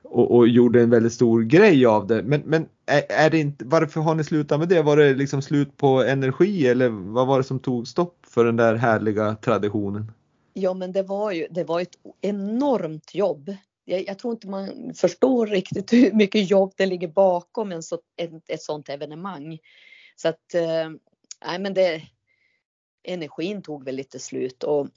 och, 0.02 0.36
och, 0.36 0.48
gjorde 0.48 0.82
en 0.82 0.90
väldigt 0.90 1.12
stor 1.12 1.42
grej 1.42 1.86
av 1.86 2.06
det. 2.06 2.22
Men, 2.22 2.42
men 2.44 2.66
är, 2.86 3.26
är, 3.26 3.30
det 3.30 3.38
inte, 3.38 3.64
varför 3.64 4.00
har 4.00 4.14
ni 4.14 4.24
slutat 4.24 4.58
med 4.58 4.68
det? 4.68 4.82
Var 4.82 4.96
det 4.96 5.14
liksom 5.14 5.42
slut 5.42 5.76
på 5.76 6.02
energi 6.02 6.66
eller 6.66 6.88
vad 6.88 7.26
var 7.26 7.38
det 7.38 7.44
som 7.44 7.58
tog 7.58 7.88
stopp 7.88 8.23
för 8.34 8.44
den 8.44 8.56
där 8.56 8.74
härliga 8.74 9.34
traditionen? 9.34 10.12
Ja 10.52 10.74
men 10.74 10.92
det 10.92 11.02
var 11.02 11.32
ju 11.32 11.46
det 11.50 11.64
var 11.64 11.80
ett 11.80 11.98
enormt 12.20 13.14
jobb 13.14 13.56
jag, 13.84 14.08
jag, 14.08 14.18
tror 14.18 14.34
inte 14.34 14.48
man 14.48 14.94
förstår 14.94 15.46
riktigt 15.46 15.92
hur 15.92 16.12
mycket 16.12 16.50
jobb 16.50 16.72
det 16.76 16.86
ligger 16.86 17.08
bakom 17.08 17.72
en 17.72 17.82
så, 17.82 17.98
ett, 18.16 18.30
ett 18.48 18.62
sånt 18.62 18.88
evenemang. 18.88 19.58
Så 20.16 20.28
att, 20.28 20.54
eh, 20.54 20.90
nej 21.46 21.58
men 21.58 21.74
det, 21.74 22.02
energin 23.02 23.62
tog 23.62 23.84
väl 23.84 23.96
lite 23.96 24.18
slut 24.18 24.62
och 24.62 24.88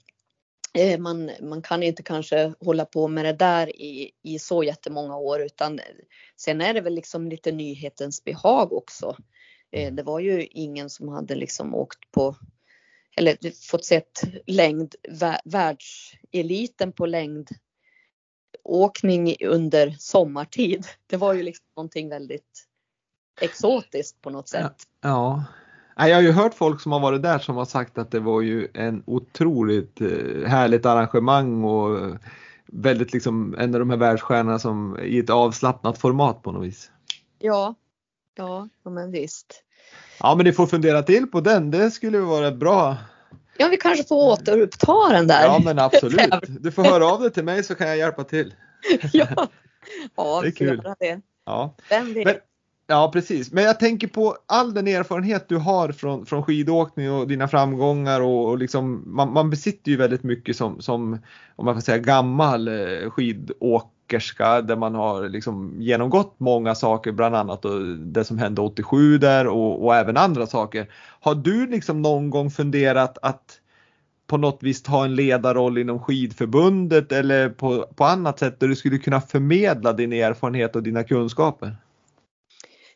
eh, 0.74 0.98
man, 0.98 1.30
man 1.40 1.62
kan 1.62 1.82
inte 1.82 2.02
kanske 2.02 2.52
hålla 2.60 2.84
på 2.84 3.08
med 3.08 3.24
det 3.24 3.32
där 3.32 3.76
i, 3.80 4.10
i 4.22 4.38
så 4.38 4.62
jättemånga 4.62 5.16
år 5.16 5.42
utan 5.42 5.80
sen 6.36 6.60
är 6.60 6.74
det 6.74 6.80
väl 6.80 6.94
liksom 6.94 7.28
lite 7.28 7.52
nyhetens 7.52 8.24
behag 8.24 8.72
också. 8.72 9.16
Eh, 9.70 9.92
det 9.92 10.02
var 10.02 10.20
ju 10.20 10.46
ingen 10.46 10.90
som 10.90 11.08
hade 11.08 11.34
liksom 11.34 11.74
åkt 11.74 12.10
på 12.10 12.36
eller 13.18 13.68
fått 13.70 13.84
sett 13.84 14.22
längd, 14.46 14.94
världseliten 15.44 16.92
på 16.92 17.06
längd 17.06 17.48
åkning 18.64 19.36
under 19.40 19.96
sommartid. 19.98 20.86
Det 21.06 21.16
var 21.16 21.34
ju 21.34 21.42
liksom 21.42 21.64
någonting 21.76 22.08
väldigt 22.08 22.66
exotiskt 23.40 24.22
på 24.22 24.30
något 24.30 24.48
sätt. 24.48 24.72
Ja. 25.00 25.44
ja. 25.96 26.08
Jag 26.08 26.16
har 26.16 26.22
ju 26.22 26.32
hört 26.32 26.54
folk 26.54 26.80
som 26.80 26.92
har 26.92 27.00
varit 27.00 27.22
där 27.22 27.38
som 27.38 27.56
har 27.56 27.64
sagt 27.64 27.98
att 27.98 28.10
det 28.10 28.20
var 28.20 28.40
ju 28.40 28.68
en 28.74 29.02
otroligt 29.06 30.00
eh, 30.00 30.46
härligt 30.46 30.86
arrangemang 30.86 31.64
och 31.64 32.18
väldigt 32.66 33.12
liksom 33.12 33.54
en 33.58 33.74
av 33.74 33.80
de 33.80 33.90
här 33.90 33.96
världsstjärnorna 33.96 34.58
som 34.58 34.98
i 35.02 35.18
ett 35.18 35.30
avslappnat 35.30 35.98
format 35.98 36.42
på 36.42 36.52
något 36.52 36.66
vis. 36.66 36.90
Ja, 37.38 37.74
ja, 38.34 38.68
men 38.82 39.10
visst. 39.10 39.64
Ja, 40.20 40.34
men 40.34 40.44
ni 40.44 40.52
får 40.52 40.66
fundera 40.66 41.02
till 41.02 41.26
på 41.26 41.40
den. 41.40 41.70
Det 41.70 41.90
skulle 41.90 42.18
vara 42.18 42.50
bra 42.50 42.96
Ja, 43.58 43.68
vi 43.68 43.76
kanske 43.76 44.04
får 44.04 44.32
återuppta 44.32 45.08
den 45.12 45.26
där. 45.26 45.42
Ja, 45.42 45.60
men 45.64 45.78
absolut. 45.78 46.30
Du 46.60 46.72
får 46.72 46.84
höra 46.84 47.06
av 47.06 47.20
dig 47.20 47.32
till 47.32 47.44
mig 47.44 47.64
så 47.64 47.74
kan 47.74 47.88
jag 47.88 47.96
hjälpa 47.96 48.24
till. 48.24 48.54
ja, 49.12 49.48
ja 50.16 50.40
det 50.42 50.48
är 50.48 50.52
kul. 50.52 50.82
Det. 50.98 51.20
Ja. 51.46 51.74
Vem 51.90 52.14
vet? 52.14 52.24
Men, 52.24 52.34
ja, 52.86 53.10
precis. 53.12 53.52
Men 53.52 53.64
jag 53.64 53.80
tänker 53.80 54.08
på 54.08 54.36
all 54.46 54.74
den 54.74 54.88
erfarenhet 54.88 55.48
du 55.48 55.56
har 55.56 55.92
från, 55.92 56.26
från 56.26 56.42
skidåkning 56.42 57.12
och 57.12 57.28
dina 57.28 57.48
framgångar 57.48 58.20
och, 58.20 58.48
och 58.48 58.58
liksom, 58.58 59.02
man, 59.06 59.32
man 59.32 59.50
besitter 59.50 59.90
ju 59.90 59.96
väldigt 59.96 60.22
mycket 60.22 60.56
som, 60.56 60.80
som 60.80 61.18
om 61.56 61.64
man 61.64 61.74
får 61.74 61.82
säga 61.82 61.98
gammal 61.98 62.68
eh, 62.68 63.10
skidåkerska 64.08 64.62
där 64.62 64.76
man 64.76 64.94
har 64.94 65.28
liksom 65.28 65.76
genomgått 65.80 66.40
många 66.40 66.74
saker, 66.74 67.12
bland 67.12 67.36
annat 67.36 67.64
det 67.98 68.24
som 68.24 68.38
hände 68.38 68.60
87 68.60 69.18
där 69.18 69.46
och, 69.46 69.84
och 69.84 69.96
även 69.96 70.16
andra 70.16 70.46
saker. 70.46 70.86
Har 71.20 71.34
du 71.34 71.66
liksom 71.66 72.02
någon 72.02 72.30
gång 72.30 72.50
funderat 72.50 73.18
att 73.22 73.60
på 74.26 74.36
något 74.36 74.62
vis 74.62 74.82
ta 74.82 75.04
en 75.04 75.14
ledarroll 75.14 75.78
inom 75.78 75.98
skidförbundet 75.98 77.12
eller 77.12 77.48
på, 77.48 77.86
på 77.96 78.04
annat 78.04 78.38
sätt 78.38 78.60
där 78.60 78.68
du 78.68 78.76
skulle 78.76 78.98
kunna 78.98 79.20
förmedla 79.20 79.92
din 79.92 80.12
erfarenhet 80.12 80.76
och 80.76 80.82
dina 80.82 81.04
kunskaper? 81.04 81.76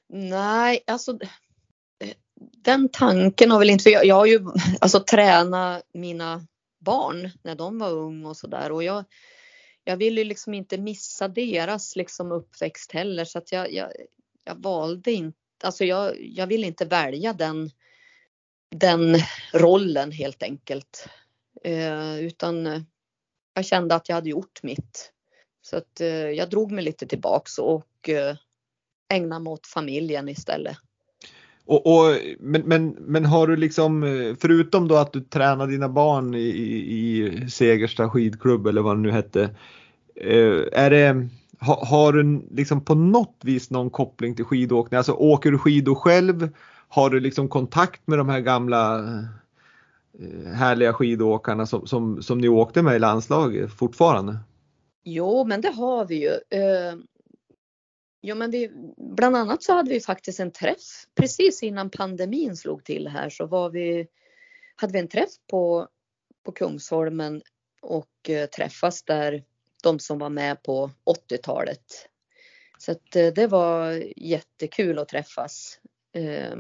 Nej, 0.09 0.85
alltså 0.87 1.19
den 2.65 2.89
tanken 2.89 3.51
har 3.51 3.59
väl 3.59 3.71
inte, 3.71 3.83
för 3.83 3.91
jag, 3.91 4.05
jag 4.05 4.15
har 4.15 4.27
ju 4.27 4.41
alltså 4.81 5.01
tränat 5.01 5.83
mina 5.95 6.41
barn 6.85 7.31
när 7.45 7.55
de 7.55 7.79
var 7.79 7.91
unga 7.91 8.29
och 8.29 8.37
sådär 8.37 8.73
och 8.73 8.83
jag, 8.83 9.05
jag 9.85 9.97
ville 9.97 10.21
ju 10.21 10.25
liksom 10.25 10.55
inte 10.55 10.79
missa 10.79 11.29
deras 11.29 11.97
liksom 11.97 12.33
uppväxt 12.33 12.93
heller 12.93 13.25
så 13.25 13.39
att 13.39 13.53
jag, 13.53 13.73
jag, 13.73 13.93
jag 14.45 14.63
valde 14.63 15.13
inte, 15.13 15.39
alltså 15.65 15.85
jag, 15.85 16.17
jag 16.21 16.47
ville 16.47 16.67
inte 16.67 16.85
välja 16.85 17.33
den, 17.33 17.71
den 18.71 19.17
rollen 19.53 20.13
helt 20.13 20.43
enkelt. 20.43 21.09
Eh, 21.65 22.19
utan 22.21 22.67
eh, 22.67 22.83
jag 23.55 23.65
kände 23.65 23.95
att 23.95 24.09
jag 24.09 24.17
hade 24.17 24.31
gjort 24.31 24.63
mitt. 24.63 25.13
Så 25.61 25.77
att 25.77 26.01
eh, 26.01 26.09
jag 26.09 26.51
drog 26.51 26.73
mig 26.73 26.85
lite 26.85 27.07
tillbaks 27.07 27.59
och 27.59 28.09
eh, 28.09 28.37
ägnade 29.13 29.45
mig 29.45 29.51
åt 29.51 29.67
familjen 29.67 30.29
istället. 30.29 30.77
Och, 31.67 31.87
och, 31.87 32.17
men, 32.41 32.63
men, 32.63 32.97
men 33.01 33.25
har 33.25 33.47
du 33.47 33.57
liksom, 33.57 34.03
förutom 34.41 34.89
då 34.89 34.97
att 34.97 35.13
du 35.13 35.21
tränar 35.21 35.67
dina 35.67 35.89
barn 35.89 36.35
i, 36.35 36.39
i, 36.39 37.51
Segersta 37.51 38.11
skidklubb 38.11 38.67
eller 38.67 38.83
vad 38.83 38.97
det 38.97 39.01
nu 39.01 39.11
hette, 39.11 39.43
eh, 40.17 40.63
är 40.73 40.91
det, 40.91 41.29
har, 41.59 41.87
har 41.87 42.13
du 42.13 42.43
liksom 42.51 42.81
på 42.81 42.95
något 42.95 43.37
vis 43.43 43.71
någon 43.71 43.91
koppling 43.91 44.35
till 44.35 44.45
skidåkning? 44.45 44.99
Alltså 44.99 45.13
åker 45.13 45.51
du 45.51 45.59
skidor 45.59 45.95
själv? 45.95 46.49
Har 46.89 47.11
du 47.11 47.21
liksom 47.21 47.49
kontakt 47.49 48.01
med 48.07 48.19
de 48.19 48.29
här 48.29 48.41
gamla 48.41 48.99
eh, 48.99 50.53
härliga 50.55 50.93
skidåkarna 50.93 51.67
som, 51.67 51.87
som, 51.87 52.23
som 52.23 52.39
ni 52.39 52.49
åkte 52.49 52.83
med 52.83 52.97
i 52.97 52.99
landslaget 52.99 53.73
fortfarande? 53.73 54.37
Jo, 55.05 55.45
men 55.45 55.61
det 55.61 55.73
har 55.73 56.05
vi 56.05 56.23
ju. 56.23 56.59
Eh, 56.59 56.95
Eh, 58.23 58.29
Ja, 58.29 58.35
men 58.35 58.51
vi, 58.51 58.71
bland 58.97 59.37
annat 59.37 59.63
så 59.63 59.73
hade 59.73 59.91
vi 59.91 60.01
faktiskt 60.01 60.41
en 60.41 60.53
träff 60.53 61.07
precis 61.15 61.63
innan 61.63 61.91
pandemin 61.91 62.57
slog 62.57 62.85
till 62.85 63.09
här 63.09 63.31
så 63.31 63.47
var 63.47 63.71
vi, 63.71 64.07
hade 64.77 64.93
vi 64.93 64.99
en 64.99 65.09
träff 65.09 65.31
på, 65.51 65.89
på 66.45 66.53
Kungsholmen 66.53 67.43
och 67.83 68.31
eh, 68.31 68.47
träffas 68.47 69.03
där 69.03 69.45
de 69.83 69.99
som 69.99 70.19
var 70.19 70.31
med 70.31 70.63
på 70.63 70.91
80-talet. 71.31 72.09
Så 72.79 72.93
att 72.93 73.17
eh, 73.17 73.27
det 73.27 73.47
var 73.47 74.03
jättekul 74.17 74.99
att 74.99 75.09
träffas. 75.09 75.79
Eh, 76.15 76.57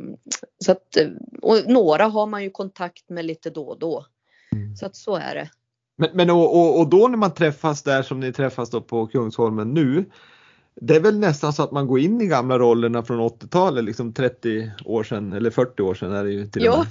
så 0.65 0.73
att, 0.73 0.97
och 1.43 1.57
några 1.67 2.05
har 2.05 2.27
man 2.27 2.43
ju 2.43 2.51
kontakt 2.51 3.09
med 3.09 3.25
lite 3.25 3.51
då 3.51 3.69
och 3.69 3.79
då. 3.79 4.07
Mm. 4.53 4.77
Så 4.77 4.87
att 4.87 4.97
så 4.97 5.17
är 5.17 5.35
det. 5.35 5.51
Men, 5.97 6.11
men 6.15 6.31
och, 6.31 6.57
och, 6.57 6.81
och, 6.81 6.89
då 6.89 7.09
när 7.09 7.17
man 7.17 7.35
träffas 7.35 7.83
där 7.83 8.03
som 8.03 8.21
ni 8.21 8.33
träffas 8.33 8.71
då 8.71 8.81
på 8.81 9.07
Kungsholmen 9.07 9.75
nu, 9.75 10.05
det 10.75 10.97
är 10.97 11.01
väl 11.01 11.19
nästan 11.19 11.53
så 11.53 11.63
att 11.63 11.73
man 11.73 11.87
går 11.87 12.01
in 12.01 12.21
i 12.21 12.27
gamla 12.27 12.59
rollerna 12.59 13.03
från 13.03 13.21
80-talet, 13.21 13.85
liksom 13.85 14.13
30 14.13 14.71
år 14.85 15.05
sedan 15.05 15.33
eller 15.33 15.51
40 15.51 15.83
år 15.83 15.95
sedan 15.95 16.13
är 16.13 16.25
det 16.25 16.31
ju 16.31 16.47
till 16.47 16.65
ja. 16.65 16.87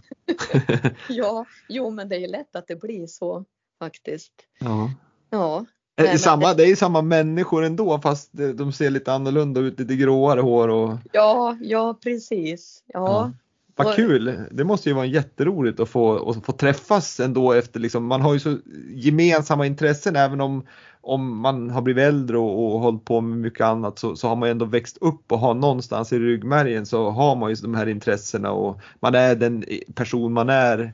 ja, 1.09 1.45
jo 1.69 1.89
men 1.89 2.09
det 2.09 2.15
är 2.15 2.19
ju 2.19 2.27
lätt 2.27 2.55
att 2.55 2.67
det 2.67 2.75
blir 2.75 3.07
så 3.07 3.45
faktiskt. 3.79 4.33
Ja. 4.59 4.91
ja. 5.29 5.65
Nej, 5.97 6.07
Nej, 6.07 6.19
samma, 6.19 6.53
det... 6.53 6.63
är 6.63 6.75
samma 6.75 7.01
människor 7.01 7.63
ändå 7.63 7.99
fast 7.99 8.29
de 8.31 8.73
ser 8.73 8.89
lite 8.89 9.13
annorlunda 9.13 9.61
ut, 9.61 9.79
lite 9.79 9.95
gråare 9.95 10.41
hår 10.41 10.67
och... 10.67 10.97
Ja, 11.11 11.57
ja 11.61 11.99
precis. 12.03 12.83
Ja. 12.87 12.99
ja. 12.99 13.31
Vad 13.75 13.95
kul! 13.95 14.39
Det 14.51 14.63
måste 14.63 14.89
ju 14.89 14.95
vara 14.95 15.05
jätteroligt 15.05 15.79
att 15.79 15.89
få, 15.89 16.29
att 16.29 16.45
få 16.45 16.51
träffas 16.51 17.19
ändå 17.19 17.51
efter 17.51 17.79
liksom, 17.79 18.05
man 18.05 18.21
har 18.21 18.33
ju 18.33 18.39
så 18.39 18.57
gemensamma 18.89 19.65
intressen 19.65 20.15
även 20.15 20.41
om 20.41 20.63
om 21.01 21.37
man 21.37 21.69
har 21.69 21.81
blivit 21.81 22.03
äldre 22.03 22.37
och, 22.37 22.65
och 22.65 22.79
hållit 22.79 23.05
på 23.05 23.21
med 23.21 23.37
mycket 23.37 23.61
annat 23.61 23.99
så, 23.99 24.15
så 24.15 24.27
har 24.27 24.35
man 24.35 24.49
ändå 24.49 24.65
växt 24.65 24.97
upp 24.97 25.31
och 25.31 25.39
har 25.39 25.53
någonstans 25.53 26.13
i 26.13 26.19
ryggmärgen 26.19 26.85
så 26.85 27.09
har 27.09 27.35
man 27.35 27.49
ju 27.49 27.55
de 27.55 27.75
här 27.75 27.87
intressena 27.87 28.51
och 28.51 28.81
man 28.99 29.15
är 29.15 29.35
den 29.35 29.65
person 29.95 30.33
man 30.33 30.49
är 30.49 30.93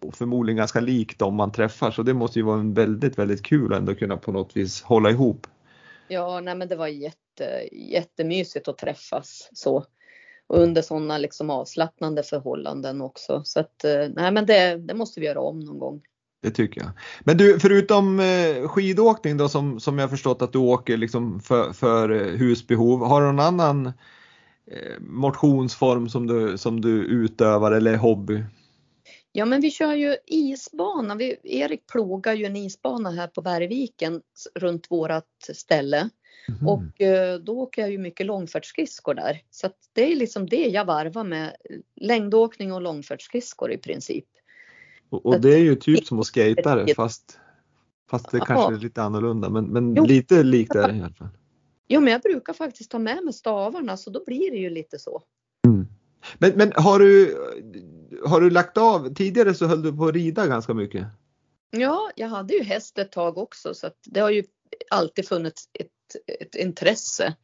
och 0.00 0.14
förmodligen 0.14 0.56
ganska 0.56 0.80
lik 0.80 1.18
dem 1.18 1.34
man 1.34 1.52
träffar 1.52 1.90
så 1.90 2.02
det 2.02 2.14
måste 2.14 2.38
ju 2.38 2.44
vara 2.44 2.60
en 2.60 2.74
väldigt, 2.74 3.18
väldigt 3.18 3.42
kul 3.42 3.72
ändå 3.72 3.94
kunna 3.94 4.16
på 4.16 4.32
något 4.32 4.56
vis 4.56 4.82
hålla 4.82 5.10
ihop. 5.10 5.46
Ja, 6.08 6.40
nej 6.40 6.54
men 6.54 6.68
det 6.68 6.76
var 6.76 6.86
jätte, 6.86 7.68
jättemysigt 7.72 8.68
att 8.68 8.78
träffas 8.78 9.50
så 9.52 9.84
under 10.48 10.82
sådana 10.82 11.18
liksom 11.18 11.50
avslappnande 11.50 12.22
förhållanden 12.22 13.00
också. 13.00 13.42
Så 13.44 13.60
att 13.60 13.84
eh, 13.84 14.08
nej 14.14 14.32
men 14.32 14.46
det, 14.46 14.76
det 14.76 14.94
måste 14.94 15.20
vi 15.20 15.26
göra 15.26 15.40
om 15.40 15.60
någon 15.60 15.78
gång. 15.78 16.00
Det 16.42 16.50
tycker 16.50 16.80
jag. 16.80 16.90
Men 17.24 17.36
du, 17.36 17.60
förutom 17.60 18.20
eh, 18.20 18.68
skidåkning 18.68 19.36
då 19.36 19.48
som, 19.48 19.80
som 19.80 19.98
jag 19.98 20.10
förstått 20.10 20.42
att 20.42 20.52
du 20.52 20.58
åker 20.58 20.96
liksom 20.96 21.40
för, 21.40 21.72
för 21.72 22.10
eh, 22.10 22.38
husbehov, 22.38 23.04
har 23.04 23.20
du 23.20 23.26
någon 23.26 23.40
annan 23.40 23.92
motionsform 25.00 26.08
som 26.08 26.26
du, 26.26 26.58
som 26.58 26.80
du 26.80 27.04
utövar 27.04 27.72
eller 27.72 27.96
hobby? 27.96 28.44
Ja 29.32 29.44
men 29.44 29.60
vi 29.60 29.70
kör 29.70 29.94
ju 29.94 30.16
isbana. 30.26 31.14
Vi, 31.14 31.36
Erik 31.44 31.86
plogar 31.86 32.34
ju 32.34 32.44
en 32.44 32.56
isbana 32.56 33.10
här 33.10 33.26
på 33.26 33.42
Bergviken 33.42 34.22
runt 34.54 34.90
vårat 34.90 35.24
ställe. 35.52 36.08
Mm. 36.48 36.68
Och 36.68 36.82
då 37.44 37.60
åker 37.60 37.82
jag 37.82 37.90
ju 37.90 37.98
mycket 37.98 38.26
långfärdsskridskor 38.26 39.14
där. 39.14 39.42
Så 39.50 39.68
det 39.92 40.12
är 40.12 40.16
liksom 40.16 40.46
det 40.46 40.66
jag 40.66 40.84
varvar 40.84 41.24
med. 41.24 41.56
Längdåkning 41.96 42.72
och 42.72 42.82
långfärdsskridskor 42.82 43.72
i 43.72 43.78
princip. 43.78 44.24
Och, 45.10 45.26
och 45.26 45.40
det 45.40 45.54
är 45.54 45.58
ju 45.58 45.74
typ 45.74 46.06
som 46.06 46.20
att 46.20 46.26
skejta 46.26 46.86
fast, 46.96 47.38
fast 48.10 48.30
det 48.30 48.40
kanske 48.40 48.74
är 48.74 48.78
lite 48.78 49.02
annorlunda 49.02 49.48
men, 49.48 49.64
men 49.64 49.94
lite 49.94 50.42
likt 50.42 50.74
är 50.74 50.88
det 50.88 50.96
i 50.96 51.00
alla 51.00 51.14
fall. 51.14 51.28
Jo 51.88 52.00
men 52.00 52.12
jag 52.12 52.20
brukar 52.20 52.52
faktiskt 52.52 52.90
ta 52.90 52.98
med 52.98 53.24
mig 53.24 53.32
stavarna 53.32 53.96
så 53.96 54.10
då 54.10 54.24
blir 54.24 54.50
det 54.50 54.56
ju 54.56 54.70
lite 54.70 54.98
så. 54.98 55.22
Mm. 55.66 55.86
Men, 56.38 56.52
men 56.54 56.72
har, 56.76 56.98
du, 56.98 57.36
har 58.26 58.40
du 58.40 58.50
lagt 58.50 58.78
av? 58.78 59.14
Tidigare 59.14 59.54
så 59.54 59.66
höll 59.66 59.82
du 59.82 59.96
på 59.96 60.06
att 60.06 60.14
rida 60.14 60.46
ganska 60.46 60.74
mycket. 60.74 61.06
Ja, 61.70 62.10
jag 62.16 62.28
hade 62.28 62.54
ju 62.54 62.62
häst 62.62 62.98
ett 62.98 63.12
tag 63.12 63.38
också 63.38 63.74
så 63.74 63.86
att 63.86 63.96
det 64.04 64.20
har 64.20 64.30
ju 64.30 64.44
alltid 64.90 65.28
funnits 65.28 65.68
ett, 65.72 65.88
ett 66.40 66.54
intresse 66.54 67.36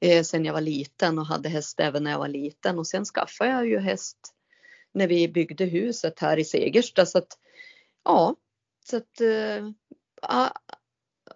eh, 0.00 0.22
sen 0.22 0.44
jag 0.44 0.52
var 0.52 0.60
liten 0.60 1.18
och 1.18 1.26
hade 1.26 1.48
häst 1.48 1.80
även 1.80 2.04
när 2.04 2.10
jag 2.10 2.18
var 2.18 2.28
liten 2.28 2.78
och 2.78 2.86
sen 2.86 3.04
skaffade 3.04 3.50
jag 3.50 3.66
ju 3.66 3.78
häst 3.78 4.34
när 4.92 5.08
vi 5.08 5.28
byggde 5.28 5.64
huset 5.64 6.18
här 6.20 6.38
i 6.38 6.44
Segersta. 6.44 7.06
Så 7.06 7.18
att, 7.18 7.38
ja, 8.04 8.36
så 8.84 8.96
att 8.96 9.20
uh, 9.20 9.70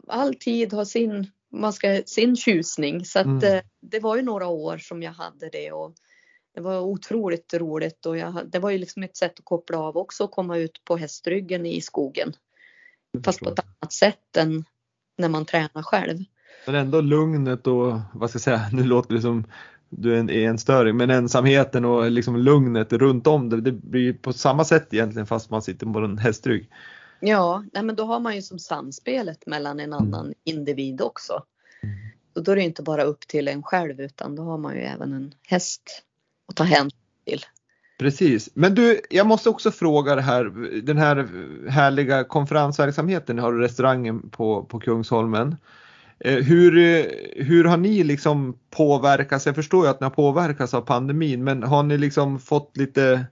all 0.06 0.34
tid 0.34 0.72
har 0.72 0.84
sin, 0.84 1.30
man 1.52 1.72
ska, 1.72 2.02
sin 2.06 2.36
tjusning. 2.36 3.04
Så 3.04 3.18
att 3.18 3.26
mm. 3.26 3.54
uh, 3.54 3.60
det 3.80 4.00
var 4.00 4.16
ju 4.16 4.22
några 4.22 4.46
år 4.46 4.78
som 4.78 5.02
jag 5.02 5.12
hade 5.12 5.48
det 5.48 5.72
och 5.72 5.94
det 6.54 6.60
var 6.60 6.80
otroligt 6.80 7.54
roligt 7.54 8.06
och 8.06 8.18
jag, 8.18 8.50
det 8.50 8.58
var 8.58 8.70
ju 8.70 8.78
liksom 8.78 9.02
ett 9.02 9.16
sätt 9.16 9.38
att 9.38 9.44
koppla 9.44 9.78
av 9.78 9.96
också 9.96 10.24
och 10.24 10.30
komma 10.30 10.58
ut 10.58 10.84
på 10.84 10.96
hästryggen 10.96 11.66
i 11.66 11.80
skogen. 11.80 12.32
Fast 13.24 13.40
på 13.40 13.50
ett 13.50 13.58
annat 13.58 13.92
sätt 13.92 14.36
än 14.36 14.64
när 15.18 15.28
man 15.28 15.46
tränar 15.46 15.82
själv. 15.82 16.18
Men 16.68 16.74
ändå 16.74 17.00
lugnet 17.00 17.66
och 17.66 18.00
vad 18.12 18.30
ska 18.30 18.36
jag 18.36 18.42
säga, 18.42 18.68
nu 18.72 18.84
låter 18.84 19.14
det 19.14 19.20
som 19.20 19.44
du 19.88 20.14
är 20.14 20.20
en 20.20 20.30
enstöring. 20.30 20.96
Men 20.96 21.10
ensamheten 21.10 21.84
och 21.84 22.10
liksom 22.10 22.36
lugnet 22.36 22.92
runt 22.92 23.26
om 23.26 23.48
det, 23.48 23.60
det 23.60 23.72
blir 23.72 24.12
på 24.12 24.32
samma 24.32 24.64
sätt 24.64 24.94
egentligen 24.94 25.26
fast 25.26 25.50
man 25.50 25.62
sitter 25.62 25.86
på 25.86 25.98
en 25.98 26.18
hästrygg. 26.18 26.70
Ja, 27.20 27.64
nej 27.72 27.82
men 27.82 27.96
då 27.96 28.04
har 28.04 28.20
man 28.20 28.34
ju 28.34 28.42
som 28.42 28.58
samspelet 28.58 29.46
mellan 29.46 29.80
en 29.80 29.92
annan 29.92 30.24
mm. 30.24 30.34
individ 30.44 31.00
också. 31.00 31.42
Mm. 31.82 31.96
Och 32.34 32.44
då 32.44 32.52
är 32.52 32.56
det 32.56 32.62
inte 32.62 32.82
bara 32.82 33.02
upp 33.02 33.20
till 33.20 33.48
en 33.48 33.62
själv 33.62 34.00
utan 34.00 34.36
då 34.36 34.42
har 34.42 34.58
man 34.58 34.74
ju 34.74 34.80
även 34.80 35.12
en 35.12 35.34
häst 35.46 36.02
att 36.48 36.56
ta 36.56 36.64
hänsyn 36.64 37.00
till. 37.24 37.44
Precis, 37.98 38.50
men 38.54 38.74
du, 38.74 39.00
jag 39.10 39.26
måste 39.26 39.48
också 39.48 39.70
fråga 39.70 40.14
det 40.14 40.22
här, 40.22 40.44
den 40.82 40.98
här 40.98 41.28
härliga 41.68 42.24
konferensverksamheten, 42.24 43.38
har 43.38 43.52
du 43.52 43.60
restaurangen 43.60 44.30
på, 44.30 44.64
på 44.64 44.80
Kungsholmen. 44.80 45.56
Eh, 46.20 46.34
hur, 46.44 46.78
eh, 46.78 47.06
hur 47.44 47.64
har 47.64 47.76
ni 47.76 48.04
liksom 48.04 48.58
påverkats? 48.70 49.46
Jag 49.46 49.54
förstår 49.54 49.84
ju 49.84 49.90
att 49.90 50.00
ni 50.00 50.04
har 50.04 50.10
påverkats 50.10 50.74
av 50.74 50.80
pandemin, 50.80 51.44
men 51.44 51.62
har 51.62 51.82
ni 51.82 51.98
liksom 51.98 52.38
fått 52.38 52.76
lite 52.76 53.26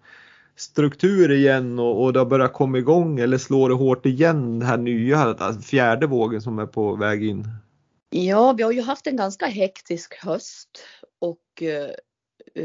struktur 0.56 1.32
igen 1.32 1.78
och, 1.78 2.02
och 2.02 2.12
det 2.12 2.18
har 2.18 2.26
börjat 2.26 2.52
komma 2.52 2.78
igång 2.78 3.18
eller 3.18 3.38
slår 3.38 3.68
det 3.68 3.74
hårt 3.74 4.06
igen 4.06 4.58
den 4.58 4.68
här 4.68 4.76
nya 4.76 5.18
alltså 5.18 5.60
fjärde 5.60 6.06
vågen 6.06 6.42
som 6.42 6.58
är 6.58 6.66
på 6.66 6.96
väg 6.96 7.24
in? 7.24 7.44
Ja, 8.10 8.52
vi 8.52 8.62
har 8.62 8.72
ju 8.72 8.80
haft 8.80 9.06
en 9.06 9.16
ganska 9.16 9.46
hektisk 9.46 10.24
höst 10.24 10.68
och 11.20 11.62
eh, 11.62 11.90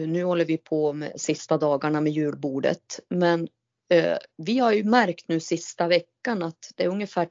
nu 0.08 0.24
håller 0.24 0.46
vi 0.46 0.58
på 0.58 0.94
med 0.94 1.22
sista 1.22 1.58
dagarna 1.58 2.02
med 2.02 2.14
julbordet. 2.14 3.00
Men 3.10 3.48
eh, 3.94 4.18
vi 4.38 4.60
har 4.60 4.72
ju 4.72 4.84
märkt 4.84 5.28
nu 5.28 5.40
sista 5.40 5.88
veckan 5.88 6.44
att 6.44 6.72
det 6.76 6.84
är 6.84 6.88
ungefär 6.88 7.28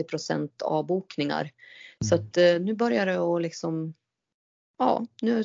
30% 0.00 0.48
avbokningar 0.62 1.50
så 2.04 2.14
att 2.14 2.36
eh, 2.36 2.60
nu 2.60 2.74
börjar 2.74 3.06
det 3.06 3.18
att 3.18 3.42
liksom 3.42 3.94
Ja, 4.78 5.06
nu 5.22 5.44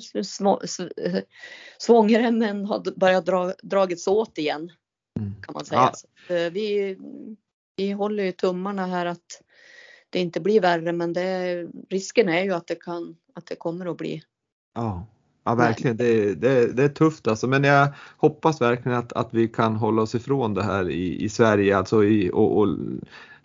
svångremmen 1.78 2.66
har 2.66 3.00
börjat 3.00 3.26
dra, 3.26 3.54
dragits 3.64 4.08
åt 4.08 4.38
igen. 4.38 4.72
mm. 5.20 5.34
kan 5.42 5.54
man 5.54 5.66
säga. 5.66 5.92
Ja. 6.28 6.36
Eh, 6.36 6.52
vi, 6.52 6.98
vi 7.76 7.92
håller 7.92 8.24
ju 8.24 8.32
tummarna 8.32 8.86
här 8.86 9.06
att 9.06 9.42
det 10.10 10.20
inte 10.20 10.40
blir 10.40 10.62
värre 10.62 10.92
men 10.92 11.14
det, 11.14 11.64
risken 11.90 12.30
är 12.30 12.44
ju 12.44 12.54
att 12.54 12.68
det 12.68 12.76
kan, 12.76 13.16
att 13.34 13.46
det 13.46 13.56
kommer 13.56 13.86
att 13.86 13.98
bli. 13.98 14.24
Ja, 14.76 15.08
ja 15.44 15.56
verkligen. 15.56 15.98
Det, 15.98 16.36
det, 16.36 16.74
det 16.74 16.84
är 16.84 16.90
tufft 16.90 17.28
alltså 17.28 17.48
men 17.48 17.64
jag 17.64 17.88
hoppas 18.18 18.62
verkligen 18.62 18.98
att, 18.98 19.14
att 19.14 19.34
vi 19.34 19.48
kan 19.48 19.76
hålla 19.76 20.02
oss 20.02 20.16
ifrån 20.16 20.54
det 20.54 20.64
här 20.64 20.90
i, 20.90 21.24
i 21.24 21.30
Sverige 21.30 21.78
alltså 21.78 22.04
i, 22.04 22.32
och, 22.34 22.58
och 22.58 22.68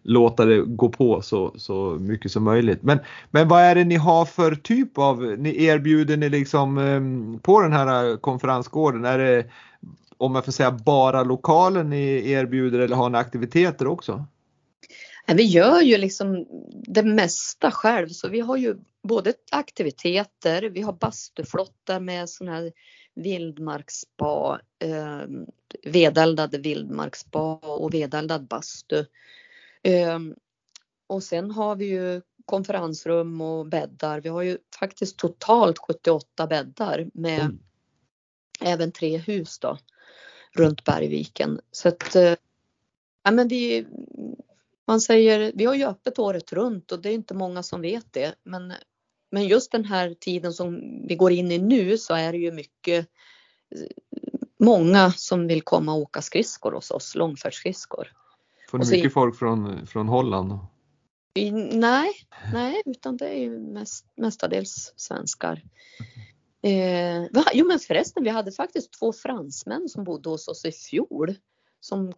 låta 0.05 0.45
det 0.45 0.61
gå 0.61 0.89
på 0.89 1.23
så, 1.23 1.55
så 1.57 1.97
mycket 2.01 2.33
som 2.33 2.45
möjligt. 2.45 2.83
Men, 2.83 2.99
men 3.31 3.49
vad 3.49 3.63
är 3.63 3.75
det 3.75 3.85
ni 3.85 3.97
har 3.97 4.25
för 4.25 4.55
typ 4.55 4.99
av, 4.99 5.23
ni 5.23 5.65
erbjuder 5.65 6.17
ni 6.17 6.29
liksom 6.29 6.79
ehm, 6.79 7.39
på 7.43 7.61
den 7.61 7.73
här 7.73 8.11
eh, 8.11 8.17
konferensgården, 8.17 9.05
är 9.05 9.19
det 9.19 9.47
om 10.17 10.33
man 10.33 10.43
får 10.43 10.53
säga 10.53 10.71
bara 10.71 11.23
lokalen 11.23 11.91
ni 11.91 12.31
erbjuder 12.31 12.79
eller 12.79 12.97
har 12.97 13.11
ni 13.11 13.19
aktiviteter 13.19 13.87
också? 13.87 14.27
Vi 15.35 15.43
gör 15.43 15.81
ju 15.81 15.99
liksom 15.99 16.47
det 16.87 17.03
mesta 17.03 17.71
själv 17.71 18.09
så 18.09 18.29
vi 18.29 18.41
har 18.41 18.57
ju 18.57 18.77
både 19.03 19.33
aktiviteter, 19.51 20.63
vi 20.63 20.83
har 20.83 20.93
bastuflottar 20.93 22.01
med 22.01 22.29
sån 22.29 22.49
här 22.49 22.73
vildmarksspa, 23.15 24.61
eh, 24.79 25.23
vedeldade 25.85 26.59
vildmarksspa 26.59 27.55
och 27.55 27.95
vedeldad 27.95 28.47
bastu. 28.47 29.05
Eh, 29.85 30.19
och 31.07 31.23
sen 31.23 31.51
har 31.51 31.77
vi 31.77 31.85
ju 31.85 32.23
konferensrum 32.45 33.41
och 33.41 33.67
bäddar. 33.67 34.21
Vi 34.21 34.29
har 34.29 34.43
ju 34.43 34.59
faktiskt 34.79 35.19
totalt 35.19 35.79
78 35.79 36.47
bäddar 36.47 37.11
med 37.15 37.41
mm. 37.41 37.59
även 38.61 38.93
tre 38.93 39.17
hus 39.17 39.59
då 39.59 39.79
runt 40.53 40.85
Bergviken. 40.85 41.61
Så 41.71 41.89
att, 41.89 42.17
eh, 42.17 42.35
ja, 43.23 43.31
men 43.31 43.49
vi, 43.49 43.87
man 44.87 45.01
säger, 45.01 45.53
vi 45.55 45.65
har 45.65 45.75
ju 45.75 45.85
öppet 45.85 46.19
året 46.19 46.53
runt 46.53 46.93
och 46.93 47.03
det 47.03 47.09
är 47.09 47.15
inte 47.15 47.35
många 47.35 47.63
som 47.63 47.81
vet 47.81 48.13
det. 48.13 48.35
Men, 48.43 48.73
men 49.31 49.47
just 49.47 49.73
den 49.73 49.85
här 49.85 50.15
tiden 50.21 50.53
som 50.53 50.81
vi 51.09 51.17
går 51.17 51.33
in 51.33 51.53
i 51.53 51.59
nu 51.59 51.99
så 51.99 52.15
är 52.15 52.33
det 52.33 52.39
ju 52.39 52.53
mycket 52.53 53.09
många 54.61 55.13
som 55.13 55.47
vill 55.47 55.63
komma 55.63 55.93
och 55.93 56.01
åka 56.01 56.23
skridskor 56.23 56.73
hos 56.73 56.91
oss, 56.91 57.15
långfärdsskridskor. 57.15 58.13
Får 58.75 58.79
ni 58.79 58.91
mycket 58.91 59.13
folk 59.13 59.37
från, 59.37 59.87
från 59.87 60.09
Holland? 60.09 60.59
Nej, 61.73 62.13
nej, 62.53 62.83
utan 62.87 63.17
det 63.17 63.29
är 63.29 63.39
ju 63.39 63.59
mest, 63.59 64.07
mestadels 64.17 64.93
svenskar. 64.97 65.63
Eh, 66.63 67.23
jo 67.53 67.67
men 67.67 67.79
förresten, 67.79 68.25
vi 68.25 68.31
hade 68.31 68.53
faktiskt 68.53 68.93
två 68.99 69.13
fransmän 69.13 69.89
som 69.89 70.05
bodde 70.05 70.29
hos 70.29 70.49
oss 70.49 70.65
i 70.65 70.73
fjol. 70.73 71.35
Som 71.81 72.13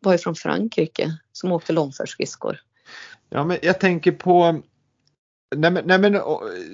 var 0.00 0.16
från 0.16 0.34
Frankrike, 0.34 1.18
som 1.32 1.52
åkte 1.52 1.72
långfärdsskridskor. 1.72 2.58
Ja 3.28 3.44
men 3.44 3.58
jag 3.62 3.80
tänker 3.80 4.12
på 4.12 4.62
Nej 5.56 5.70
men, 5.70 5.86
nej 5.86 5.98
men 5.98 6.20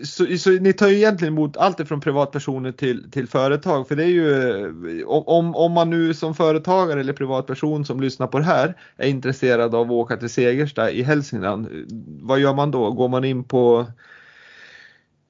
så, 0.04 0.38
så, 0.38 0.50
ni 0.50 0.72
tar 0.72 0.88
ju 0.88 0.96
egentligen 0.96 1.34
emot 1.34 1.56
allt 1.56 1.80
ifrån 1.80 2.00
privatpersoner 2.00 2.72
till, 2.72 3.10
till 3.10 3.28
företag 3.28 3.88
för 3.88 3.96
det 3.96 4.04
är 4.04 4.08
ju 4.08 5.04
om, 5.04 5.56
om 5.56 5.72
man 5.72 5.90
nu 5.90 6.14
som 6.14 6.34
företagare 6.34 7.00
eller 7.00 7.12
privatperson 7.12 7.84
som 7.84 8.00
lyssnar 8.00 8.26
på 8.26 8.38
det 8.38 8.44
här 8.44 8.80
är 8.96 9.08
intresserad 9.08 9.74
av 9.74 9.86
att 9.86 9.90
åka 9.90 10.16
till 10.16 10.30
Segersta 10.30 10.90
i 10.90 11.02
Hälsingland. 11.02 11.68
Vad 12.22 12.38
gör 12.38 12.54
man 12.54 12.70
då? 12.70 12.90
Går 12.90 13.08
man 13.08 13.24
in 13.24 13.44
på 13.44 13.86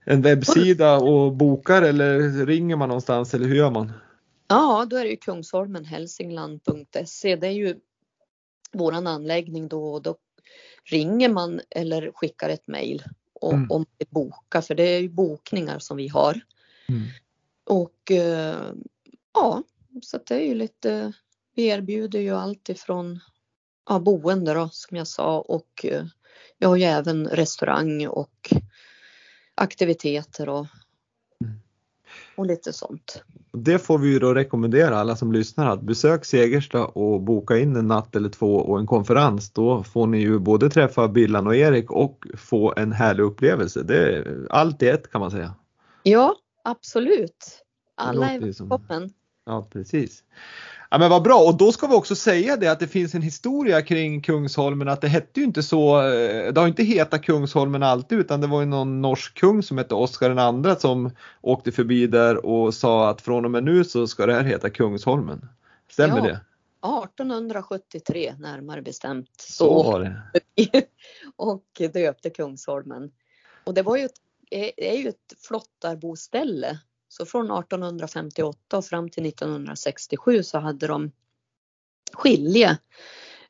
en 0.04 0.22
webbsida 0.22 0.96
och 0.96 1.36
bokar 1.36 1.82
eller 1.82 2.46
ringer 2.46 2.76
man 2.76 2.88
någonstans 2.88 3.34
eller 3.34 3.46
hur 3.46 3.56
gör 3.56 3.70
man? 3.70 3.92
Ja, 4.48 4.86
då 4.90 4.96
är 4.96 5.04
det 5.04 5.10
ju 5.10 5.16
kungsholmenhälsingland.se. 5.16 7.36
Det 7.36 7.46
är 7.46 7.52
ju 7.52 7.76
våran 8.72 9.06
anläggning 9.06 9.68
då 9.68 9.84
och 9.84 10.02
då 10.02 10.16
ringer 10.90 11.28
man 11.28 11.60
eller 11.70 12.10
skickar 12.14 12.48
ett 12.48 12.68
mejl 12.68 13.02
och, 13.40 13.52
mm. 13.54 13.70
om 13.70 13.86
det 13.96 14.10
boka 14.10 14.62
för 14.62 14.74
det 14.74 14.82
är 14.82 15.00
ju 15.00 15.08
bokningar 15.08 15.78
som 15.78 15.96
vi 15.96 16.08
har. 16.08 16.40
Mm. 16.88 17.02
Och 17.64 18.10
eh, 18.10 18.72
ja, 19.34 19.62
så 20.02 20.18
det 20.26 20.34
är 20.34 20.46
ju 20.46 20.54
lite, 20.54 21.12
vi 21.54 21.66
erbjuder 21.66 22.20
ju 22.20 22.36
allt 22.36 22.68
ifrån 22.68 23.20
ja, 23.88 23.98
boende 23.98 24.54
då 24.54 24.68
som 24.72 24.96
jag 24.96 25.08
sa 25.08 25.40
och 25.40 25.84
eh, 25.84 26.04
vi 26.58 26.66
har 26.66 26.76
ju 26.76 26.84
även 26.84 27.28
restaurang 27.28 28.06
och 28.06 28.50
aktiviteter 29.54 30.48
och. 30.48 30.66
Och 32.38 32.46
lite 32.46 32.72
sånt. 32.72 33.22
Det 33.52 33.78
får 33.78 33.98
vi 33.98 34.08
ju 34.08 34.18
då 34.18 34.34
rekommendera 34.34 34.98
alla 34.98 35.16
som 35.16 35.32
lyssnar 35.32 35.70
att 35.70 35.80
besök 35.80 36.24
Segersta 36.24 36.86
och 36.86 37.22
boka 37.22 37.58
in 37.58 37.76
en 37.76 37.88
natt 37.88 38.16
eller 38.16 38.28
två 38.28 38.54
och 38.56 38.78
en 38.78 38.86
konferens. 38.86 39.50
Då 39.50 39.82
får 39.82 40.06
ni 40.06 40.18
ju 40.18 40.38
både 40.38 40.70
träffa 40.70 41.08
Billan 41.08 41.46
och 41.46 41.56
Erik 41.56 41.90
och 41.90 42.26
få 42.36 42.74
en 42.76 42.92
härlig 42.92 43.24
upplevelse. 43.24 43.82
Det 43.82 44.24
allt 44.50 44.82
i 44.82 44.88
ett 44.88 45.10
kan 45.10 45.20
man 45.20 45.30
säga. 45.30 45.54
Ja, 46.02 46.36
absolut. 46.64 47.64
Alla 47.94 48.30
är 48.30 48.40
välkommen. 48.40 49.10
Ja, 49.46 49.68
precis. 49.72 50.24
Ja 50.90 50.98
men 50.98 51.10
vad 51.10 51.22
bra 51.22 51.38
och 51.38 51.56
då 51.56 51.72
ska 51.72 51.86
vi 51.86 51.94
också 51.94 52.14
säga 52.14 52.56
det 52.56 52.68
att 52.68 52.80
det 52.80 52.88
finns 52.88 53.14
en 53.14 53.22
historia 53.22 53.82
kring 53.82 54.22
Kungsholmen 54.22 54.88
att 54.88 55.00
det 55.00 55.08
hette 55.08 55.40
ju 55.40 55.46
inte 55.46 55.62
så, 55.62 56.02
eh, 56.02 56.52
det 56.52 56.60
har 56.60 56.68
inte 56.68 56.82
hetat 56.82 57.22
Kungsholmen 57.22 57.82
alltid 57.82 58.18
utan 58.18 58.40
det 58.40 58.46
var 58.46 58.60
ju 58.60 58.66
någon 58.66 59.02
norsk 59.02 59.34
kung 59.34 59.62
som 59.62 59.78
hette 59.78 59.94
Oscar 59.94 60.30
II 60.30 60.76
som 60.78 61.10
åkte 61.40 61.72
förbi 61.72 62.06
där 62.06 62.46
och 62.46 62.74
sa 62.74 63.10
att 63.10 63.20
från 63.20 63.44
och 63.44 63.50
med 63.50 63.64
nu 63.64 63.84
så 63.84 64.06
ska 64.06 64.26
det 64.26 64.34
här 64.34 64.44
heta 64.44 64.70
Kungsholmen. 64.70 65.48
Stämmer 65.90 66.16
ja, 66.16 66.22
det? 66.22 66.40
1873 67.04 68.34
närmare 68.38 68.82
bestämt. 68.82 69.30
Så, 69.40 69.64
så 69.64 69.82
var 69.82 70.00
det. 70.00 70.22
och 71.36 71.64
döpte 71.92 72.30
Kungsholmen. 72.30 73.10
Och 73.64 73.74
det 73.74 73.82
var 73.82 73.96
ju 73.96 74.04
ett, 74.04 74.20
är 74.76 74.96
ju 74.96 75.08
ett 75.08 75.34
flottarboställe 75.48 76.78
så 77.08 77.26
från 77.26 77.50
1858 77.50 78.78
och 78.78 78.84
fram 78.84 79.08
till 79.08 79.26
1967 79.26 80.42
så 80.42 80.58
hade 80.58 80.86
de 80.86 81.12
skilje. 82.12 82.78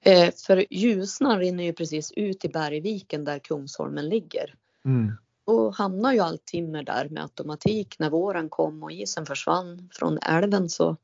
Eh, 0.00 0.34
för 0.46 0.66
Ljusnan 0.70 1.38
rinner 1.38 1.64
ju 1.64 1.72
precis 1.72 2.12
ut 2.12 2.44
i 2.44 2.48
Bergviken 2.48 3.24
där 3.24 3.38
Kungsholmen 3.38 4.08
ligger. 4.08 4.54
Mm. 4.84 5.12
Och 5.44 5.74
hamnar 5.74 6.12
ju 6.12 6.20
allt 6.20 6.44
timmer 6.44 6.82
där 6.82 7.08
med 7.08 7.22
automatik. 7.22 7.98
När 7.98 8.10
våren 8.10 8.48
kom 8.48 8.82
och 8.82 8.92
isen 8.92 9.26
försvann 9.26 9.88
från 9.92 10.18
älven 10.18 10.68
så 10.68 10.96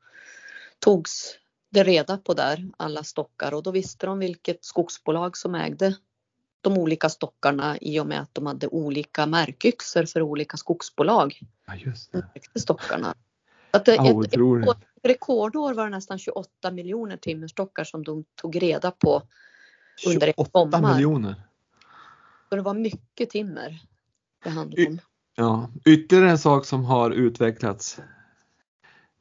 togs 0.79 1.37
det 1.69 1.83
reda 1.83 2.17
på 2.17 2.33
där 2.33 2.69
alla 2.77 3.03
stockar 3.03 3.53
och 3.53 3.63
då 3.63 3.71
visste 3.71 4.05
de 4.05 4.19
vilket 4.19 4.65
skogsbolag 4.65 5.37
som 5.37 5.55
ägde 5.55 5.95
de 6.65 6.77
olika 6.77 7.09
stockarna 7.09 7.77
i 7.81 7.99
och 7.99 8.07
med 8.07 8.21
att 8.21 8.35
de 8.35 8.45
hade 8.45 8.67
olika 8.67 9.25
märkyxor 9.25 10.05
för 10.05 10.21
olika 10.21 10.57
skogsbolag. 10.57 11.39
Ja, 11.67 11.75
just 11.75 12.11
det. 12.11 12.59
Stockarna. 12.59 13.15
Att 13.71 13.87
ett, 13.87 13.99
oh, 13.99 14.25
ett, 14.25 14.77
rekordår 15.03 15.73
var 15.73 15.83
det 15.83 15.89
nästan 15.89 16.19
28 16.19 16.71
miljoner 16.71 17.17
timmerstockar 17.17 17.83
som 17.83 18.03
de 18.03 18.25
tog 18.35 18.61
reda 18.61 18.91
på 18.91 19.21
under 20.07 20.27
ett 20.27 20.35
sommar. 20.35 20.71
28 20.71 20.93
miljoner? 20.93 21.35
Så 22.49 22.55
det 22.55 22.61
var 22.61 22.73
mycket 22.73 23.29
timmer 23.29 23.79
det 24.43 24.49
handlade 24.49 24.87
om. 24.87 24.99
Ja, 25.35 25.69
ytterligare 25.85 26.31
en 26.31 26.37
sak 26.37 26.65
som 26.65 26.85
har 26.85 27.11
utvecklats. 27.11 27.99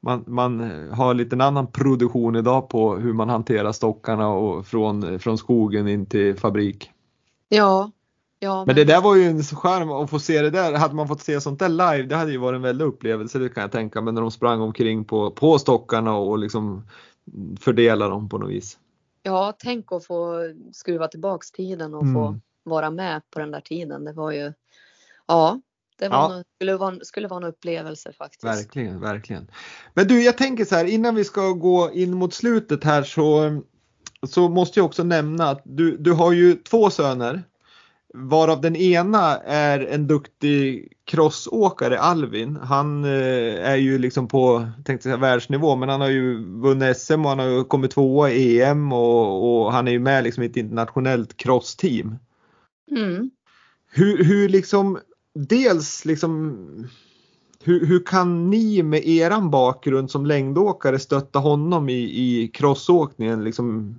Man, 0.03 0.25
man 0.27 0.61
har 0.91 1.15
lite 1.15 1.37
en 1.37 1.41
annan 1.41 1.73
produktion 1.73 2.37
idag 2.37 2.69
på 2.69 2.97
hur 2.97 3.13
man 3.13 3.29
hanterar 3.29 3.73
stockarna 3.73 4.29
och 4.29 4.67
från, 4.67 5.19
från 5.19 5.39
skogen 5.39 5.89
in 5.89 6.07
till 6.07 6.37
fabrik. 6.37 6.91
Ja. 7.55 7.91
ja 8.39 8.57
men... 8.57 8.67
men 8.67 8.77
det 8.77 8.85
där 8.85 9.01
var 9.01 9.17
ju 9.17 9.25
en 9.25 9.43
skärm 9.43 9.91
att 9.91 10.11
få 10.11 10.19
se 10.19 10.43
det 10.43 10.51
där. 10.51 10.73
Hade 10.73 10.95
man 10.95 11.09
fått 11.09 11.21
se 11.21 11.41
sånt 11.41 11.59
där 11.59 11.69
live, 11.69 12.03
det 12.03 12.17
hade 12.17 12.33
ju 12.33 12.39
varit 12.39 12.57
en 12.57 12.63
väldig 12.63 12.85
upplevelse, 12.85 13.39
det 13.39 13.49
kan 13.49 13.61
jag 13.61 13.73
tänka 13.73 14.01
mig, 14.01 14.15
när 14.15 14.21
de 14.21 14.31
sprang 14.31 14.61
omkring 14.61 15.05
på, 15.05 15.31
på 15.31 15.59
stockarna 15.59 16.17
och 16.17 16.39
liksom 16.39 16.89
fördela 17.61 18.09
dem 18.09 18.29
på 18.29 18.39
något 18.39 18.51
vis. 18.51 18.79
Ja, 19.23 19.55
tänk 19.59 19.93
att 19.93 20.07
få 20.07 20.41
skruva 20.73 21.09
tillbaks 21.09 21.53
tiden 21.53 21.95
och 21.95 22.03
mm. 22.03 22.15
få 22.15 22.41
vara 22.63 22.91
med 22.91 23.23
på 23.31 23.39
den 23.39 23.51
där 23.51 23.61
tiden. 23.61 24.05
Det 24.05 24.13
var 24.13 24.31
ju, 24.31 24.53
ja, 25.27 25.61
det 25.99 26.09
var 26.09 26.17
ja. 26.17 26.35
en, 26.35 26.45
skulle, 26.57 26.77
vara, 26.77 26.99
skulle 27.03 27.29
vara 27.29 27.45
en 27.45 27.51
upplevelse 27.51 28.13
faktiskt. 28.13 28.45
Verkligen, 28.45 29.01
verkligen. 29.01 29.51
Men 29.95 30.09
du, 30.09 30.23
jag 30.23 30.39
tänker 30.39 30.65
så 30.65 30.75
här 30.75 30.85
innan 30.85 31.15
vi 31.15 31.25
ska 31.25 31.51
gå 31.51 31.91
in 31.93 32.15
mot 32.15 32.35
slutet 32.35 32.85
här 32.85 33.03
så 33.03 33.61
så 34.27 34.49
måste 34.49 34.79
jag 34.79 34.87
också 34.87 35.05
nämna 35.05 35.51
att 35.51 35.63
du, 35.65 35.97
du 35.97 36.13
har 36.13 36.33
ju 36.33 36.55
två 36.55 36.91
söner. 36.91 37.43
Varav 38.17 38.61
den 38.61 38.77
ena 38.77 39.37
är 39.47 39.81
en 39.81 40.07
duktig 40.07 40.93
crossåkare, 41.05 41.99
Alvin. 41.99 42.57
Han 42.57 43.05
eh, 43.05 43.71
är 43.71 43.77
ju 43.77 43.99
liksom 43.99 44.29
på, 44.29 44.67
tänkte 44.85 45.03
säga 45.03 45.17
världsnivå, 45.17 45.77
men 45.77 45.89
han 45.89 46.01
har 46.01 46.09
ju 46.09 46.45
vunnit 46.61 46.97
SM 46.97 47.25
och 47.25 47.29
han 47.29 47.39
har 47.39 47.65
kommit 47.65 47.91
tvåa 47.91 48.31
i 48.31 48.63
EM 48.63 48.93
och, 48.93 49.65
och 49.65 49.73
han 49.73 49.89
är 49.89 49.93
ju 49.93 49.99
med 49.99 50.25
liksom 50.25 50.43
i 50.43 50.47
ett 50.47 50.57
internationellt 50.57 51.37
crossteam. 51.37 52.17
Mm. 52.91 53.31
Hur, 53.91 54.25
hur 54.25 54.49
liksom, 54.49 54.99
dels 55.35 56.05
liksom 56.05 56.57
hur, 57.65 57.87
hur 57.87 58.07
kan 58.07 58.51
ni 58.51 58.83
med 58.83 59.07
eran 59.07 59.51
bakgrund 59.51 60.11
som 60.11 60.27
längdåkare 60.27 60.99
stötta 60.99 61.39
honom 61.39 61.89
i, 61.89 62.03
i 62.03 62.51
crossåkningen? 62.55 63.45
Liksom, 63.45 63.97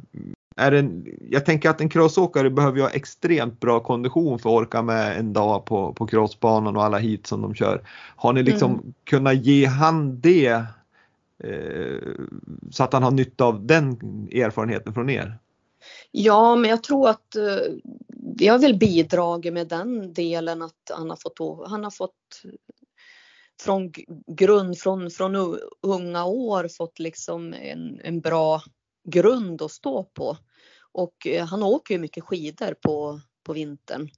är 0.56 0.72
en, 0.72 1.06
jag 1.30 1.46
tänker 1.46 1.70
att 1.70 1.82
en 1.82 1.90
crossåkare 1.90 2.50
behöver 2.50 2.78
ju 2.78 2.84
ha 2.84 2.90
extremt 2.90 3.60
bra 3.60 3.80
kondition 3.80 4.40
för 4.40 4.50
att 4.50 4.56
orka 4.56 4.82
med 4.82 5.20
en 5.20 5.34
dag 5.34 5.66
på, 5.66 5.94
på 5.94 6.08
crossbanan 6.08 6.78
och 6.78 6.84
alla 6.84 6.98
hit 6.98 7.28
som 7.28 7.42
de 7.42 7.56
kör. 7.56 7.82
Har 8.16 8.34
ni 8.34 8.44
liksom 8.44 8.72
mm. 8.72 8.94
kunnat 9.04 9.46
ge 9.46 9.66
han 9.66 10.22
det 10.22 10.64
eh, 11.44 12.12
så 12.72 12.84
att 12.84 12.94
han 12.94 13.04
har 13.04 13.12
nytta 13.12 13.46
av 13.46 13.66
den 13.66 13.92
erfarenheten 14.32 14.94
från 14.94 15.10
er? 15.10 15.38
Ja, 16.12 16.56
men 16.56 16.70
jag 16.70 16.84
tror 16.84 17.10
att 17.10 17.36
eh, 17.36 17.74
vi 18.38 18.48
har 18.48 18.60
väl 18.60 18.78
bidragit 18.78 19.54
med 19.54 19.68
den 19.68 20.14
delen 20.14 20.62
att 20.62 20.92
han 20.94 21.10
har 21.10 21.18
fått, 21.18 21.70
han 21.70 21.84
har 21.84 21.92
fått 21.92 22.44
från 23.64 23.92
grund, 24.28 24.78
från, 24.78 25.12
från 25.12 25.60
unga 25.82 26.26
år 26.26 26.68
fått 26.68 27.00
liksom 27.00 27.54
en, 27.54 28.00
en 28.04 28.20
bra 28.20 28.62
grund 29.08 29.62
att 29.62 29.72
stå 29.72 30.04
på. 30.04 30.38
Och 30.92 31.28
eh, 31.28 31.46
han 31.46 31.64
åker 31.64 31.94
ju 31.94 32.00
mycket 32.00 32.24
skidor 32.24 32.76
på, 32.82 33.22
på 33.44 33.54
vintern. 33.54 34.10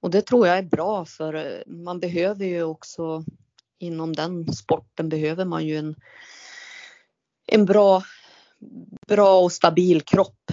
Och 0.00 0.10
det 0.10 0.22
tror 0.22 0.46
jag 0.46 0.58
är 0.58 0.62
bra 0.62 1.04
för 1.04 1.34
eh, 1.34 1.62
man 1.66 2.00
behöver 2.00 2.44
ju 2.44 2.62
också 2.62 3.24
inom 3.78 4.12
den 4.12 4.52
sporten 4.52 5.08
behöver 5.08 5.44
man 5.44 5.66
ju 5.66 5.76
en, 5.76 5.96
en 7.46 7.64
bra, 7.64 8.02
bra 9.08 9.40
och 9.40 9.52
stabil 9.52 10.02
kropp. 10.02 10.52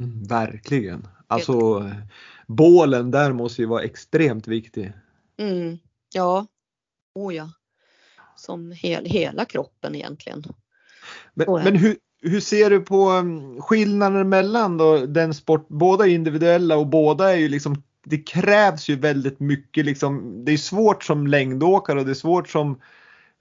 Mm, 0.00 0.24
verkligen. 0.24 1.08
Alltså 1.26 1.90
bålen 2.46 3.10
där 3.10 3.32
måste 3.32 3.62
ju 3.62 3.68
vara 3.68 3.82
extremt 3.82 4.46
viktig. 4.46 4.92
Mm, 5.36 5.78
ja, 6.14 6.46
oh 7.14 7.34
ja. 7.34 7.50
Som 8.42 8.72
hel, 8.72 9.04
hela 9.04 9.44
kroppen 9.44 9.94
egentligen. 9.94 10.44
Men, 11.34 11.46
men 11.64 11.76
hur, 11.76 11.96
hur 12.22 12.40
ser 12.40 12.70
du 12.70 12.80
på 12.80 13.10
um, 13.10 13.60
skillnaden 13.62 14.28
mellan 14.28 14.76
då 14.78 15.06
den 15.06 15.34
sport, 15.34 15.68
båda 15.68 16.06
är 16.06 16.10
individuella 16.10 16.76
och 16.76 16.86
båda 16.86 17.32
är 17.32 17.36
ju 17.36 17.48
liksom, 17.48 17.82
det 18.04 18.18
krävs 18.18 18.88
ju 18.88 18.96
väldigt 18.96 19.40
mycket 19.40 19.84
liksom, 19.84 20.42
det 20.44 20.52
är 20.52 20.56
svårt 20.56 21.04
som 21.04 21.26
längdåkare 21.26 21.98
och 21.98 22.04
det 22.04 22.12
är 22.12 22.14
svårt 22.14 22.48
som 22.48 22.80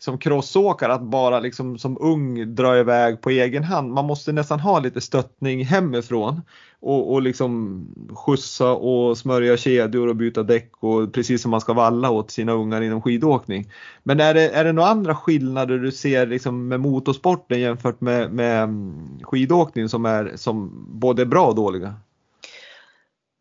som 0.03 0.17
crossåkare 0.17 0.93
att 0.93 1.01
bara 1.01 1.39
liksom 1.39 1.77
som 1.77 1.97
ung 1.99 2.55
dra 2.55 2.79
iväg 2.79 3.21
på 3.21 3.29
egen 3.29 3.63
hand. 3.63 3.91
Man 3.91 4.05
måste 4.05 4.31
nästan 4.31 4.59
ha 4.59 4.79
lite 4.79 5.01
stöttning 5.01 5.65
hemifrån 5.65 6.41
och, 6.79 7.13
och 7.13 7.21
liksom 7.21 7.85
skjutsa 8.15 8.71
och 8.71 9.17
smörja 9.17 9.57
kedjor 9.57 10.07
och 10.07 10.15
byta 10.15 10.43
däck 10.43 10.71
och 10.79 11.13
precis 11.13 11.41
som 11.41 11.51
man 11.51 11.61
ska 11.61 11.73
valla 11.73 12.09
åt 12.09 12.31
sina 12.31 12.51
ungar 12.51 12.81
inom 12.81 13.01
skidåkning. 13.01 13.71
Men 14.03 14.19
är 14.19 14.33
det, 14.33 14.49
är 14.49 14.63
det 14.63 14.71
några 14.71 14.89
andra 14.89 15.15
skillnader 15.15 15.77
du 15.77 15.91
ser 15.91 16.27
liksom 16.27 16.67
med 16.67 16.79
motorsporten 16.79 17.59
jämfört 17.59 18.01
med, 18.01 18.33
med 18.33 18.69
skidåkning 19.21 19.89
som 19.89 20.05
är 20.05 20.31
som 20.35 20.85
både 20.99 21.25
bra 21.25 21.47
och 21.47 21.55
dåliga? 21.55 21.95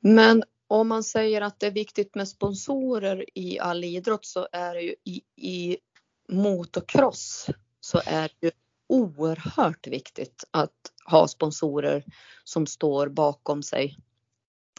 Men 0.00 0.42
om 0.68 0.88
man 0.88 1.04
säger 1.04 1.40
att 1.40 1.60
det 1.60 1.66
är 1.66 1.70
viktigt 1.70 2.14
med 2.14 2.28
sponsorer 2.28 3.24
i 3.34 3.58
all 3.58 3.84
idrott 3.84 4.24
så 4.24 4.48
är 4.52 4.74
det 4.74 4.80
ju 4.80 4.94
i, 5.04 5.20
i 5.36 5.76
motocross 6.30 7.46
så 7.80 8.00
är 8.06 8.30
det 8.40 8.52
oerhört 8.88 9.86
viktigt 9.86 10.44
att 10.50 10.92
ha 11.04 11.28
sponsorer 11.28 12.04
som 12.44 12.66
står 12.66 13.08
bakom 13.08 13.62
sig 13.62 13.96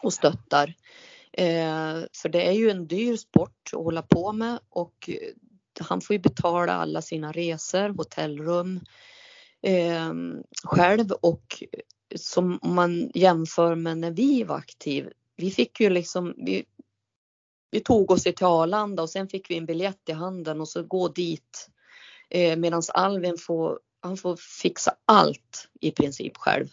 och 0.02 0.14
stöttar. 0.14 0.76
Eh, 1.34 2.00
för 2.22 2.30
det 2.30 2.48
är 2.48 2.52
ju 2.52 2.70
en 2.70 2.88
dyr 2.88 3.18
sport 3.18 3.70
att 3.74 3.84
hålla 3.84 4.02
på 4.02 4.34
med 4.34 4.60
och 4.70 5.10
eh, 5.10 5.34
han 5.80 6.02
får 6.02 6.14
ju 6.14 6.20
betala 6.20 6.74
alla 6.74 7.02
sina 7.02 7.32
resor, 7.32 7.90
hotellrum 7.90 8.80
eh, 9.62 10.14
själv 10.64 11.12
och 11.12 11.64
som 12.16 12.60
man 12.64 13.12
jämför 13.14 13.76
med 13.76 13.98
när 13.98 14.12
vi 14.12 14.44
var 14.44 14.58
aktiv. 14.58 15.10
Vi 15.36 15.52
fick 15.52 15.80
ju 15.80 15.90
liksom, 15.90 16.34
vi, 16.38 16.66
vi 17.72 17.80
tog 17.80 18.12
oss 18.12 18.24
till 18.24 18.46
Arlanda 18.46 19.04
och 19.04 19.10
sen 19.10 19.28
fick 19.28 19.50
vi 19.50 19.58
en 19.58 19.66
biljett 19.66 20.10
i 20.10 20.12
handen 20.12 20.62
och 20.62 20.68
så 20.68 20.84
gå 20.84 21.08
dit. 21.08 21.70
Eh, 22.30 22.58
Medan 22.58 22.82
Alvin 22.94 23.38
får, 23.38 23.80
han 24.02 24.18
får 24.18 24.36
fixa 24.62 24.94
allt 25.06 25.68
i 25.82 25.92
princip 25.92 26.38
själv. 26.38 26.68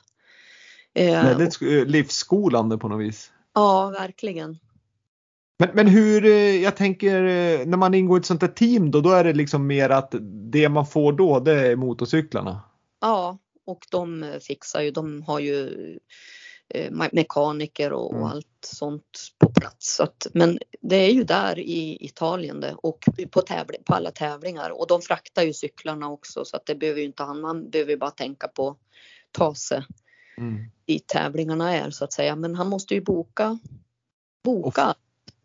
Eh, 0.95 1.25
Väldigt 1.25 1.63
eh, 1.63 1.69
livsskolande 1.69 2.79
på 2.79 2.89
något 2.89 3.01
vis. 3.01 3.33
Ja, 3.55 3.91
verkligen. 3.99 4.59
Men, 5.59 5.69
men 5.75 5.87
hur, 5.87 6.25
eh, 6.25 6.63
jag 6.63 6.77
tänker 6.77 7.25
eh, 7.25 7.67
när 7.67 7.77
man 7.77 7.95
ingår 7.95 8.19
i 8.19 8.21
ett 8.21 8.27
sånt 8.27 8.43
här 8.43 8.49
team 8.49 8.91
då, 8.91 9.01
då 9.01 9.11
är 9.11 9.25
det 9.25 9.33
liksom 9.33 9.67
mer 9.67 9.91
att 9.91 10.15
det 10.53 10.69
man 10.69 10.87
får 10.87 11.13
då 11.13 11.41
det 11.41 11.67
är 11.67 11.77
motorcyklarna? 11.77 12.61
Ja, 13.01 13.39
och 13.67 13.87
de 13.91 14.33
fixar 14.41 14.81
ju, 14.81 14.91
de 14.91 15.23
har 15.23 15.41
ju 15.41 15.99
mekaniker 17.13 17.93
och, 17.93 18.15
mm. 18.15 18.25
allt 18.25 18.47
sånt 18.67 19.19
på 19.39 19.49
plats. 19.49 19.97
Så 19.97 20.03
att, 20.03 20.27
men 20.35 20.59
det 20.81 20.97
är 20.97 21.11
ju 21.11 21.25
där 21.25 21.59
i 21.59 21.99
Italien 22.01 22.61
det 22.61 22.75
och 22.75 23.05
på, 23.31 23.41
tävling, 23.41 23.83
på 23.85 23.95
alla 23.95 24.11
tävlingar 24.11 24.71
och 24.71 24.87
de 24.87 25.03
fraktar 25.03 25.43
ju 25.43 25.53
cyklarna 25.53 26.11
också 26.11 26.45
så 26.45 26.57
att 26.57 26.67
det 26.67 26.75
behöver 26.75 27.01
ju 27.01 27.07
inte 27.07 27.23
han, 27.23 27.41
man 27.41 27.71
behöver 27.71 27.93
ju 27.93 27.99
bara 27.99 28.11
tänka 28.11 28.49
på 28.49 28.77
ta 29.33 29.55
sig 29.55 29.83
mm. 30.39 30.71
dit 30.87 31.07
tävlingarna 31.07 31.75
är 31.75 31.91
så 31.91 32.05
att 32.05 32.13
säga. 32.13 32.37
Men 32.37 32.55
han 32.55 32.69
måste 32.69 32.95
ju 32.95 33.01
boka, 33.01 33.59
boka. 34.45 34.95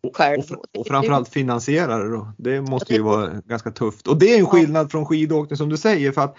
Och, 0.04 0.16
själv. 0.16 0.44
Och, 0.52 0.80
och 0.80 0.88
framförallt 0.88 1.30
finansiera 1.30 1.98
det 1.98 2.10
då. 2.10 2.34
Det 2.38 2.62
måste 2.62 2.94
ju 2.94 3.02
vara 3.02 3.42
ganska 3.46 3.72
tufft. 3.72 4.08
Och 4.08 4.18
det 4.18 4.34
är 4.34 4.40
en 4.40 4.46
skillnad 4.46 4.92
från 4.92 5.06
skidåkning 5.06 5.58
som 5.58 5.70
du 5.70 5.78
säger 5.78 6.12
för 6.12 6.22
att 6.22 6.36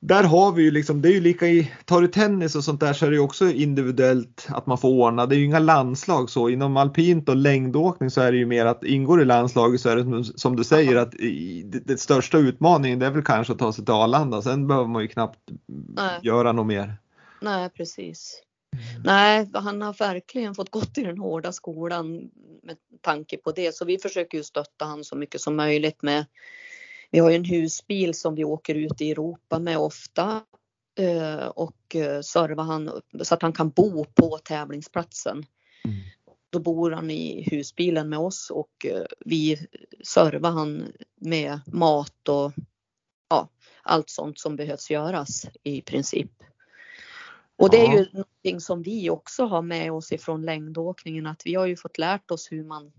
där 0.00 0.24
har 0.24 0.52
vi 0.52 0.62
ju 0.62 0.70
liksom, 0.70 1.02
det 1.02 1.08
är 1.08 1.12
ju 1.12 1.20
lika 1.20 1.46
i, 1.46 1.72
tar 1.84 2.00
du 2.00 2.08
tennis 2.08 2.54
och 2.54 2.64
sånt 2.64 2.80
där 2.80 2.92
så 2.92 3.06
är 3.06 3.10
det 3.10 3.16
ju 3.16 3.22
också 3.22 3.50
individuellt 3.50 4.46
att 4.48 4.66
man 4.66 4.78
får 4.78 4.88
ordna. 4.88 5.26
Det 5.26 5.34
är 5.34 5.38
ju 5.38 5.44
inga 5.44 5.58
landslag 5.58 6.30
så. 6.30 6.48
Inom 6.48 6.76
alpint 6.76 7.28
och 7.28 7.36
längdåkning 7.36 8.10
så 8.10 8.20
är 8.20 8.32
det 8.32 8.38
ju 8.38 8.46
mer 8.46 8.66
att 8.66 8.84
ingår 8.84 9.22
i 9.22 9.24
landslaget 9.24 9.80
så 9.80 9.88
är 9.88 9.96
det 9.96 10.24
som 10.24 10.56
du 10.56 10.64
säger 10.64 10.96
att 10.96 11.14
i, 11.14 11.62
det, 11.62 11.78
det, 11.78 12.00
största 12.00 12.38
utmaningen 12.38 12.98
det 12.98 13.06
är 13.06 13.10
väl 13.10 13.24
kanske 13.24 13.52
att 13.52 13.58
ta 13.58 13.72
sig 13.72 13.84
till 13.84 13.94
Arlanda. 13.94 14.42
Sen 14.42 14.66
behöver 14.66 14.88
man 14.88 15.02
ju 15.02 15.08
knappt 15.08 15.38
Nej. 15.96 16.20
göra 16.22 16.52
något 16.52 16.66
mer. 16.66 16.96
Nej 17.40 17.70
precis. 17.70 18.42
Mm. 18.72 19.02
Nej, 19.04 19.50
han 19.54 19.82
har 19.82 19.92
verkligen 19.92 20.54
fått 20.54 20.70
gått 20.70 20.98
i 20.98 21.02
den 21.02 21.18
hårda 21.18 21.52
skolan 21.52 22.30
med 22.62 22.76
tanke 23.00 23.36
på 23.36 23.52
det. 23.52 23.74
Så 23.74 23.84
vi 23.84 23.98
försöker 23.98 24.38
ju 24.38 24.44
stötta 24.44 24.84
han 24.84 25.04
så 25.04 25.16
mycket 25.16 25.40
som 25.40 25.56
möjligt 25.56 26.02
med 26.02 26.24
vi 27.10 27.18
har 27.18 27.30
ju 27.30 27.36
en 27.36 27.44
husbil 27.44 28.14
som 28.14 28.34
vi 28.34 28.44
åker 28.44 28.74
ut 28.74 29.00
i 29.00 29.10
Europa 29.10 29.58
med 29.58 29.78
ofta 29.78 30.42
eh, 30.98 31.46
och 31.46 31.96
eh, 31.96 32.20
servar 32.20 32.64
han 32.64 32.90
så 33.22 33.34
att 33.34 33.42
han 33.42 33.52
kan 33.52 33.70
bo 33.70 34.04
på 34.04 34.38
tävlingsplatsen. 34.38 35.36
Mm. 35.84 35.96
Då 36.50 36.58
bor 36.58 36.90
han 36.90 37.10
i 37.10 37.48
husbilen 37.50 38.08
med 38.08 38.18
oss 38.18 38.50
och 38.50 38.86
eh, 38.86 39.04
vi 39.24 39.66
servar 40.04 40.50
han 40.50 40.92
med 41.20 41.60
mat 41.66 42.28
och 42.28 42.52
ja, 43.30 43.48
allt 43.82 44.10
sånt 44.10 44.38
som 44.38 44.56
behövs 44.56 44.90
göras 44.90 45.46
i 45.62 45.82
princip. 45.82 46.30
Och 47.56 47.70
det 47.70 47.86
är 47.86 47.98
ju 47.98 48.06
någonting 48.12 48.60
som 48.60 48.82
vi 48.82 49.10
också 49.10 49.44
har 49.44 49.62
med 49.62 49.92
oss 49.92 50.12
ifrån 50.12 50.42
längdåkningen 50.42 51.26
att 51.26 51.42
vi 51.44 51.54
har 51.54 51.66
ju 51.66 51.76
fått 51.76 51.98
lärt 51.98 52.30
oss 52.30 52.52
hur 52.52 52.64
man 52.64 52.92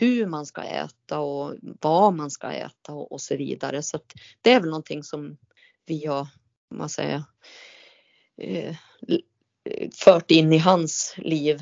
hur 0.00 0.26
man 0.26 0.46
ska 0.46 0.62
äta 0.62 1.20
och 1.20 1.54
vad 1.80 2.14
man 2.14 2.30
ska 2.30 2.50
äta 2.52 2.92
och, 2.92 3.12
och 3.12 3.20
så 3.20 3.36
vidare. 3.36 3.82
Så 3.82 3.98
det 4.42 4.52
är 4.52 4.60
väl 4.60 4.70
någonting 4.70 5.02
som 5.02 5.36
vi 5.86 6.06
har, 6.06 6.28
man 6.74 6.88
säger, 6.88 7.22
eh, 8.38 8.76
fört 10.04 10.30
in 10.30 10.52
i 10.52 10.58
hans 10.58 11.14
liv. 11.16 11.60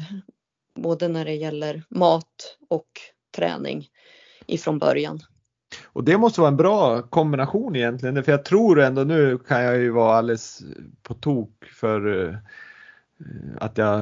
Både 0.75 1.09
när 1.09 1.25
det 1.25 1.35
gäller 1.35 1.83
mat 1.89 2.57
och 2.69 2.89
träning 3.37 3.89
ifrån 4.47 4.79
början. 4.79 5.21
Och 5.85 6.05
det 6.05 6.19
måste 6.19 6.41
vara 6.41 6.51
en 6.51 6.57
bra 6.57 7.03
kombination 7.03 7.77
egentligen, 7.77 8.25
för 8.25 8.33
jag 8.33 8.45
tror 8.45 8.81
ändå 8.81 9.05
nu 9.05 9.39
kan 9.39 9.63
jag 9.63 9.79
ju 9.79 9.91
vara 9.91 10.17
alldeles 10.17 10.63
på 11.03 11.15
tok 11.15 11.65
för 11.81 12.29
Eh, 12.29 12.35
att 13.61 13.79
jag 13.79 14.01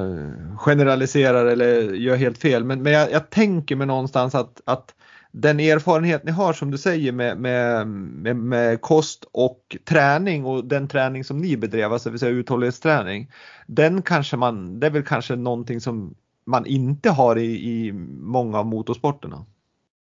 generaliserar 0.57 1.45
eller 1.45 1.93
gör 1.93 2.15
helt 2.15 2.37
fel. 2.37 2.63
Men, 2.63 2.83
men 2.83 2.93
jag, 2.93 3.11
jag 3.11 3.29
tänker 3.29 3.75
mig 3.75 3.87
någonstans 3.87 4.35
att, 4.35 4.61
att 4.65 4.95
den 5.31 5.59
erfarenhet 5.59 6.23
ni 6.23 6.31
har 6.31 6.53
som 6.53 6.71
du 6.71 6.77
säger 6.77 7.11
med, 7.11 7.37
med, 7.37 7.87
med, 7.87 8.35
med, 8.35 8.81
kost 8.81 9.25
och 9.31 9.77
träning 9.85 10.45
och 10.45 10.65
den 10.65 10.87
träning 10.87 11.23
som 11.23 11.37
ni 11.37 11.57
bedrev, 11.57 11.93
alltså 11.93 12.09
vill 12.09 12.19
säga 12.19 12.31
uthållighetsträning. 12.31 13.31
Den 13.67 14.01
kanske 14.01 14.37
man, 14.37 14.79
det 14.79 14.87
är 14.87 14.91
väl 14.91 15.03
kanske 15.03 15.35
någonting 15.35 15.81
som 15.81 16.15
man 16.45 16.65
inte 16.65 17.09
har 17.09 17.37
i, 17.37 17.45
i 17.45 17.93
många 18.21 18.59
av 18.59 18.65
motorsporterna. 18.65 19.45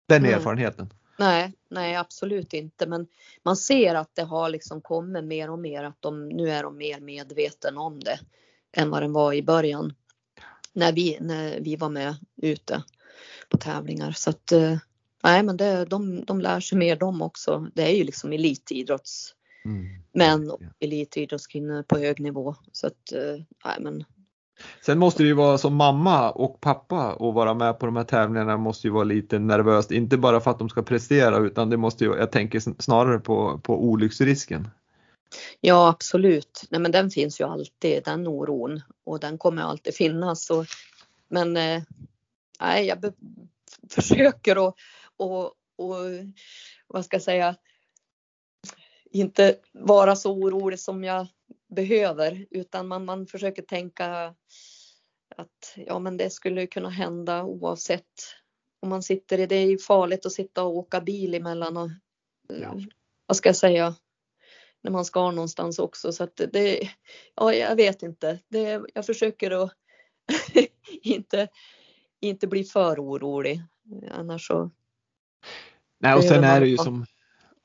Den 0.07 0.25
mm. 0.25 0.33
erfarenheten. 0.33 0.89
Nej, 1.19 1.53
nej 1.69 1.95
absolut 1.95 2.53
inte. 2.53 2.87
Men 2.87 3.07
man 3.43 3.55
ser 3.55 3.95
att 3.95 4.09
det 4.13 4.23
har 4.23 4.49
liksom 4.49 4.81
kommit 4.81 5.23
mer 5.23 5.49
och 5.49 5.59
mer 5.59 5.83
att 5.83 6.01
de 6.01 6.29
nu 6.29 6.49
är 6.49 6.63
de 6.63 6.77
mer 6.77 6.99
medvetna 6.99 7.81
om 7.81 7.99
det 7.99 8.19
än 8.75 8.89
vad 8.89 9.01
den 9.01 9.13
var 9.13 9.33
i 9.33 9.43
början. 9.43 9.93
När 10.73 10.93
vi, 10.93 11.17
när 11.21 11.59
vi 11.59 11.75
var 11.75 11.89
med 11.89 12.15
ute 12.41 12.83
på 13.49 13.57
tävlingar. 13.57 14.11
Så 14.11 14.29
att, 14.29 14.51
eh, 14.51 14.77
nej 15.23 15.43
men 15.43 15.57
det, 15.57 15.85
de, 15.85 16.25
de 16.25 16.41
lär 16.41 16.59
sig 16.59 16.77
mer 16.77 16.95
de 16.95 17.21
också. 17.21 17.67
Det 17.73 17.83
är 17.83 17.95
ju 17.95 18.03
liksom 18.03 18.33
elitidrottsmän 18.33 20.51
och 20.51 20.61
elitidrottskvinnor 20.79 21.83
på 21.83 21.97
hög 21.97 22.19
nivå. 22.19 22.55
Så 22.71 22.87
att, 22.87 23.11
eh, 23.11 23.35
nej 23.65 23.77
men 23.79 24.03
Sen 24.85 24.99
måste 24.99 25.23
det 25.23 25.27
ju 25.27 25.33
vara 25.33 25.57
som 25.57 25.75
mamma 25.75 26.31
och 26.31 26.61
pappa 26.61 27.13
och 27.13 27.33
vara 27.33 27.53
med 27.53 27.79
på 27.79 27.85
de 27.85 27.95
här 27.95 28.03
tävlingarna 28.03 28.57
måste 28.57 28.87
ju 28.87 28.93
vara 28.93 29.03
lite 29.03 29.39
nervöst. 29.39 29.91
Inte 29.91 30.17
bara 30.17 30.39
för 30.39 30.51
att 30.51 30.59
de 30.59 30.69
ska 30.69 30.83
prestera 30.83 31.37
utan 31.37 31.69
det 31.69 31.77
måste 31.77 32.03
ju, 32.03 32.15
jag 32.15 32.31
tänker 32.31 32.81
snarare 32.81 33.19
på, 33.19 33.59
på 33.63 33.83
olycksrisken. 33.83 34.67
Ja 35.61 35.89
absolut, 35.89 36.63
nej 36.69 36.81
men 36.81 36.91
den 36.91 37.09
finns 37.09 37.41
ju 37.41 37.43
alltid 37.43 38.03
den 38.03 38.27
oron 38.27 38.81
och 39.03 39.19
den 39.19 39.37
kommer 39.37 39.61
alltid 39.61 39.95
finnas. 39.95 40.49
Och, 40.49 40.65
men 41.27 41.57
eh, 41.57 41.83
nej, 42.59 42.85
jag 42.85 43.13
försöker 43.89 44.67
att 44.67 44.75
och, 45.17 45.45
och 45.75 45.95
vad 46.87 47.05
ska 47.05 47.15
jag 47.15 47.23
säga 47.23 47.55
inte 49.11 49.57
vara 49.71 50.15
så 50.15 50.33
orolig 50.33 50.79
som 50.79 51.03
jag 51.03 51.27
behöver 51.67 52.45
utan 52.51 52.87
man, 52.87 53.05
man 53.05 53.27
försöker 53.27 53.61
tänka 53.61 54.35
att 55.35 55.73
ja 55.75 55.99
men 55.99 56.17
det 56.17 56.29
skulle 56.29 56.67
kunna 56.67 56.89
hända 56.89 57.43
oavsett 57.43 58.35
om 58.79 58.89
man 58.89 59.03
sitter 59.03 59.39
i 59.39 59.45
det 59.45 59.55
är 59.55 59.77
farligt 59.77 60.25
att 60.25 60.31
sitta 60.31 60.63
och 60.63 60.77
åka 60.77 61.01
bil 61.01 61.33
emellan 61.33 61.77
och 61.77 61.89
ja. 62.47 62.79
vad 63.25 63.37
ska 63.37 63.49
jag 63.49 63.55
säga 63.55 63.95
när 64.85 64.91
man 64.91 65.05
ska 65.05 65.31
någonstans 65.31 65.79
också. 65.79 66.11
Så 66.11 66.23
att 66.23 66.41
det 66.53 66.89
ja 67.35 67.53
jag 67.53 67.75
vet 67.75 68.03
inte. 68.03 68.39
Det, 68.47 68.81
jag 68.93 69.05
försöker 69.05 69.63
att 69.63 69.71
inte 71.01 71.47
inte 72.21 72.47
bli 72.47 72.63
för 72.63 72.99
orolig. 72.99 73.61
Annars 74.11 74.47
så 74.47 74.71
Nej 75.99 76.15
och 76.15 76.23
sen 76.23 76.43
är 76.43 76.59
det 76.59 76.67
ju 76.67 76.77
som 76.77 77.05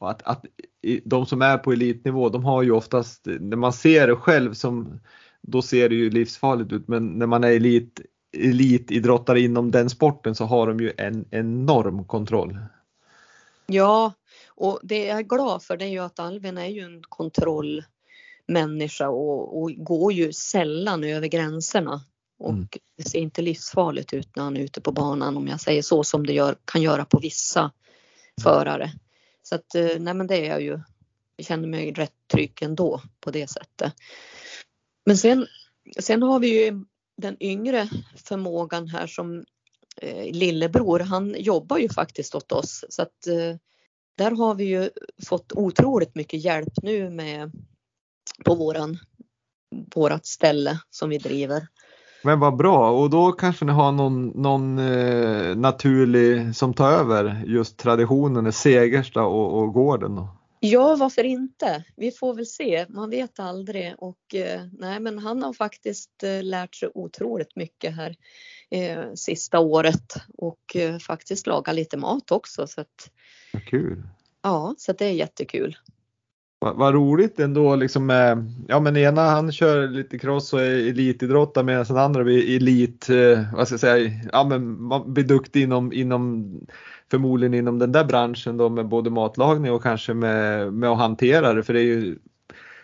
att, 0.01 0.23
att 0.23 0.45
de 1.05 1.27
som 1.27 1.43
är 1.43 1.59
på 1.59 1.73
elitnivå 1.73 2.29
de 2.29 2.45
har 2.45 2.63
ju 2.63 2.71
oftast, 2.71 3.27
när 3.27 3.57
man 3.57 3.73
ser 3.73 4.07
det 4.07 4.17
själv 4.17 4.55
som 4.55 5.01
då 5.43 5.63
ser 5.63 5.89
det 5.89 5.95
ju 5.95 6.11
livsfarligt 6.11 6.73
ut. 6.73 6.89
Men 6.89 7.07
när 7.07 7.27
man 7.27 7.45
är 7.45 7.51
elit, 7.51 8.01
elitidrottare 8.37 9.41
inom 9.41 9.71
den 9.71 9.91
sporten 9.91 10.35
så 10.35 10.45
har 10.45 10.67
de 10.67 10.81
ju 10.81 10.93
en 10.97 11.25
enorm 11.31 12.05
kontroll. 12.05 12.59
Ja, 13.67 14.13
och 14.61 14.81
det 14.83 15.05
jag 15.05 15.19
är 15.19 15.23
glad 15.23 15.63
för 15.63 15.77
det 15.77 15.85
är 15.85 15.89
ju 15.89 15.99
att 15.99 16.19
Alvin 16.19 16.59
är 16.59 16.67
ju 16.67 16.81
en 16.81 17.03
kontrollmänniska 17.03 19.09
och, 19.09 19.63
och 19.63 19.71
går 19.77 20.13
ju 20.13 20.33
sällan 20.33 21.05
över 21.05 21.27
gränserna. 21.27 22.01
Och 22.39 22.51
mm. 22.51 22.69
det 22.97 23.09
ser 23.09 23.19
inte 23.19 23.43
livsfarligt 23.43 24.13
ut 24.13 24.37
när 24.37 24.43
han 24.43 24.57
är 24.57 24.61
ute 24.61 24.81
på 24.81 24.93
banan 24.93 25.37
om 25.37 25.49
jag 25.49 25.61
säger 25.61 25.83
så 25.83 26.05
som 26.05 26.27
det 26.27 26.33
gör, 26.33 26.57
kan 26.65 26.83
göra 26.83 27.05
på 27.05 27.19
vissa 27.19 27.73
förare. 28.43 28.93
Så 29.43 29.55
att 29.55 29.75
eh, 29.75 29.99
nej 29.99 30.15
men 30.15 30.27
det 30.27 30.47
är 30.47 30.51
jag 30.51 30.63
ju. 30.63 30.81
Jag 31.37 31.47
känner 31.47 31.69
mig 31.69 31.93
rätt 31.93 32.15
trygg 32.33 32.63
ändå 32.63 33.03
på 33.21 33.31
det 33.31 33.51
sättet. 33.51 33.93
Men 35.07 35.17
sen, 35.17 35.47
sen 35.99 36.23
har 36.23 36.39
vi 36.39 36.65
ju 36.65 36.85
den 37.17 37.37
yngre 37.41 37.89
förmågan 38.17 38.89
här 38.89 39.07
som 39.07 39.45
eh, 39.97 40.33
lillebror. 40.33 41.01
Han 41.01 41.35
jobbar 41.39 41.79
ju 41.79 41.89
faktiskt 41.89 42.35
åt 42.35 42.53
oss 42.53 42.85
så 42.89 43.03
att 43.03 43.27
eh, 43.27 43.57
där 44.21 44.31
har 44.31 44.55
vi 44.55 44.65
ju 44.65 44.91
fått 45.27 45.53
otroligt 45.53 46.15
mycket 46.15 46.45
hjälp 46.45 46.73
nu 46.83 47.11
med 47.11 47.53
på 48.45 48.55
våran 48.55 48.99
vårat 49.95 50.27
ställe 50.27 50.81
som 50.91 51.11
vi 51.11 51.19
driver. 51.19 51.67
Men 52.25 52.41
vad 52.41 52.57
bra 52.57 52.91
och 52.91 53.11
då 53.11 53.33
kanske 53.33 53.65
ni 53.65 53.73
har 53.73 53.93
någon, 53.93 54.27
någon 54.29 54.79
eh, 54.79 55.57
naturlig 55.57 56.57
som 56.57 56.75
tar 56.75 56.93
över 56.93 57.43
just 57.47 57.77
traditionen, 57.77 58.53
Segersta 58.53 59.23
och, 59.23 59.59
och 59.59 59.73
gården 59.73 60.15
då? 60.15 60.29
Ja, 60.61 60.97
varför 60.97 61.25
inte? 61.25 61.85
Vi 61.97 62.11
får 62.11 62.35
väl 62.35 62.47
se. 62.47 62.87
Man 62.89 63.11
vet 63.11 63.41
aldrig 63.41 63.95
och 63.99 64.35
eh, 64.35 64.63
nej, 64.79 65.01
men 65.01 65.19
han 65.19 65.43
har 65.43 65.53
faktiskt 65.53 66.23
eh, 66.23 66.43
lärt 66.43 66.75
sig 66.75 66.89
otroligt 66.95 67.57
mycket 67.57 67.97
här 67.97 68.17
eh, 68.71 69.15
sista 69.15 69.59
året 69.59 70.15
och 70.39 70.77
eh, 70.77 70.99
faktiskt 70.99 71.47
laga 71.47 71.73
lite 71.73 71.97
mat 71.97 72.31
också 72.31 72.67
så 72.67 72.81
att. 72.81 73.11
Vad 73.53 73.65
kul. 73.65 74.03
Ja, 74.43 74.75
så 74.79 74.93
det 74.93 75.05
är 75.05 75.13
jättekul. 75.13 75.77
Vad, 76.59 76.77
vad 76.77 76.95
roligt 76.95 77.41
ändå 77.41 77.77
liksom 77.77 78.07
med, 78.07 78.53
ja 78.69 78.81
men 78.81 78.97
ena 78.97 79.23
han 79.23 79.53
kör 79.53 79.89
lite 79.89 80.19
cross 80.19 80.53
och 80.53 80.61
är 80.61 80.89
elitidrottare 80.89 81.65
medan 81.65 81.85
den 81.85 81.97
andra 81.97 82.25
blir 82.25 82.57
elit, 82.57 83.11
eh, 83.11 83.55
vad 83.55 83.67
ska 83.67 83.73
jag 83.73 83.81
säga, 83.81 84.21
ja 84.33 84.45
men 84.45 84.83
man 84.83 85.15
blir 85.15 85.25
duktig 85.25 85.63
inom, 85.63 85.93
inom 85.93 86.51
förmodligen 87.11 87.55
inom 87.55 87.79
den 87.79 87.93
där 87.93 88.05
branschen 88.05 88.57
då 88.57 88.69
med 88.69 88.89
både 88.89 89.11
matlagning 89.11 89.73
och 89.73 89.83
kanske 89.83 90.15
med, 90.15 90.73
med 90.73 90.91
att 90.91 90.99
hantera 90.99 91.53
det 91.53 91.63
för 91.63 91.75
det 91.75 91.83
ju, 91.83 92.19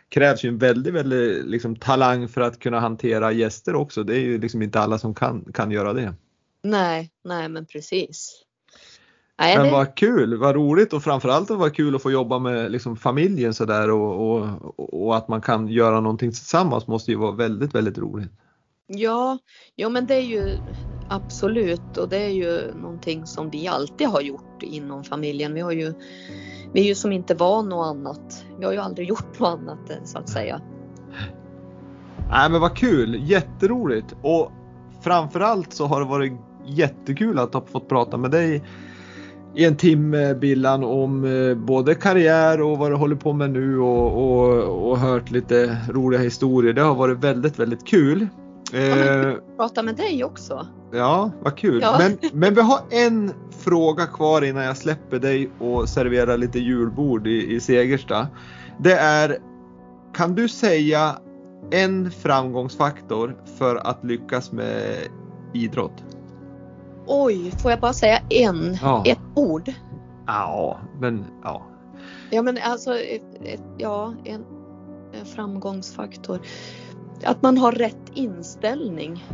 krävs 0.08 0.44
ju 0.44 0.48
en 0.48 0.58
väldigt, 0.58 0.94
väldigt 0.94 1.46
liksom, 1.46 1.76
talang 1.76 2.28
för 2.28 2.40
att 2.40 2.58
kunna 2.58 2.80
hantera 2.80 3.32
gäster 3.32 3.74
också. 3.74 4.02
Det 4.02 4.16
är 4.16 4.20
ju 4.20 4.38
liksom 4.38 4.62
inte 4.62 4.80
alla 4.80 4.98
som 4.98 5.14
kan, 5.14 5.44
kan 5.54 5.70
göra 5.70 5.92
det. 5.92 6.14
Nej, 6.62 7.10
nej 7.24 7.48
men 7.48 7.66
precis. 7.66 8.45
Nej, 9.38 9.58
Men 9.58 9.72
vad 9.72 9.94
kul, 9.94 10.36
vad 10.36 10.54
roligt 10.54 10.92
och 10.92 11.02
framförallt 11.02 11.50
var 11.50 11.70
kul 11.70 11.96
att 11.96 12.02
få 12.02 12.10
jobba 12.10 12.38
med 12.38 12.72
liksom 12.72 12.96
familjen 12.96 13.54
sådär 13.54 13.90
och, 13.90 14.30
och, 14.30 15.04
och 15.04 15.16
att 15.16 15.28
man 15.28 15.40
kan 15.40 15.68
göra 15.68 16.00
någonting 16.00 16.30
tillsammans 16.30 16.86
måste 16.86 17.10
ju 17.10 17.16
vara 17.16 17.32
väldigt, 17.32 17.74
väldigt 17.74 17.98
roligt. 17.98 18.30
Ja, 18.86 19.38
ja 19.74 19.88
men 19.88 20.06
det 20.06 20.14
är 20.14 20.20
ju 20.20 20.58
absolut 21.08 21.96
och 21.96 22.08
det 22.08 22.16
är 22.16 22.28
ju 22.28 22.74
någonting 22.74 23.26
som 23.26 23.50
vi 23.50 23.68
alltid 23.68 24.08
har 24.08 24.20
gjort 24.20 24.62
inom 24.62 25.04
familjen. 25.04 25.54
Vi 25.54 25.60
har 25.60 25.72
ju, 25.72 25.94
vi 26.72 26.80
är 26.80 26.84
ju 26.84 26.94
som 26.94 27.12
inte 27.12 27.34
van 27.34 27.68
något 27.68 27.86
annat. 27.86 28.44
Vi 28.58 28.64
har 28.64 28.72
ju 28.72 28.78
aldrig 28.78 29.08
gjort 29.08 29.38
något 29.38 29.48
annat 29.48 29.90
så 30.04 30.18
att 30.18 30.28
säga. 30.28 30.60
Nej 32.30 32.50
men 32.50 32.60
vad 32.60 32.76
kul, 32.76 33.30
jätteroligt 33.30 34.16
och 34.22 34.52
framförallt 35.00 35.72
så 35.72 35.86
har 35.86 36.00
det 36.00 36.06
varit 36.06 36.32
jättekul 36.66 37.38
att 37.38 37.54
ha 37.54 37.66
fått 37.66 37.88
prata 37.88 38.16
med 38.16 38.30
dig 38.30 38.62
i 39.56 39.64
en 39.64 39.76
timme 39.76 40.34
Billan 40.34 40.84
om 40.84 41.24
eh, 41.24 41.54
både 41.54 41.94
karriär 41.94 42.60
och 42.60 42.78
vad 42.78 42.90
du 42.90 42.94
håller 42.94 43.16
på 43.16 43.32
med 43.32 43.50
nu 43.50 43.78
och, 43.78 44.12
och, 44.22 44.90
och 44.90 44.98
hört 44.98 45.30
lite 45.30 45.76
roliga 45.90 46.20
historier. 46.20 46.72
Det 46.72 46.82
har 46.82 46.94
varit 46.94 47.18
väldigt, 47.18 47.58
väldigt 47.58 47.86
kul. 47.86 48.28
Eh, 48.72 49.32
prata 49.56 49.82
med 49.82 49.96
dig 49.96 50.24
också. 50.24 50.66
Ja, 50.92 51.30
vad 51.42 51.56
kul. 51.56 51.80
Ja. 51.82 51.98
Men, 51.98 52.30
men 52.32 52.54
vi 52.54 52.60
har 52.60 52.80
en 52.90 53.32
fråga 53.58 54.06
kvar 54.06 54.42
innan 54.42 54.64
jag 54.64 54.76
släpper 54.76 55.18
dig 55.18 55.50
och 55.58 55.88
serverar 55.88 56.36
lite 56.36 56.58
julbord 56.58 57.26
i, 57.26 57.54
i 57.54 57.60
Segersta. 57.60 58.26
Det 58.78 58.94
är, 58.94 59.38
kan 60.14 60.34
du 60.34 60.48
säga 60.48 61.18
en 61.70 62.10
framgångsfaktor 62.10 63.36
för 63.58 63.76
att 63.76 64.04
lyckas 64.04 64.52
med 64.52 64.96
idrott? 65.52 66.15
Oj, 67.06 67.50
får 67.50 67.70
jag 67.70 67.80
bara 67.80 67.92
säga 67.92 68.20
en? 68.30 68.78
Ja. 68.82 69.02
Ett 69.06 69.20
ord? 69.34 69.72
Ja, 70.26 70.78
men 71.00 71.24
ja. 71.42 71.62
Ja, 72.30 72.42
men 72.42 72.58
alltså, 72.62 72.98
ett, 72.98 73.42
ett, 73.44 73.62
ja, 73.78 74.14
en, 74.24 74.44
en 75.12 75.26
framgångsfaktor. 75.26 76.40
Att 77.24 77.42
man 77.42 77.58
har 77.58 77.72
rätt 77.72 78.10
inställning. 78.14 79.24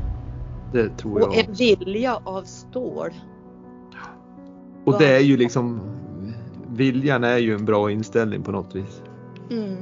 Det 0.72 0.88
tror 0.88 1.20
jag. 1.20 1.28
Och 1.28 1.36
en 1.36 1.52
vilja 1.52 2.16
av 2.24 2.42
stål. 2.42 3.10
Och 4.84 4.98
det 4.98 5.16
är 5.16 5.20
ju 5.20 5.36
liksom, 5.36 5.80
viljan 6.68 7.24
är 7.24 7.38
ju 7.38 7.54
en 7.54 7.64
bra 7.64 7.90
inställning 7.90 8.42
på 8.42 8.52
något 8.52 8.74
vis. 8.74 9.02
Mm. 9.50 9.76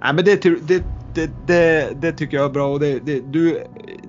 Nej 0.00 0.14
men 0.14 0.24
det, 0.24 0.42
det, 0.42 0.84
det, 1.46 2.00
det, 2.00 2.12
tycker 2.12 2.36
jag 2.36 2.46
är 2.46 2.50
bra 2.50 2.72
och 2.72 2.80
det, 2.80 3.00
du, 3.32 3.64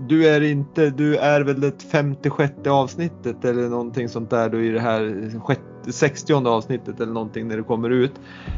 du 0.07 0.27
är 0.27 0.41
inte, 0.41 0.89
du 0.89 1.17
är 1.17 1.41
väl 1.41 1.61
det 1.61 1.83
56 1.83 2.53
avsnittet 2.67 3.45
eller 3.45 3.69
någonting 3.69 4.09
sånt 4.09 4.29
där 4.29 4.49
då 4.49 4.59
i 4.59 4.69
det 4.69 4.79
här 4.79 5.31
60 5.91 6.33
avsnittet 6.33 6.99
eller 6.99 7.13
någonting 7.13 7.47
när 7.47 7.57
det 7.57 7.63
kommer 7.63 7.89
ut. 7.89 8.11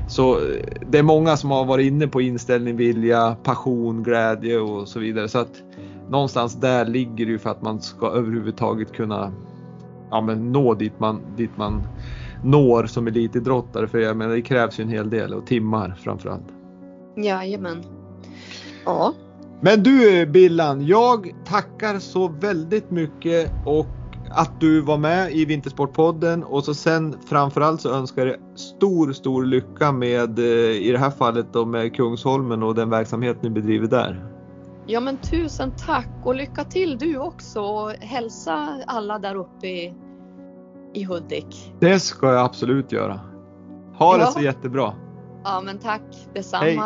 Så 0.08 0.36
eh, 0.36 0.66
det 0.90 0.98
är 0.98 1.04
många 1.04 1.38
som 1.38 1.52
har 1.52 1.66
varit 1.66 1.86
inne 1.86 2.08
på 2.08 2.22
inställning, 2.22 2.78
vilja, 2.78 3.36
passion, 3.44 4.04
glädje 4.04 4.60
och 4.60 4.88
så 4.88 5.00
vidare. 5.00 5.28
Så 5.28 5.40
att 5.40 5.64
någonstans 6.10 6.56
där 6.56 6.86
ligger 6.86 7.26
det 7.26 7.32
ju 7.32 7.40
för 7.40 7.50
att 7.50 7.62
man 7.62 7.82
ska 7.82 8.08
överhuvudtaget 8.08 8.94
kunna 8.94 9.34
ja, 10.12 10.22
men 10.22 10.52
nå 10.52 10.74
dit 10.74 11.00
man, 11.00 11.22
dit 11.38 11.58
man 11.58 11.82
når 12.44 12.86
som 12.86 13.08
elitidrottare. 13.08 13.88
För 13.88 13.98
jag 13.98 14.18
menar 14.18 14.36
det 14.36 14.42
krävs 14.42 14.80
ju 14.80 14.84
en 14.84 14.90
hel 14.90 15.10
del 15.10 15.34
och 15.34 15.48
timmar 15.48 15.96
framförallt. 16.04 16.48
Jajamän. 17.16 17.84
Ja. 18.86 19.14
Men 19.62 19.84
du 19.84 20.26
Billan, 20.26 20.86
jag 20.88 21.36
tackar 21.45 21.99
så 21.99 22.28
väldigt 22.28 22.91
mycket 22.91 23.51
och 23.66 23.86
att 24.32 24.60
du 24.60 24.82
var 24.82 24.97
med 24.97 25.32
i 25.32 25.45
Vintersportpodden 25.45 26.43
och 26.43 26.64
så 26.64 26.74
sen 26.74 27.16
framförallt 27.30 27.82
så 27.82 27.93
önskar 27.93 28.26
jag 28.26 28.36
stor, 28.55 29.14
stor 29.14 29.43
lycka 29.45 29.91
med 29.91 30.39
eh, 30.39 30.45
i 30.72 30.91
det 30.91 30.97
här 30.97 31.10
fallet 31.10 31.53
då 31.53 31.66
med 31.66 31.95
Kungsholmen 31.95 32.64
och 32.64 32.76
den 32.76 32.89
verksamhet 32.89 33.43
ni 33.43 33.49
bedriver 33.49 33.88
där. 33.88 34.26
Ja 34.88 34.99
men 34.99 35.18
tusen 35.18 35.72
tack 35.86 36.10
och 36.24 36.36
lycka 36.36 36.64
till 36.64 36.97
du 36.97 37.18
också 37.18 37.62
och 37.62 37.91
hälsa 37.91 38.68
alla 38.88 39.20
där 39.20 39.36
uppe 39.36 39.68
i, 39.68 39.93
i 40.93 41.03
Hudik. 41.03 41.74
Det 41.80 41.99
ska 41.99 42.34
jag 42.34 42.45
absolut 42.45 42.91
göra. 42.91 43.20
Ha 43.97 44.18
det 44.18 44.24
Ja. 44.24 44.32
så 44.32 44.41
jättebra. 44.41 44.93
Ja 45.43 45.62
men 45.66 45.78
tack 45.80 46.01
detsamma. 46.34 46.64
Hej. 46.64 46.80